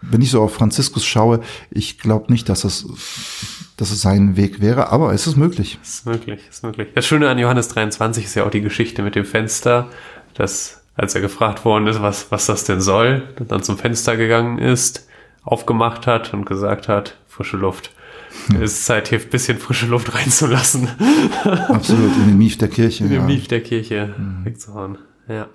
wenn 0.00 0.22
ich 0.22 0.30
so 0.30 0.42
auf 0.42 0.54
Franziskus 0.54 1.04
schaue, 1.04 1.40
ich 1.70 1.98
glaube 1.98 2.32
nicht, 2.32 2.48
dass 2.48 2.60
das 2.60 2.86
dass 3.76 3.90
es 3.90 4.00
sein 4.00 4.36
Weg 4.36 4.60
wäre, 4.60 4.90
aber 4.90 5.12
es 5.12 5.26
ist 5.26 5.36
möglich. 5.36 5.78
Es 5.82 5.96
ist 5.96 6.06
möglich, 6.06 6.40
es 6.48 6.56
ist 6.56 6.62
möglich. 6.62 6.88
Das 6.94 7.06
Schöne 7.06 7.28
an 7.28 7.38
Johannes 7.38 7.68
23 7.68 8.24
ist 8.24 8.34
ja 8.34 8.44
auch 8.44 8.50
die 8.50 8.62
Geschichte 8.62 9.02
mit 9.02 9.14
dem 9.14 9.26
Fenster, 9.26 9.88
dass 10.34 10.82
als 10.94 11.14
er 11.14 11.20
gefragt 11.20 11.66
worden 11.66 11.86
ist, 11.86 12.00
was, 12.00 12.30
was 12.30 12.46
das 12.46 12.64
denn 12.64 12.80
soll, 12.80 13.22
dann 13.48 13.62
zum 13.62 13.76
Fenster 13.76 14.16
gegangen 14.16 14.58
ist, 14.58 15.06
aufgemacht 15.46 16.06
hat 16.06 16.34
und 16.34 16.44
gesagt 16.44 16.88
hat, 16.88 17.16
frische 17.26 17.56
Luft. 17.56 17.92
Ja. 18.52 18.60
Es 18.60 18.72
ist 18.72 18.86
Zeit, 18.86 19.08
hier 19.08 19.20
ein 19.20 19.30
bisschen 19.30 19.58
frische 19.58 19.86
Luft 19.86 20.14
reinzulassen. 20.14 20.88
Absolut, 21.68 22.14
in 22.16 22.26
den 22.26 22.38
Mief 22.38 22.58
der 22.58 22.68
Kirche. 22.68 23.04
In 23.04 23.10
den 23.10 23.20
ja. 23.20 23.26
Mief 23.26 23.48
der 23.48 23.62
Kirche 23.62 24.14
mhm. 24.18 24.44
wegzuhauen. 24.44 24.98
Ja. 25.28 25.46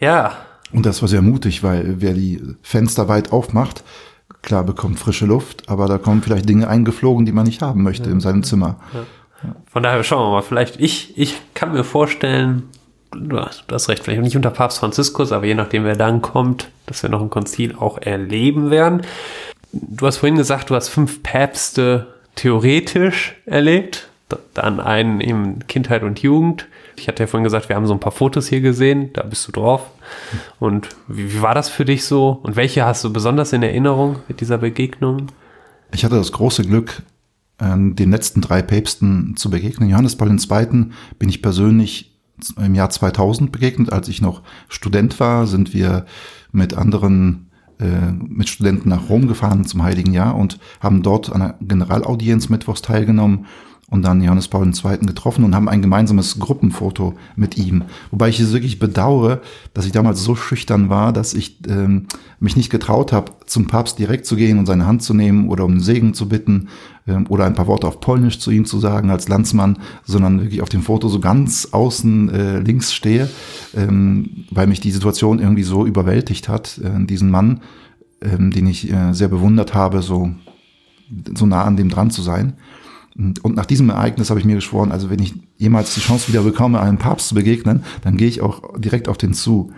Ja. 0.00 0.36
Und 0.72 0.86
das 0.86 1.02
war 1.02 1.08
sehr 1.08 1.22
mutig, 1.22 1.62
weil 1.62 2.00
wer 2.00 2.14
die 2.14 2.42
Fenster 2.62 3.06
weit 3.08 3.30
aufmacht, 3.30 3.84
klar 4.42 4.64
bekommt 4.64 4.98
frische 4.98 5.26
Luft, 5.26 5.68
aber 5.68 5.86
da 5.86 5.98
kommen 5.98 6.22
vielleicht 6.22 6.48
Dinge 6.48 6.68
eingeflogen, 6.68 7.26
die 7.26 7.32
man 7.32 7.46
nicht 7.46 7.62
haben 7.62 7.82
möchte 7.82 8.06
ja. 8.06 8.12
in 8.12 8.20
seinem 8.20 8.42
Zimmer. 8.42 8.80
Ja. 8.92 9.04
Von 9.66 9.82
daher 9.82 10.02
schauen 10.02 10.26
wir 10.26 10.32
mal, 10.32 10.42
vielleicht 10.42 10.80
ich, 10.80 11.16
ich 11.18 11.40
kann 11.52 11.72
mir 11.72 11.84
vorstellen, 11.84 12.64
du 13.14 13.38
hast, 13.38 13.88
recht, 13.88 14.04
vielleicht 14.04 14.22
nicht 14.22 14.36
unter 14.36 14.50
Papst 14.50 14.78
Franziskus, 14.78 15.32
aber 15.32 15.46
je 15.46 15.54
nachdem, 15.54 15.84
wer 15.84 15.96
dann 15.96 16.22
kommt, 16.22 16.68
dass 16.86 17.02
wir 17.02 17.10
noch 17.10 17.22
ein 17.22 17.30
Konzil 17.30 17.74
auch 17.76 17.98
erleben 17.98 18.70
werden. 18.70 19.02
Du 19.72 20.06
hast 20.06 20.18
vorhin 20.18 20.36
gesagt, 20.36 20.70
du 20.70 20.74
hast 20.74 20.88
fünf 20.88 21.22
Päpste 21.22 22.06
theoretisch 22.34 23.34
erlebt, 23.46 24.08
dann 24.54 24.80
einen 24.80 25.20
in 25.20 25.66
Kindheit 25.66 26.02
und 26.02 26.20
Jugend. 26.20 26.66
Ich 26.96 27.08
hatte 27.08 27.24
ja 27.24 27.26
vorhin 27.26 27.44
gesagt, 27.44 27.68
wir 27.68 27.76
haben 27.76 27.86
so 27.86 27.92
ein 27.92 28.00
paar 28.00 28.12
Fotos 28.12 28.46
hier 28.46 28.60
gesehen, 28.60 29.10
da 29.12 29.22
bist 29.22 29.46
du 29.48 29.52
drauf. 29.52 29.82
Und 30.60 30.88
wie, 31.08 31.32
wie 31.32 31.42
war 31.42 31.54
das 31.54 31.68
für 31.68 31.84
dich 31.84 32.04
so? 32.04 32.40
Und 32.42 32.56
welche 32.56 32.84
hast 32.84 33.02
du 33.04 33.12
besonders 33.12 33.52
in 33.52 33.62
Erinnerung 33.62 34.20
mit 34.28 34.40
dieser 34.40 34.58
Begegnung? 34.58 35.26
Ich 35.92 36.04
hatte 36.04 36.16
das 36.16 36.32
große 36.32 36.62
Glück, 36.62 37.02
den 37.60 38.10
letzten 38.10 38.40
drei 38.40 38.62
Päpsten 38.62 39.36
zu 39.36 39.48
begegnen. 39.48 39.88
Johannes 39.88 40.16
Paul 40.16 40.30
II. 40.30 40.90
bin 41.18 41.28
ich 41.28 41.40
persönlich 41.40 42.10
im 42.56 42.74
Jahr 42.74 42.90
2000 42.90 43.52
begegnet, 43.52 43.92
als 43.92 44.08
ich 44.08 44.20
noch 44.20 44.42
Student 44.68 45.18
war, 45.20 45.46
sind 45.46 45.72
wir 45.72 46.04
mit 46.52 46.74
anderen 46.74 47.50
äh, 47.78 48.12
mit 48.12 48.48
Studenten 48.48 48.88
nach 48.88 49.08
Rom 49.08 49.26
gefahren 49.26 49.64
zum 49.64 49.82
Heiligen 49.82 50.12
Jahr 50.12 50.36
und 50.36 50.58
haben 50.80 51.02
dort 51.02 51.32
an 51.32 51.42
einer 51.42 51.54
Generalaudienz 51.60 52.48
mittwochs 52.48 52.82
teilgenommen 52.82 53.46
und 53.94 54.02
dann 54.02 54.20
Johannes 54.20 54.48
Paul 54.48 54.66
II. 54.66 55.06
getroffen 55.06 55.44
und 55.44 55.54
haben 55.54 55.68
ein 55.68 55.80
gemeinsames 55.80 56.40
Gruppenfoto 56.40 57.14
mit 57.36 57.56
ihm. 57.56 57.84
Wobei 58.10 58.28
ich 58.28 58.40
es 58.40 58.52
wirklich 58.52 58.80
bedauere, 58.80 59.40
dass 59.72 59.86
ich 59.86 59.92
damals 59.92 60.24
so 60.24 60.34
schüchtern 60.34 60.88
war, 60.88 61.12
dass 61.12 61.32
ich 61.32 61.58
ähm, 61.68 62.08
mich 62.40 62.56
nicht 62.56 62.70
getraut 62.70 63.12
habe, 63.12 63.30
zum 63.46 63.68
Papst 63.68 64.00
direkt 64.00 64.26
zu 64.26 64.34
gehen 64.34 64.58
und 64.58 64.66
seine 64.66 64.86
Hand 64.86 65.04
zu 65.04 65.14
nehmen 65.14 65.48
oder 65.48 65.64
um 65.64 65.70
einen 65.70 65.80
Segen 65.80 66.12
zu 66.12 66.28
bitten 66.28 66.70
ähm, 67.06 67.26
oder 67.28 67.44
ein 67.44 67.54
paar 67.54 67.68
Worte 67.68 67.86
auf 67.86 68.00
Polnisch 68.00 68.40
zu 68.40 68.50
ihm 68.50 68.64
zu 68.64 68.80
sagen 68.80 69.10
als 69.10 69.28
Landsmann, 69.28 69.78
sondern 70.04 70.40
wirklich 70.40 70.60
auf 70.60 70.70
dem 70.70 70.82
Foto 70.82 71.06
so 71.06 71.20
ganz 71.20 71.68
außen 71.70 72.30
äh, 72.30 72.58
links 72.58 72.92
stehe, 72.92 73.30
ähm, 73.76 74.44
weil 74.50 74.66
mich 74.66 74.80
die 74.80 74.90
Situation 74.90 75.38
irgendwie 75.38 75.62
so 75.62 75.86
überwältigt 75.86 76.48
hat, 76.48 76.78
äh, 76.78 77.06
diesen 77.06 77.30
Mann, 77.30 77.60
ähm, 78.20 78.50
den 78.50 78.66
ich 78.66 78.92
äh, 78.92 79.12
sehr 79.12 79.28
bewundert 79.28 79.72
habe, 79.72 80.02
so, 80.02 80.30
so 81.32 81.46
nah 81.46 81.62
an 81.62 81.76
dem 81.76 81.90
dran 81.90 82.10
zu 82.10 82.22
sein. 82.22 82.54
Und 83.16 83.54
nach 83.54 83.66
diesem 83.66 83.90
Ereignis 83.90 84.30
habe 84.30 84.40
ich 84.40 84.46
mir 84.46 84.56
geschworen, 84.56 84.90
also 84.90 85.08
wenn 85.08 85.20
ich 85.20 85.34
jemals 85.56 85.94
die 85.94 86.00
Chance 86.00 86.28
wieder 86.28 86.42
bekomme, 86.42 86.80
einem 86.80 86.98
Papst 86.98 87.28
zu 87.28 87.36
begegnen, 87.36 87.84
dann 88.02 88.16
gehe 88.16 88.26
ich 88.26 88.40
auch 88.40 88.76
direkt 88.76 89.08
auf 89.08 89.18
den 89.18 89.34
zu. 89.34 89.72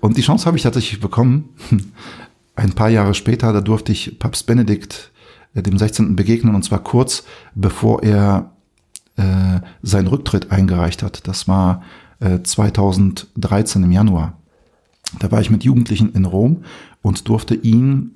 Und 0.00 0.16
die 0.16 0.22
Chance 0.22 0.46
habe 0.46 0.56
ich 0.56 0.64
tatsächlich 0.64 1.00
bekommen. 1.00 1.50
Ein 2.56 2.72
paar 2.72 2.90
Jahre 2.90 3.14
später, 3.14 3.52
da 3.52 3.60
durfte 3.60 3.92
ich 3.92 4.18
Papst 4.18 4.46
Benedikt 4.46 5.12
äh, 5.54 5.62
dem 5.62 5.78
16. 5.78 6.16
begegnen, 6.16 6.54
und 6.54 6.64
zwar 6.64 6.80
kurz 6.80 7.24
bevor 7.54 8.02
er 8.02 8.52
äh, 9.16 9.60
seinen 9.82 10.08
Rücktritt 10.08 10.50
eingereicht 10.50 11.04
hat. 11.04 11.28
Das 11.28 11.46
war 11.46 11.82
äh, 12.18 12.40
2013 12.42 13.84
im 13.84 13.92
Januar. 13.92 14.36
Da 15.18 15.30
war 15.30 15.40
ich 15.40 15.50
mit 15.50 15.62
Jugendlichen 15.62 16.12
in 16.12 16.24
Rom 16.24 16.64
und 17.02 17.28
durfte 17.28 17.54
ihn, 17.54 18.12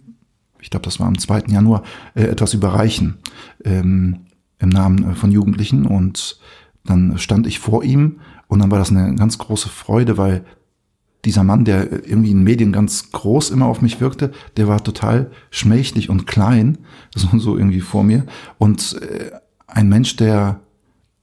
ich 0.60 0.70
glaube, 0.70 0.84
das 0.84 0.98
war 0.98 1.06
am 1.06 1.18
2. 1.18 1.44
Januar, 1.48 1.84
äh, 2.14 2.24
etwas 2.24 2.54
überreichen. 2.54 3.18
Ähm, 3.64 4.26
im 4.64 4.70
Namen 4.70 5.12
äh, 5.12 5.14
von 5.14 5.30
Jugendlichen 5.30 5.86
und 5.86 6.38
dann 6.84 7.16
stand 7.18 7.46
ich 7.46 7.60
vor 7.60 7.84
ihm 7.84 8.20
und 8.48 8.58
dann 8.58 8.70
war 8.70 8.78
das 8.78 8.90
eine 8.90 9.14
ganz 9.14 9.38
große 9.38 9.68
Freude, 9.68 10.18
weil 10.18 10.44
dieser 11.24 11.44
Mann, 11.44 11.64
der 11.64 12.06
irgendwie 12.06 12.32
in 12.32 12.42
Medien 12.42 12.72
ganz 12.72 13.10
groß 13.12 13.50
immer 13.50 13.66
auf 13.66 13.80
mich 13.80 14.00
wirkte, 14.00 14.32
der 14.58 14.68
war 14.68 14.84
total 14.84 15.30
schmächtig 15.50 16.10
und 16.10 16.26
klein, 16.26 16.78
so, 17.14 17.38
so 17.38 17.56
irgendwie 17.56 17.80
vor 17.80 18.04
mir 18.04 18.24
und 18.58 19.00
äh, 19.00 19.30
ein 19.66 19.88
Mensch, 19.88 20.16
der 20.16 20.60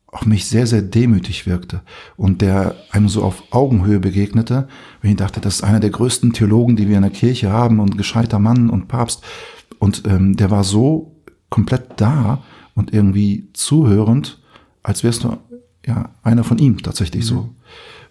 auch 0.08 0.26
mich 0.26 0.46
sehr, 0.46 0.68
sehr 0.68 0.82
demütig 0.82 1.48
wirkte 1.48 1.82
und 2.18 2.42
der 2.42 2.76
einem 2.92 3.08
so 3.08 3.24
auf 3.24 3.44
Augenhöhe 3.52 4.00
begegnete, 4.00 4.68
wenn 5.02 5.12
ich 5.12 5.18
dachte, 5.18 5.40
das 5.40 5.56
ist 5.56 5.64
einer 5.64 5.80
der 5.80 5.90
größten 5.90 6.34
Theologen, 6.34 6.76
die 6.76 6.90
wir 6.90 6.98
in 6.98 7.04
der 7.04 7.12
Kirche 7.12 7.50
haben 7.50 7.80
und 7.80 7.98
gescheiter 7.98 8.40
Mann 8.40 8.70
und 8.70 8.88
Papst 8.90 9.24
und 9.80 10.04
ähm, 10.06 10.36
der 10.36 10.52
war 10.52 10.66
so 10.66 11.16
komplett 11.50 11.84
da 11.98 12.44
und 12.76 12.94
irgendwie 12.94 13.48
zuhörend, 13.54 14.40
als 14.84 15.04
wärst 15.04 15.24
du 15.24 15.38
ja 15.86 16.10
einer 16.24 16.44
von 16.44 16.58
ihm 16.58 16.82
tatsächlich 16.82 17.24
mhm. 17.24 17.28
so. 17.28 17.50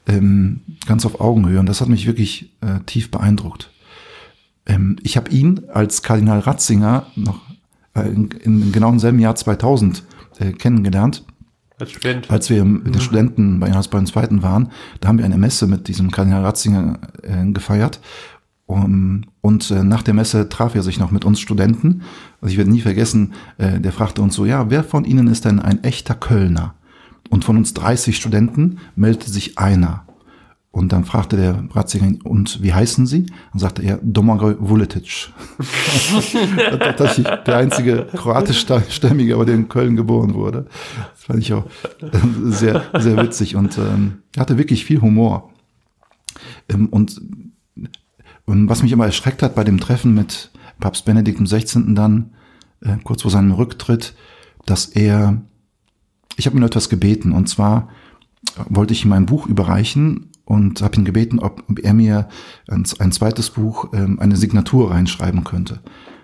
Ähm, 0.07 0.61
ganz 0.87 1.05
auf 1.05 1.21
Augenhöhe. 1.21 1.61
Und 1.61 1.67
das 1.67 1.81
hat 1.81 1.89
mich 1.89 2.07
wirklich 2.07 2.53
äh, 2.63 2.81
tief 2.87 3.11
beeindruckt. 3.11 3.71
Ähm, 4.67 4.97
ich 5.03 5.17
habe 5.17 5.31
ihn 5.31 5.63
als 5.73 6.03
Kardinal 6.03 6.41
Ratzinger 6.41 7.07
noch 7.17 7.41
äh, 7.95 8.09
in, 8.09 8.31
in 8.43 8.73
genau 8.73 8.89
im 8.89 8.99
selben 8.99 9.19
Jahr 9.19 9.37
2000 9.37 10.03
äh, 10.39 10.53
kennengelernt. 10.53 11.25
Als 11.79 11.93
Student. 11.93 12.31
Als 12.31 12.51
wir 12.51 12.65
mit 12.65 12.87
den 12.87 12.95
mhm. 12.95 13.01
Studenten 13.01 13.61
bei 13.61 13.69
Johannes 13.69 13.89
Paul 13.89 14.05
II. 14.05 14.43
waren, 14.43 14.71
da 15.01 15.09
haben 15.09 15.19
wir 15.19 15.25
eine 15.25 15.39
Messe 15.39 15.67
mit 15.67 15.89
diesem 15.89 16.11
Kardinal 16.11 16.45
Ratzinger 16.45 16.99
äh, 17.23 17.51
gefeiert. 17.53 18.01
Um, 18.71 19.23
und 19.41 19.69
äh, 19.73 19.83
nach 19.83 20.05
der 20.05 20.15
Messe 20.15 20.49
traf 20.49 20.77
er 20.77 20.85
sich 20.85 21.01
noch 21.01 21.11
mit 21.11 21.25
uns 21.25 21.41
Studenten. 21.41 22.03
Also 22.41 22.53
ich 22.53 22.57
werde 22.57 22.71
nie 22.71 22.81
vergessen, 22.81 23.33
äh, 23.59 23.81
der 23.81 23.91
fragte 23.91 24.23
uns 24.23 24.37
so, 24.37 24.47
ja, 24.47 24.71
wer 24.71 24.85
von 24.85 25.05
Ihnen 25.05 25.27
ist 25.27 25.45
denn 25.45 25.59
ein 25.59 25.83
echter 25.83 26.15
Kölner? 26.15 26.75
Und 27.31 27.45
von 27.45 27.57
uns 27.57 27.75
30 27.75 28.17
Studenten 28.17 28.79
meldete 28.95 29.29
sich 29.29 29.59
einer. 29.59 30.05
Und 30.71 30.93
dann 30.93 31.05
fragte 31.05 31.37
der 31.37 31.65
Ratzinger, 31.73 32.25
und 32.25 32.63
wie 32.63 32.73
heißen 32.73 33.07
Sie? 33.07 33.27
Und 33.53 33.59
sagte 33.59 33.83
er, 33.83 33.99
Domagoj 34.05 34.55
Vuletic. 34.61 35.31
Tatsächlich 36.79 37.27
der 37.27 37.57
einzige 37.57 38.07
kroatischstämmige, 38.15 39.35
aber 39.35 39.47
der 39.47 39.57
in 39.57 39.69
Köln 39.69 39.97
geboren 39.97 40.35
wurde. 40.35 40.67
Das 41.15 41.25
fand 41.25 41.41
ich 41.41 41.53
auch 41.53 41.65
sehr, 42.45 42.85
sehr 43.01 43.17
witzig 43.17 43.57
und 43.57 43.79
ähm, 43.79 44.19
hatte 44.39 44.59
wirklich 44.59 44.85
viel 44.85 45.01
Humor. 45.01 45.51
Ähm, 46.69 46.87
und 46.87 47.21
und 48.51 48.69
was 48.69 48.83
mich 48.83 48.91
immer 48.91 49.07
erschreckt 49.07 49.43
hat 49.43 49.55
bei 49.55 49.63
dem 49.63 49.79
Treffen 49.79 50.13
mit 50.13 50.51
Papst 50.81 51.05
Benedikt 51.05 51.41
XVI. 51.41 51.95
dann, 51.95 52.31
äh, 52.81 52.97
kurz 53.05 53.23
vor 53.23 53.31
seinem 53.31 53.53
Rücktritt, 53.53 54.15
dass 54.67 54.87
er, 54.87 55.41
ich 56.37 56.47
habe 56.47 56.57
ihn 56.57 56.63
etwas 56.63 56.89
gebeten, 56.89 57.33
und 57.33 57.49
zwar 57.49 57.89
wollte 58.69 58.93
ich 58.93 59.05
ihm 59.05 59.13
ein 59.13 59.27
Buch 59.27 59.47
überreichen 59.47 60.31
und 60.45 60.83
habe 60.83 60.97
ihn 60.97 61.05
gebeten, 61.05 61.39
ob, 61.39 61.63
er 61.81 61.95
mir 61.95 62.29
ein, 62.69 62.85
ein 62.99 63.13
zweites 63.13 63.51
Buch, 63.51 63.93
ähm, 63.93 64.19
eine 64.19 64.37
Signatur 64.37 64.91
reinschreiben 64.91 65.45
könnte. 65.45 65.81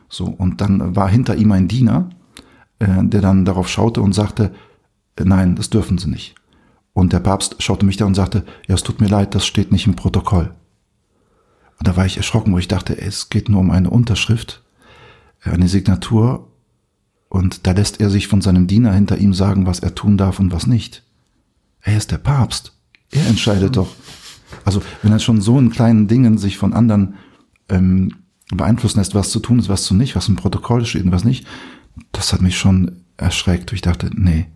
So, 0.09 0.25
und 0.25 0.61
dann 0.61 0.97
war 0.97 1.09
hinter 1.09 1.37
ihm 1.37 1.53
ein 1.53 1.69
Diener, 1.69 2.11
äh, 2.81 3.05
der 3.05 3.21
dann 3.21 3.45
darauf 3.45 3.69
schaute 3.69 4.01
und 4.01 4.15
sagte, 4.15 4.53
äh, 5.17 5.25
nein, 5.25 5.55
das 5.55 5.71
dürfen 5.71 5.99
Sie 5.99 6.11
nicht. 6.11 6.35
Und 6.93 7.13
der 7.13 7.21
Papst 7.21 7.63
schaute 7.63 7.87
mich 7.87 7.99
da 7.99 8.07
und 8.07 8.15
sagte, 8.15 8.45
ja, 8.67 8.75
es 8.75 8.83
tut 8.83 9.01
mir 9.01 9.09
leid, 9.09 9.35
das 9.35 9.47
steht 9.47 9.71
nicht 9.71 9.87
im 9.87 9.95
Protokoll. 9.95 10.53
Und 11.79 11.89
da 11.89 11.97
war 11.97 12.07
ich 12.07 12.17
erschrocken, 12.17 12.53
wo 12.53 12.59
ich 12.59 12.69
dachte, 12.69 12.99
es 12.99 13.29
geht 13.29 13.49
nur 13.49 13.61
um 13.61 13.71
eine 13.71 13.91
Unterschrift, 13.91 14.63
äh, 15.45 15.51
eine 15.51 15.69
Signatur. 15.69 16.49
Und 17.29 17.67
da 17.67 17.73
lässt 17.73 18.01
er 18.01 18.11
sich 18.11 18.29
von 18.29 18.41
seinem 18.41 18.67
Diener 18.67 18.93
hinter 18.93 19.19
ihm 19.19 19.35
sagen, 19.35 19.67
was 19.67 19.81
er 19.81 19.95
tun 19.95 20.17
darf 20.17 20.39
und 20.39 20.53
was 20.53 20.67
nicht. 20.67 21.03
Er 21.83 21.97
ist 21.97 22.11
der 22.11 22.19
Papst. 22.19 22.73
Er 23.11 23.27
entscheidet 23.27 23.77
doch. 23.77 23.89
Also 24.65 24.83
wenn 25.03 25.13
er 25.13 25.19
schon 25.19 25.41
so 25.41 25.59
in 25.59 25.71
kleinen 25.71 26.09
Dingen 26.09 26.39
sich 26.39 26.57
von 26.57 26.73
anderen 26.73 27.15
ähm, 27.69 28.13
beeinflussen 28.51 28.99
lässt, 28.99 29.15
was 29.15 29.31
zu 29.31 29.41
tun 29.41 29.59
ist, 29.59 29.69
was 29.69 29.85
zu 29.85 29.95
nicht, 29.95 30.17
was 30.17 30.29
im 30.29 30.37
Protokoll 30.37 30.85
steht 30.87 31.05
und 31.05 31.13
was 31.13 31.25
nicht, 31.25 31.47
das 32.13 32.33
hat 32.33 32.43
mich 32.43 32.59
schon 32.59 33.03
erschreckt. 33.17 33.73
Ich 33.73 33.81
dachte, 33.81 34.11
nee, 34.15 34.47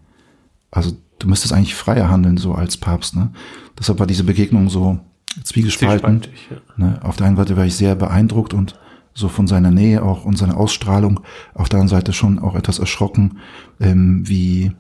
also 0.71 0.97
du 1.19 1.29
müsstest 1.29 1.53
eigentlich 1.53 1.75
freier 1.75 2.09
handeln 2.09 2.37
so 2.37 2.55
als 2.55 2.77
Papst. 2.77 3.17
Ne? 3.17 3.31
Deshalb 3.79 3.99
war 3.99 4.07
diese 4.07 4.25
Begegnung 4.25 4.69
so 4.69 5.01
zwiegespalten. 5.45 6.23
Ja. 6.51 6.57
Ne, 6.77 7.01
auf 7.03 7.17
der 7.17 7.27
einen 7.27 7.37
Seite 7.37 7.57
war 7.57 7.65
ich 7.65 7.77
sehr 7.77 7.95
beeindruckt 7.95 8.55
und 8.55 8.79
so 9.15 9.29
von 9.29 9.47
seiner 9.47 9.71
Nähe 9.71 10.03
auch 10.03 10.25
und 10.25 10.37
seiner 10.39 10.57
Ausstrahlung. 10.57 11.21
Auf 11.55 11.69
der 11.69 11.81
anderen 11.81 11.97
Seite 12.01 12.13
schon 12.13 12.39
auch 12.39 12.55
etwas 12.55 12.79
erschrocken, 12.79 13.39
ähm, 13.81 14.29
wie 14.29 14.73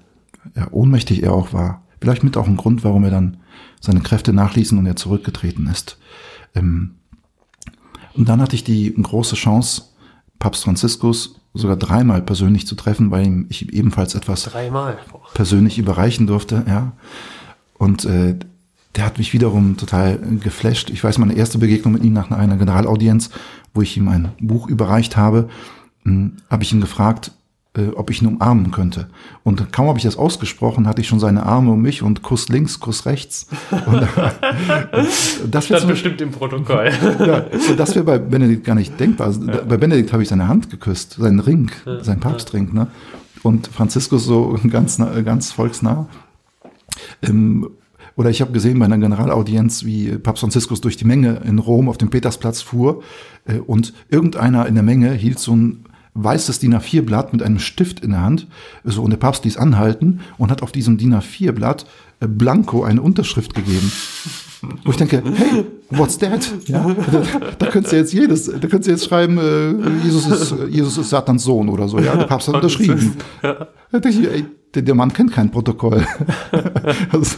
ja, 0.54 0.68
ohnmächtig 0.70 1.22
er 1.22 1.32
auch 1.32 1.52
war. 1.52 1.82
Vielleicht 2.00 2.24
mit 2.24 2.36
auch 2.36 2.46
ein 2.46 2.56
Grund, 2.56 2.84
warum 2.84 3.04
er 3.04 3.10
dann 3.10 3.38
seine 3.80 4.00
Kräfte 4.00 4.32
nachließen 4.32 4.78
und 4.78 4.86
er 4.86 4.96
zurückgetreten 4.96 5.66
ist. 5.66 5.98
Ähm, 6.54 6.96
und 8.14 8.28
dann 8.28 8.40
hatte 8.40 8.56
ich 8.56 8.64
die 8.64 8.92
große 8.94 9.36
Chance, 9.36 9.82
Papst 10.38 10.64
Franziskus 10.64 11.40
sogar 11.52 11.76
dreimal 11.76 12.22
persönlich 12.22 12.66
zu 12.66 12.74
treffen, 12.74 13.10
weil 13.10 13.26
ihm 13.26 13.46
ich 13.50 13.62
ihm 13.62 13.68
ebenfalls 13.70 14.14
etwas 14.14 14.44
Dreimal. 14.44 14.98
persönlich 15.34 15.78
überreichen 15.78 16.26
durfte, 16.26 16.64
ja. 16.66 16.92
Und 17.74 18.04
äh, 18.04 18.38
der 18.96 19.06
hat 19.06 19.18
mich 19.18 19.32
wiederum 19.32 19.76
total 19.76 20.18
geflasht. 20.42 20.90
Ich 20.90 21.02
weiß, 21.02 21.18
meine 21.18 21.34
erste 21.34 21.58
Begegnung 21.58 21.94
mit 21.94 22.02
ihm 22.02 22.12
nach 22.12 22.30
einer 22.30 22.56
Generalaudienz, 22.56 23.30
wo 23.72 23.82
ich 23.82 23.96
ihm 23.96 24.08
ein 24.08 24.32
Buch 24.40 24.68
überreicht 24.68 25.16
habe, 25.16 25.48
hm, 26.04 26.36
habe 26.48 26.62
ich 26.62 26.72
ihn 26.72 26.80
gefragt, 26.80 27.32
äh, 27.76 27.88
ob 27.94 28.10
ich 28.10 28.20
ihn 28.20 28.26
umarmen 28.26 28.72
könnte. 28.72 29.08
Und 29.44 29.72
kaum 29.72 29.86
habe 29.86 29.98
ich 29.98 30.04
das 30.04 30.16
ausgesprochen, 30.16 30.88
hatte 30.88 31.00
ich 31.00 31.08
schon 31.08 31.20
seine 31.20 31.46
Arme 31.46 31.70
um 31.70 31.80
mich 31.80 32.02
und 32.02 32.22
Kuss 32.22 32.48
links, 32.48 32.80
Kuss 32.80 33.06
rechts. 33.06 33.46
Und, 33.70 34.08
das 35.50 35.66
Stand 35.66 35.86
bestimmt 35.86 36.20
im 36.20 36.32
Protokoll. 36.32 36.90
ja, 37.20 37.46
das 37.76 37.94
wäre 37.94 38.04
bei 38.04 38.18
Benedikt 38.18 38.64
gar 38.64 38.74
nicht 38.74 38.98
denkbar. 38.98 39.28
Also, 39.28 39.46
ja. 39.46 39.60
Bei 39.62 39.76
Benedikt 39.76 40.12
habe 40.12 40.22
ich 40.22 40.28
seine 40.28 40.48
Hand 40.48 40.68
geküsst, 40.68 41.12
seinen 41.12 41.38
Ring, 41.38 41.70
ja. 41.86 42.02
seinen 42.02 42.18
Papstring. 42.18 42.74
Ne? 42.74 42.88
Und 43.44 43.68
Franziskus 43.68 44.24
so 44.24 44.58
ganz, 44.68 44.98
ganz 45.24 45.52
volksnah. 45.52 46.08
Ähm, 47.22 47.70
oder 48.20 48.28
ich 48.28 48.42
habe 48.42 48.52
gesehen 48.52 48.78
bei 48.78 48.84
einer 48.84 48.98
Generalaudienz, 48.98 49.86
wie 49.86 50.10
Papst 50.18 50.42
Franziskus 50.42 50.82
durch 50.82 50.98
die 50.98 51.06
Menge 51.06 51.40
in 51.46 51.58
Rom 51.58 51.88
auf 51.88 51.96
dem 51.96 52.10
Petersplatz 52.10 52.60
fuhr 52.60 53.02
äh, 53.46 53.60
und 53.60 53.94
irgendeiner 54.10 54.66
in 54.66 54.74
der 54.74 54.82
Menge 54.82 55.12
hielt 55.12 55.38
so 55.38 55.56
ein 55.56 55.86
weißes 56.12 56.58
DIN 56.58 56.74
A4-Blatt 56.74 57.32
mit 57.32 57.42
einem 57.42 57.58
Stift 57.58 58.00
in 58.00 58.10
der 58.10 58.20
Hand. 58.20 58.46
So, 58.84 59.02
und 59.02 59.08
der 59.08 59.16
Papst 59.16 59.46
ließ 59.46 59.56
anhalten 59.56 60.20
und 60.36 60.50
hat 60.50 60.62
auf 60.62 60.70
diesem 60.70 60.98
DIN 60.98 61.14
A4-Blatt 61.14 61.86
äh, 62.20 62.26
blanko 62.26 62.84
eine 62.84 63.00
Unterschrift 63.00 63.54
gegeben. 63.54 63.90
Wo 64.84 64.90
ich 64.90 64.98
denke, 64.98 65.22
hey, 65.24 65.64
what's 65.88 66.18
that? 66.18 66.46
Ja, 66.66 66.94
da, 67.10 67.22
da 67.58 67.66
könntest 67.68 67.94
du 67.94 67.96
jetzt 67.96 68.12
jedes, 68.12 68.44
da 68.44 68.58
könntest 68.58 68.86
du 68.86 68.90
jetzt 68.90 69.06
schreiben, 69.06 69.38
äh, 69.38 70.04
Jesus 70.04 70.26
ist, 70.26 70.54
Jesus 70.68 70.98
ist 70.98 71.08
Satans 71.08 71.42
Sohn 71.42 71.70
oder 71.70 71.88
so, 71.88 71.98
ja. 71.98 72.14
Der 72.14 72.26
Papst 72.26 72.48
hat 72.48 72.56
unterschrieben. 72.56 73.14
Da 73.40 73.66
dachte 73.90 74.10
ich, 74.10 74.30
ey, 74.30 74.44
der, 74.74 74.82
der 74.82 74.94
Mann 74.94 75.12
kennt 75.12 75.32
kein 75.32 75.50
Protokoll. 75.50 76.06
also, 77.12 77.36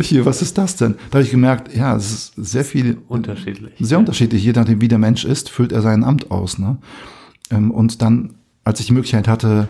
hier, 0.00 0.24
was 0.24 0.42
ist 0.42 0.58
das 0.58 0.76
denn? 0.76 0.94
Da 1.10 1.18
habe 1.18 1.24
ich 1.24 1.30
gemerkt, 1.30 1.74
ja, 1.74 1.96
es 1.96 2.12
ist 2.12 2.32
sehr 2.36 2.64
viel 2.64 2.98
unterschiedlich. 3.08 3.74
Sehr 3.80 3.98
unterschiedlich. 3.98 4.44
Je 4.44 4.52
nachdem, 4.52 4.80
wie 4.80 4.88
der 4.88 4.98
Mensch 4.98 5.24
ist, 5.24 5.48
füllt 5.48 5.72
er 5.72 5.82
sein 5.82 6.04
Amt 6.04 6.30
aus. 6.30 6.58
Ne? 6.58 6.78
Ähm, 7.50 7.70
und 7.70 8.00
dann, 8.02 8.34
als 8.64 8.80
ich 8.80 8.86
die 8.86 8.92
Möglichkeit 8.92 9.28
hatte, 9.28 9.68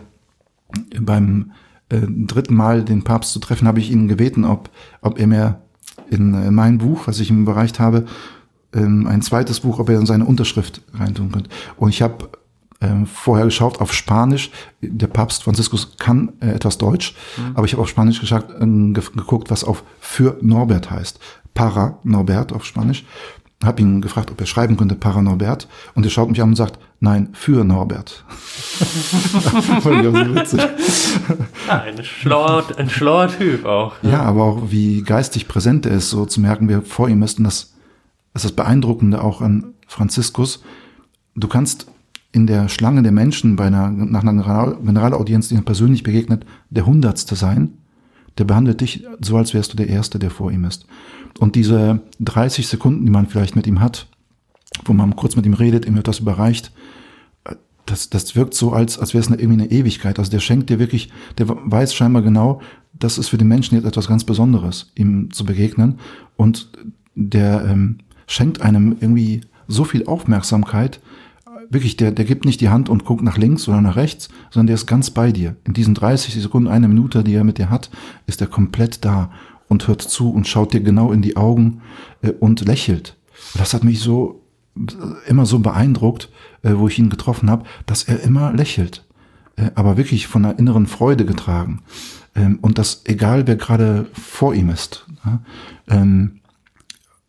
beim 1.00 1.52
äh, 1.88 2.00
dritten 2.00 2.54
Mal 2.54 2.84
den 2.84 3.04
Papst 3.04 3.32
zu 3.32 3.38
treffen, 3.38 3.66
habe 3.66 3.80
ich 3.80 3.90
ihn 3.90 4.08
gebeten, 4.08 4.44
ob, 4.44 4.70
ob 5.00 5.18
er 5.18 5.26
mir 5.26 5.60
in 6.10 6.34
äh, 6.34 6.50
mein 6.50 6.78
Buch, 6.78 7.06
was 7.06 7.20
ich 7.20 7.30
ihm 7.30 7.42
überreicht 7.42 7.80
habe, 7.80 8.04
ähm, 8.74 9.06
ein 9.06 9.22
zweites 9.22 9.60
Buch, 9.60 9.78
ob 9.78 9.88
er 9.88 10.04
seine 10.06 10.24
Unterschrift 10.24 10.82
reintun 10.94 11.32
könnte. 11.32 11.50
Und 11.76 11.90
ich 11.90 12.02
habe 12.02 12.30
ähm, 12.82 13.06
vorher 13.06 13.46
geschaut 13.46 13.80
auf 13.80 13.94
Spanisch. 13.94 14.50
Der 14.80 15.06
Papst 15.06 15.44
Franziskus 15.44 15.96
kann 15.98 16.32
äh, 16.40 16.50
etwas 16.50 16.78
Deutsch, 16.78 17.14
mhm. 17.36 17.52
aber 17.54 17.64
ich 17.64 17.72
habe 17.72 17.82
auf 17.82 17.88
Spanisch 17.88 18.20
geschaut, 18.20 18.50
äh, 18.50 18.92
geguckt, 18.92 19.50
was 19.50 19.64
auf 19.64 19.84
für 20.00 20.36
Norbert 20.42 20.90
heißt. 20.90 21.20
Para 21.54 21.98
Norbert 22.02 22.52
auf 22.52 22.64
Spanisch. 22.64 23.04
Habe 23.62 23.80
ihn 23.80 24.00
gefragt, 24.00 24.32
ob 24.32 24.40
er 24.40 24.46
schreiben 24.46 24.76
könnte, 24.76 24.96
Para 24.96 25.22
Norbert. 25.22 25.68
Und 25.94 26.04
er 26.04 26.10
schaut 26.10 26.28
mich 26.28 26.42
an 26.42 26.48
und 26.48 26.56
sagt, 26.56 26.80
nein, 26.98 27.28
für 27.32 27.62
Norbert. 27.62 28.24
Ja, 31.68 31.82
ein 31.82 32.02
schlauer, 32.02 32.64
ein 32.76 32.90
schlauer 32.90 33.28
Typ 33.28 33.64
auch. 33.64 33.94
Ja. 34.02 34.10
ja, 34.10 34.22
aber 34.22 34.42
auch 34.42 34.62
wie 34.70 35.02
geistig 35.02 35.46
präsent 35.46 35.86
er 35.86 35.92
ist, 35.92 36.10
so 36.10 36.26
zu 36.26 36.40
merken, 36.40 36.68
wir 36.68 36.82
vor 36.82 37.08
ihm 37.08 37.22
ist. 37.22 37.38
Und 37.38 37.44
das, 37.44 37.74
das 38.32 38.44
ist 38.44 38.50
das 38.50 38.56
Beeindruckende 38.56 39.22
auch 39.22 39.40
an 39.40 39.74
Franziskus. 39.86 40.64
Du 41.36 41.46
kannst 41.46 41.86
in 42.32 42.46
der 42.46 42.68
Schlange 42.68 43.02
der 43.02 43.12
Menschen 43.12 43.56
bei 43.56 43.66
einer, 43.66 43.90
nach 43.90 44.22
einer 44.22 44.76
Generalaudienz, 44.82 45.48
die 45.48 45.54
ihm 45.54 45.64
persönlich 45.64 46.02
begegnet, 46.02 46.44
der 46.70 46.86
Hundertste 46.86 47.36
sein. 47.36 47.74
Der 48.38 48.44
behandelt 48.44 48.80
dich 48.80 49.04
so, 49.20 49.36
als 49.36 49.52
wärst 49.52 49.72
du 49.72 49.76
der 49.76 49.88
Erste, 49.88 50.18
der 50.18 50.30
vor 50.30 50.50
ihm 50.50 50.64
ist. 50.64 50.86
Und 51.38 51.54
diese 51.54 52.00
30 52.20 52.66
Sekunden, 52.66 53.04
die 53.04 53.12
man 53.12 53.26
vielleicht 53.26 53.54
mit 53.54 53.66
ihm 53.66 53.80
hat, 53.80 54.08
wo 54.86 54.94
man 54.94 55.14
kurz 55.16 55.36
mit 55.36 55.44
ihm 55.44 55.52
redet, 55.52 55.84
ihm 55.84 55.98
etwas 55.98 56.20
überreicht, 56.20 56.72
das, 57.84 58.08
das 58.08 58.36
wirkt 58.36 58.54
so, 58.54 58.72
als, 58.72 58.98
als 58.98 59.12
wäre 59.12 59.22
es 59.22 59.28
eine, 59.28 59.40
irgendwie 59.40 59.62
eine 59.62 59.70
Ewigkeit. 59.70 60.18
Also 60.18 60.30
der 60.30 60.40
schenkt 60.40 60.70
dir 60.70 60.78
wirklich, 60.78 61.10
der 61.36 61.48
weiß 61.48 61.94
scheinbar 61.94 62.22
genau, 62.22 62.62
das 62.92 63.18
ist 63.18 63.28
für 63.28 63.38
den 63.38 63.48
Menschen 63.48 63.74
jetzt 63.74 63.86
etwas 63.86 64.08
ganz 64.08 64.24
Besonderes, 64.24 64.92
ihm 64.94 65.30
zu 65.32 65.44
begegnen. 65.44 65.98
Und 66.36 66.70
der 67.14 67.64
ähm, 67.66 67.98
schenkt 68.26 68.62
einem 68.62 68.96
irgendwie 69.00 69.42
so 69.68 69.84
viel 69.84 70.06
Aufmerksamkeit, 70.06 71.00
wirklich, 71.72 71.96
der, 71.96 72.12
der 72.12 72.24
gibt 72.24 72.44
nicht 72.44 72.60
die 72.60 72.68
Hand 72.68 72.88
und 72.88 73.04
guckt 73.04 73.22
nach 73.22 73.38
links 73.38 73.68
oder 73.68 73.80
nach 73.80 73.96
rechts, 73.96 74.28
sondern 74.50 74.68
der 74.68 74.74
ist 74.74 74.86
ganz 74.86 75.10
bei 75.10 75.32
dir. 75.32 75.56
In 75.64 75.72
diesen 75.72 75.94
30 75.94 76.34
Sekunden, 76.34 76.68
eine 76.68 76.88
Minute, 76.88 77.24
die 77.24 77.34
er 77.34 77.44
mit 77.44 77.58
dir 77.58 77.70
hat, 77.70 77.90
ist 78.26 78.40
er 78.40 78.46
komplett 78.46 79.04
da 79.04 79.30
und 79.68 79.88
hört 79.88 80.02
zu 80.02 80.30
und 80.30 80.46
schaut 80.46 80.72
dir 80.72 80.80
genau 80.80 81.12
in 81.12 81.22
die 81.22 81.36
Augen 81.36 81.80
äh, 82.22 82.30
und 82.30 82.66
lächelt. 82.66 83.16
Das 83.54 83.74
hat 83.74 83.84
mich 83.84 84.00
so 84.00 84.42
äh, 84.76 85.28
immer 85.28 85.46
so 85.46 85.58
beeindruckt, 85.58 86.30
äh, 86.62 86.74
wo 86.74 86.88
ich 86.88 86.98
ihn 86.98 87.10
getroffen 87.10 87.50
habe, 87.50 87.64
dass 87.86 88.04
er 88.04 88.20
immer 88.20 88.52
lächelt, 88.52 89.04
äh, 89.56 89.70
aber 89.74 89.96
wirklich 89.96 90.26
von 90.26 90.44
einer 90.44 90.58
inneren 90.58 90.86
Freude 90.86 91.24
getragen. 91.24 91.82
Ähm, 92.34 92.58
und 92.60 92.78
das 92.78 93.02
egal, 93.04 93.46
wer 93.46 93.56
gerade 93.56 94.06
vor 94.12 94.54
ihm 94.54 94.70
ist. 94.70 95.06
Ja? 95.24 95.40
Ähm, 95.88 96.40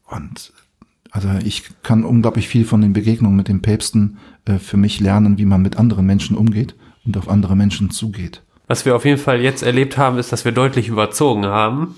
und 0.08 0.54
also 1.14 1.30
ich 1.46 1.64
kann 1.84 2.04
unglaublich 2.04 2.48
viel 2.48 2.66
von 2.66 2.82
den 2.82 2.92
Begegnungen 2.92 3.38
mit 3.38 3.48
den 3.48 3.62
Päpsten 3.62 4.18
äh, 4.46 4.58
für 4.58 4.78
mich 4.78 5.00
lernen, 5.00 5.38
wie 5.38 5.46
man 5.46 5.62
mit 5.62 5.78
anderen 5.78 6.08
Menschen 6.08 6.36
umgeht 6.36 6.76
und 7.06 7.16
auf 7.18 7.30
andere 7.30 7.56
Menschen 7.56 7.92
zugeht. 7.92 8.42
Was 8.68 8.86
wir 8.86 8.96
auf 8.96 9.06
jeden 9.06 9.20
Fall 9.20 9.40
jetzt 9.40 9.62
erlebt 9.62 9.96
haben, 9.98 10.18
ist, 10.18 10.32
dass 10.32 10.44
wir 10.44 10.52
deutlich 10.52 10.88
überzogen 10.88 11.46
haben. 11.46 11.96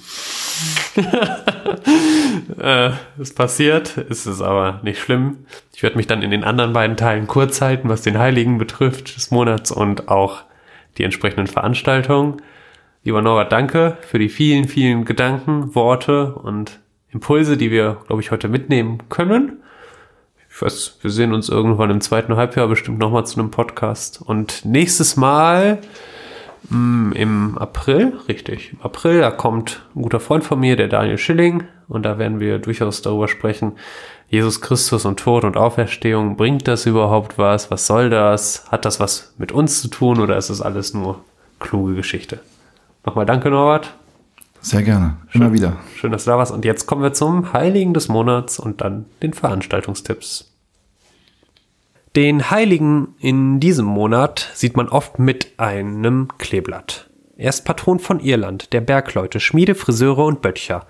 äh, 2.59 2.89
ist 3.17 3.37
passiert, 3.37 3.95
ist 3.97 4.25
es 4.25 4.41
aber 4.41 4.81
nicht 4.83 4.99
schlimm. 4.99 5.45
Ich 5.73 5.81
werde 5.81 5.95
mich 5.95 6.07
dann 6.07 6.21
in 6.21 6.31
den 6.31 6.43
anderen 6.43 6.73
beiden 6.73 6.97
Teilen 6.97 7.27
kurz 7.27 7.61
halten, 7.61 7.87
was 7.87 8.01
den 8.01 8.17
Heiligen 8.17 8.57
betrifft 8.57 9.15
des 9.15 9.31
Monats 9.31 9.71
und 9.71 10.09
auch 10.09 10.43
die 10.97 11.03
entsprechenden 11.03 11.47
Veranstaltungen. 11.47 12.41
Lieber 13.05 13.21
Norbert, 13.21 13.53
danke 13.53 13.97
für 14.01 14.19
die 14.19 14.29
vielen, 14.29 14.67
vielen 14.67 15.05
Gedanken, 15.05 15.73
Worte 15.73 16.35
und 16.35 16.79
Impulse, 17.15 17.55
die 17.55 17.71
wir, 17.71 17.97
glaube 18.07 18.21
ich, 18.21 18.31
heute 18.31 18.49
mitnehmen 18.49 18.99
können. 19.07 19.63
Ich 20.49 20.61
weiß, 20.61 20.99
wir 21.01 21.09
sehen 21.09 21.33
uns 21.33 21.47
irgendwann 21.47 21.89
im 21.89 22.01
zweiten 22.01 22.35
Halbjahr 22.35 22.67
bestimmt 22.67 22.99
nochmal 22.99 23.25
zu 23.25 23.39
einem 23.39 23.51
Podcast. 23.51 24.21
Und 24.21 24.65
nächstes 24.65 25.15
Mal 25.15 25.79
mh, 26.69 26.77
mm, 26.77 27.13
im 27.13 27.57
April, 27.57 28.13
richtig, 28.27 28.73
im 28.73 28.81
April, 28.81 29.21
da 29.21 29.31
kommt 29.31 29.81
ein 29.95 30.01
guter 30.01 30.19
Freund 30.19 30.43
von 30.43 30.59
mir, 30.59 30.75
der 30.75 30.89
Daniel 30.89 31.17
Schilling. 31.17 31.63
Und 31.87 32.03
da 32.03 32.17
werden 32.17 32.41
wir 32.41 32.59
durchaus 32.59 33.01
darüber 33.01 33.29
sprechen, 33.29 33.73
Jesus 34.27 34.59
Christus 34.59 35.05
und 35.05 35.17
Tod 35.17 35.45
und 35.45 35.55
Auferstehung, 35.55 36.35
bringt 36.35 36.67
das 36.67 36.85
überhaupt 36.85 37.37
was? 37.37 37.71
Was 37.71 37.87
soll 37.87 38.09
das? 38.09 38.69
Hat 38.69 38.83
das 38.83 38.99
was 38.99 39.33
mit 39.37 39.53
uns 39.53 39.81
zu 39.81 39.87
tun 39.87 40.19
oder 40.19 40.35
ist 40.35 40.49
das 40.49 40.61
alles 40.61 40.93
nur 40.93 41.23
kluge 41.61 41.95
Geschichte? 41.95 42.41
Nochmal 43.05 43.25
danke, 43.25 43.49
Norbert. 43.49 43.93
Sehr 44.65 44.81
gerne. 44.81 45.17
Immer 45.31 45.45
schön, 45.45 45.53
wieder. 45.53 45.77
Schön, 45.95 46.11
dass 46.11 46.25
du 46.25 46.31
da 46.31 46.39
warst. 46.39 46.51
Und 46.51 46.65
jetzt 46.65 46.87
kommen 46.87 47.03
wir 47.03 47.13
zum 47.13 47.53
Heiligen 47.53 47.93
des 47.93 48.07
Monats 48.07 48.57
und 48.57 48.81
dann 48.81 49.05
den 49.21 49.33
Veranstaltungstipps. 49.33 50.55
Den 52.15 52.49
Heiligen 52.49 53.13
in 53.19 53.59
diesem 53.59 53.85
Monat 53.85 54.49
sieht 54.55 54.75
man 54.75 54.89
oft 54.89 55.19
mit 55.19 55.51
einem 55.57 56.29
Kleeblatt. 56.39 57.11
Er 57.37 57.49
ist 57.49 57.63
Patron 57.63 57.99
von 57.99 58.19
Irland, 58.19 58.73
der 58.73 58.81
Bergleute, 58.81 59.39
Schmiede, 59.39 59.75
Friseure 59.75 60.25
und 60.25 60.41
Böttcher. 60.41 60.87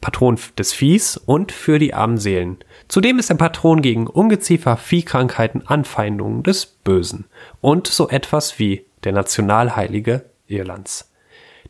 Patron 0.00 0.38
des 0.56 0.72
Viehs 0.72 1.16
und 1.16 1.50
für 1.50 1.80
die 1.80 1.94
armen 1.94 2.18
Seelen. 2.18 2.58
Zudem 2.86 3.18
ist 3.18 3.30
er 3.30 3.36
Patron 3.36 3.82
gegen 3.82 4.06
Ungeziefer, 4.06 4.76
Viehkrankheiten, 4.76 5.66
Anfeindungen 5.66 6.44
des 6.44 6.66
Bösen 6.66 7.24
und 7.60 7.88
so 7.88 8.08
etwas 8.08 8.60
wie 8.60 8.86
der 9.02 9.12
Nationalheilige 9.12 10.24
Irlands. 10.46 11.11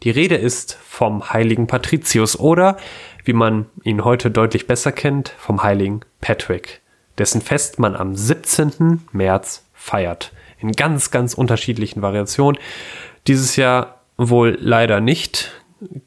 Die 0.02 0.10
Rede 0.10 0.34
ist 0.34 0.76
vom 0.82 1.32
heiligen 1.32 1.68
Patricius 1.68 2.38
oder, 2.38 2.76
wie 3.24 3.32
man 3.32 3.66
ihn 3.84 4.04
heute 4.04 4.30
deutlich 4.30 4.66
besser 4.66 4.90
kennt, 4.90 5.28
vom 5.38 5.62
heiligen 5.62 6.00
Patrick, 6.20 6.80
dessen 7.18 7.40
Fest 7.40 7.78
man 7.78 7.94
am 7.94 8.16
17. 8.16 9.02
März 9.12 9.64
feiert. 9.74 10.32
In 10.58 10.72
ganz, 10.72 11.10
ganz 11.12 11.34
unterschiedlichen 11.34 12.02
Variationen. 12.02 12.60
Dieses 13.28 13.54
Jahr 13.56 14.00
wohl 14.16 14.58
leider 14.60 15.00
nicht, 15.00 15.52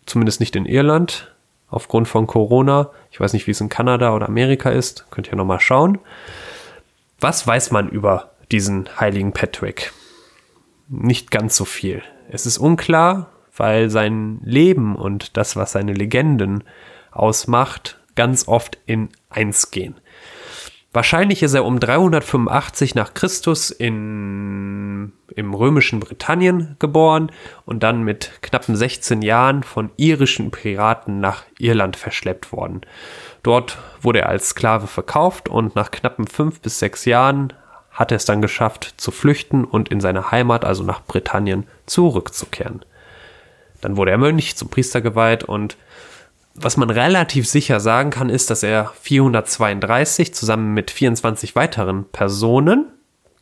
zumindest 0.05 0.41
nicht 0.41 0.55
in 0.57 0.65
Irland, 0.65 1.33
aufgrund 1.69 2.07
von 2.07 2.27
Corona. 2.27 2.91
Ich 3.11 3.19
weiß 3.19 3.31
nicht, 3.33 3.47
wie 3.47 3.51
es 3.51 3.61
in 3.61 3.69
Kanada 3.69 4.13
oder 4.13 4.27
Amerika 4.27 4.69
ist. 4.69 5.05
Könnt 5.09 5.29
ihr 5.29 5.35
nochmal 5.35 5.59
schauen. 5.61 5.99
Was 7.19 7.47
weiß 7.47 7.71
man 7.71 7.89
über 7.89 8.31
diesen 8.51 8.89
heiligen 8.99 9.31
Patrick? 9.31 9.93
Nicht 10.89 11.31
ganz 11.31 11.55
so 11.55 11.65
viel. 11.65 12.03
Es 12.29 12.45
ist 12.45 12.57
unklar, 12.57 13.29
weil 13.57 13.89
sein 13.89 14.39
Leben 14.43 14.95
und 14.95 15.37
das, 15.37 15.55
was 15.55 15.71
seine 15.71 15.93
Legenden 15.93 16.63
ausmacht, 17.11 17.99
ganz 18.15 18.47
oft 18.47 18.77
in 18.85 19.09
eins 19.29 19.71
gehen. 19.71 19.95
Wahrscheinlich 20.95 21.43
ist 21.43 21.53
er 21.53 21.65
um 21.65 21.81
385 21.81 22.95
nach 22.95 23.13
Christus 23.13 23.69
in, 23.69 25.11
im 25.35 25.53
römischen 25.53 25.99
Britannien 25.99 26.77
geboren 26.79 27.33
und 27.65 27.83
dann 27.83 28.03
mit 28.03 28.31
knappen 28.41 28.77
16 28.77 29.21
Jahren 29.21 29.63
von 29.63 29.91
irischen 29.97 30.51
Piraten 30.51 31.19
nach 31.19 31.43
Irland 31.59 31.97
verschleppt 31.97 32.53
worden. 32.53 32.79
Dort 33.43 33.77
wurde 34.01 34.19
er 34.19 34.29
als 34.29 34.51
Sklave 34.51 34.87
verkauft 34.87 35.49
und 35.49 35.75
nach 35.75 35.91
knappen 35.91 36.27
fünf 36.27 36.61
bis 36.61 36.79
sechs 36.79 37.03
Jahren 37.03 37.51
hat 37.91 38.13
er 38.13 38.15
es 38.15 38.23
dann 38.23 38.41
geschafft 38.41 38.93
zu 38.95 39.11
flüchten 39.11 39.65
und 39.65 39.89
in 39.89 39.99
seine 39.99 40.31
Heimat, 40.31 40.63
also 40.63 40.85
nach 40.85 41.03
Britannien, 41.03 41.67
zurückzukehren. 41.87 42.85
Dann 43.85 43.97
wurde 43.97 44.09
er 44.09 44.17
Mönch 44.17 44.55
zum 44.55 44.69
Priester 44.69 44.99
geweiht 44.99 45.43
und 45.43 45.77
was 46.55 46.75
man 46.75 46.89
relativ 46.89 47.47
sicher 47.47 47.79
sagen 47.79 48.09
kann, 48.09 48.29
ist, 48.29 48.49
dass 48.49 48.63
er 48.63 48.91
432 48.99 50.33
zusammen 50.33 50.73
mit 50.73 50.89
24 50.89 51.55
weiteren 51.55 52.05
Personen, 52.05 52.87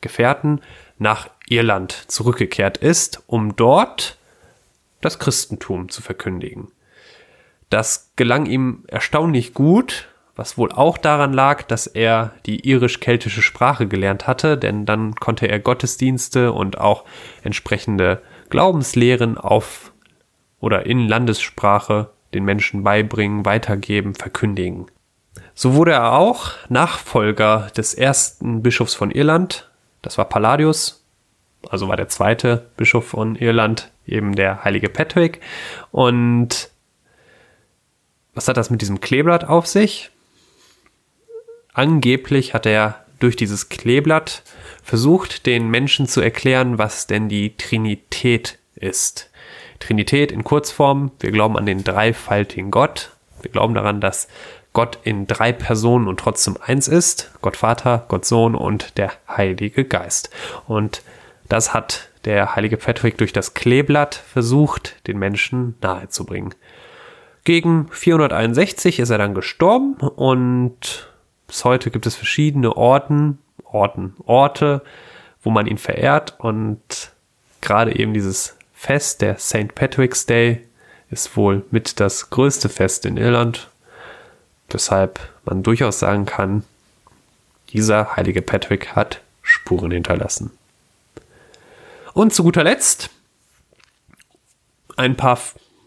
Gefährten, 0.02 0.60
nach 0.98 1.30
Irland 1.48 1.94
zurückgekehrt 1.94 2.78
ist, 2.78 3.24
um 3.28 3.56
dort 3.56 4.18
das 5.00 5.18
Christentum 5.18 5.88
zu 5.88 6.02
verkündigen. 6.02 6.74
Das 7.70 8.12
gelang 8.18 8.46
ihm 8.46 8.84
erstaunlich 8.88 9.54
gut, 9.54 10.10
was 10.36 10.58
wohl 10.58 10.74
auch 10.74 10.98
daran 10.98 11.32
lag, 11.32 11.62
dass 11.62 11.88
er 11.88 12.34
die 12.46 12.68
irisch-keltische 12.68 13.42
Sprache 13.42 13.88
gelernt 13.88 14.28
hatte, 14.28 14.58
denn 14.58 14.86
dann 14.86 15.16
konnte 15.16 15.48
er 15.48 15.60
Gottesdienste 15.60 16.52
und 16.52 16.80
auch 16.80 17.06
entsprechende 17.44 18.22
Glaubenslehren 18.50 19.38
auf 19.38 19.93
oder 20.64 20.86
in 20.86 21.10
Landessprache 21.10 22.10
den 22.34 22.46
Menschen 22.46 22.84
beibringen, 22.84 23.44
weitergeben, 23.44 24.16
verkündigen. 24.16 24.86
So 25.54 25.74
wurde 25.74 25.92
er 25.92 26.14
auch 26.14 26.52
Nachfolger 26.70 27.70
des 27.76 27.94
ersten 27.94 28.64
Bischofs 28.64 28.96
von 28.96 29.12
Irland, 29.12 29.70
das 30.02 30.18
war 30.18 30.24
Palladius, 30.30 31.04
also 31.70 31.90
war 31.90 31.98
der 31.98 32.08
zweite 32.08 32.70
Bischof 32.78 33.06
von 33.06 33.36
Irland, 33.36 33.92
eben 34.08 34.36
der 34.36 34.64
heilige 34.64 34.88
Patrick. 34.88 35.42
Und 35.92 36.70
was 38.34 38.48
hat 38.48 38.56
das 38.56 38.70
mit 38.70 38.82
diesem 38.82 39.02
Kleeblatt 39.02 39.44
auf 39.44 39.68
sich? 39.68 40.12
Angeblich 41.74 42.54
hat 42.54 42.66
er 42.66 43.04
durch 43.20 43.36
dieses 43.36 43.68
Kleeblatt 43.68 44.44
versucht, 44.82 45.46
den 45.46 45.70
Menschen 45.70 46.08
zu 46.08 46.22
erklären, 46.22 46.78
was 46.78 47.06
denn 47.06 47.28
die 47.28 47.58
Trinität 47.58 48.60
ist. 48.76 49.30
Trinität 49.86 50.32
in 50.32 50.44
Kurzform. 50.44 51.12
Wir 51.20 51.32
glauben 51.32 51.58
an 51.58 51.66
den 51.66 51.84
dreifaltigen 51.84 52.72
Gott. 52.72 53.12
Wir 53.42 53.52
glauben 53.52 53.74
daran, 53.74 54.00
dass 54.00 54.28
Gott 54.72 54.98
in 55.04 55.28
drei 55.28 55.52
Personen 55.52 56.08
und 56.08 56.20
trotzdem 56.20 56.58
eins 56.66 56.88
ist. 56.88 57.32
Gott 57.42 57.58
Vater, 57.58 58.06
Gott 58.08 58.26
Sohn 58.26 58.56
und 58.56 58.98
der 58.98 59.12
Heilige 59.28 59.84
Geist. 59.84 60.30
Und 60.68 61.02
das 61.50 61.74
hat 61.74 62.10
der 62.26 62.56
heilige 62.56 62.78
Patrick 62.78 63.18
durch 63.18 63.34
das 63.34 63.54
Kleeblatt 63.54 64.16
versucht, 64.16 64.96
den 65.08 65.20
Menschen 65.20 65.76
nahezubringen. 65.82 66.56
Gegen 67.44 67.90
461 67.92 69.00
ist 69.00 69.10
er 69.10 69.18
dann 69.18 69.36
gestorben 69.36 69.96
und 69.96 71.10
bis 71.48 71.66
heute 71.66 71.92
gibt 71.92 72.06
es 72.06 72.16
verschiedene 72.16 72.78
Orten, 72.78 73.40
Orten, 73.66 74.16
Orte, 74.26 74.82
wo 75.42 75.50
man 75.50 75.68
ihn 75.68 75.78
verehrt 75.78 76.36
und 76.40 77.12
gerade 77.60 78.00
eben 78.00 78.14
dieses 78.14 78.58
Fest, 78.84 79.22
der 79.22 79.40
St. 79.40 79.76
Patrick's 79.76 80.26
Day, 80.26 80.62
ist 81.10 81.38
wohl 81.38 81.64
mit 81.72 82.02
das 82.02 82.30
größte 82.32 82.68
Fest 82.68 83.06
in 83.06 83.16
Irland, 83.16 83.70
weshalb 84.70 85.22
man 85.46 85.64
durchaus 85.64 86.00
sagen 86.00 86.26
kann, 86.26 86.66
dieser 87.70 88.18
heilige 88.18 88.42
Patrick 88.42 88.94
hat 88.94 89.22
Spuren 89.42 89.92
hinterlassen. 89.92 90.52
Und 92.12 92.34
zu 92.34 92.44
guter 92.44 92.66
Letzt 92.66 93.10
ein 94.98 95.16
paar, 95.16 95.40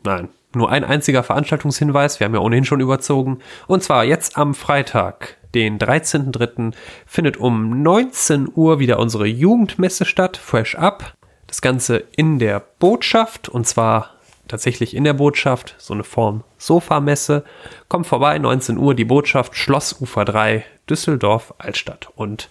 nein, 0.02 0.30
nur 0.54 0.70
ein 0.70 0.82
einziger 0.82 1.22
Veranstaltungshinweis, 1.22 2.18
wir 2.18 2.24
haben 2.24 2.34
ja 2.34 2.40
ohnehin 2.40 2.64
schon 2.64 2.80
überzogen, 2.80 3.40
und 3.66 3.82
zwar 3.82 4.04
jetzt 4.04 4.38
am 4.38 4.54
Freitag, 4.54 5.36
den 5.54 5.78
13.03. 5.78 6.72
findet 7.04 7.36
um 7.36 7.82
19 7.82 8.48
Uhr 8.54 8.78
wieder 8.78 8.98
unsere 8.98 9.26
Jugendmesse 9.26 10.06
statt, 10.06 10.38
Fresh 10.38 10.76
Up. 10.76 11.15
Das 11.56 11.62
Ganze 11.62 12.04
in 12.14 12.38
der 12.38 12.60
Botschaft 12.60 13.48
und 13.48 13.66
zwar 13.66 14.10
tatsächlich 14.46 14.94
in 14.94 15.04
der 15.04 15.14
Botschaft, 15.14 15.74
so 15.78 15.94
eine 15.94 16.04
Form 16.04 16.44
Sofamesse. 16.58 17.44
Kommt 17.88 18.06
vorbei, 18.06 18.38
19 18.38 18.76
Uhr, 18.76 18.94
die 18.94 19.06
Botschaft, 19.06 19.56
Schlossufer 19.56 20.26
3, 20.26 20.66
Düsseldorf, 20.90 21.54
Altstadt. 21.56 22.10
Und 22.14 22.50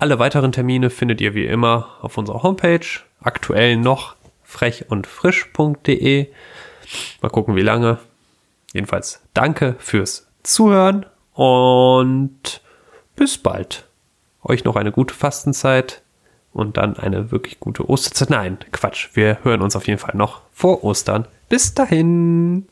alle 0.00 0.18
weiteren 0.18 0.50
Termine 0.50 0.90
findet 0.90 1.20
ihr 1.20 1.36
wie 1.36 1.46
immer 1.46 1.98
auf 2.00 2.18
unserer 2.18 2.42
Homepage, 2.42 2.84
aktuell 3.20 3.76
noch 3.76 4.16
frech 4.42 4.86
und 4.88 5.06
frisch.de. 5.06 6.26
Mal 7.20 7.28
gucken, 7.28 7.54
wie 7.54 7.62
lange. 7.62 8.00
Jedenfalls 8.72 9.22
danke 9.34 9.76
fürs 9.78 10.26
Zuhören 10.42 11.06
und 11.34 12.60
bis 13.14 13.38
bald. 13.38 13.86
Euch 14.42 14.64
noch 14.64 14.74
eine 14.74 14.90
gute 14.90 15.14
Fastenzeit 15.14 16.01
und 16.52 16.76
dann 16.76 16.96
eine 16.96 17.30
wirklich 17.30 17.60
gute 17.60 17.88
Osterzeit. 17.88 18.30
Nein, 18.30 18.58
Quatsch. 18.72 19.10
Wir 19.14 19.38
hören 19.42 19.62
uns 19.62 19.76
auf 19.76 19.86
jeden 19.86 19.98
Fall 19.98 20.16
noch 20.16 20.42
vor 20.52 20.84
Ostern. 20.84 21.26
Bis 21.48 21.74
dahin. 21.74 22.66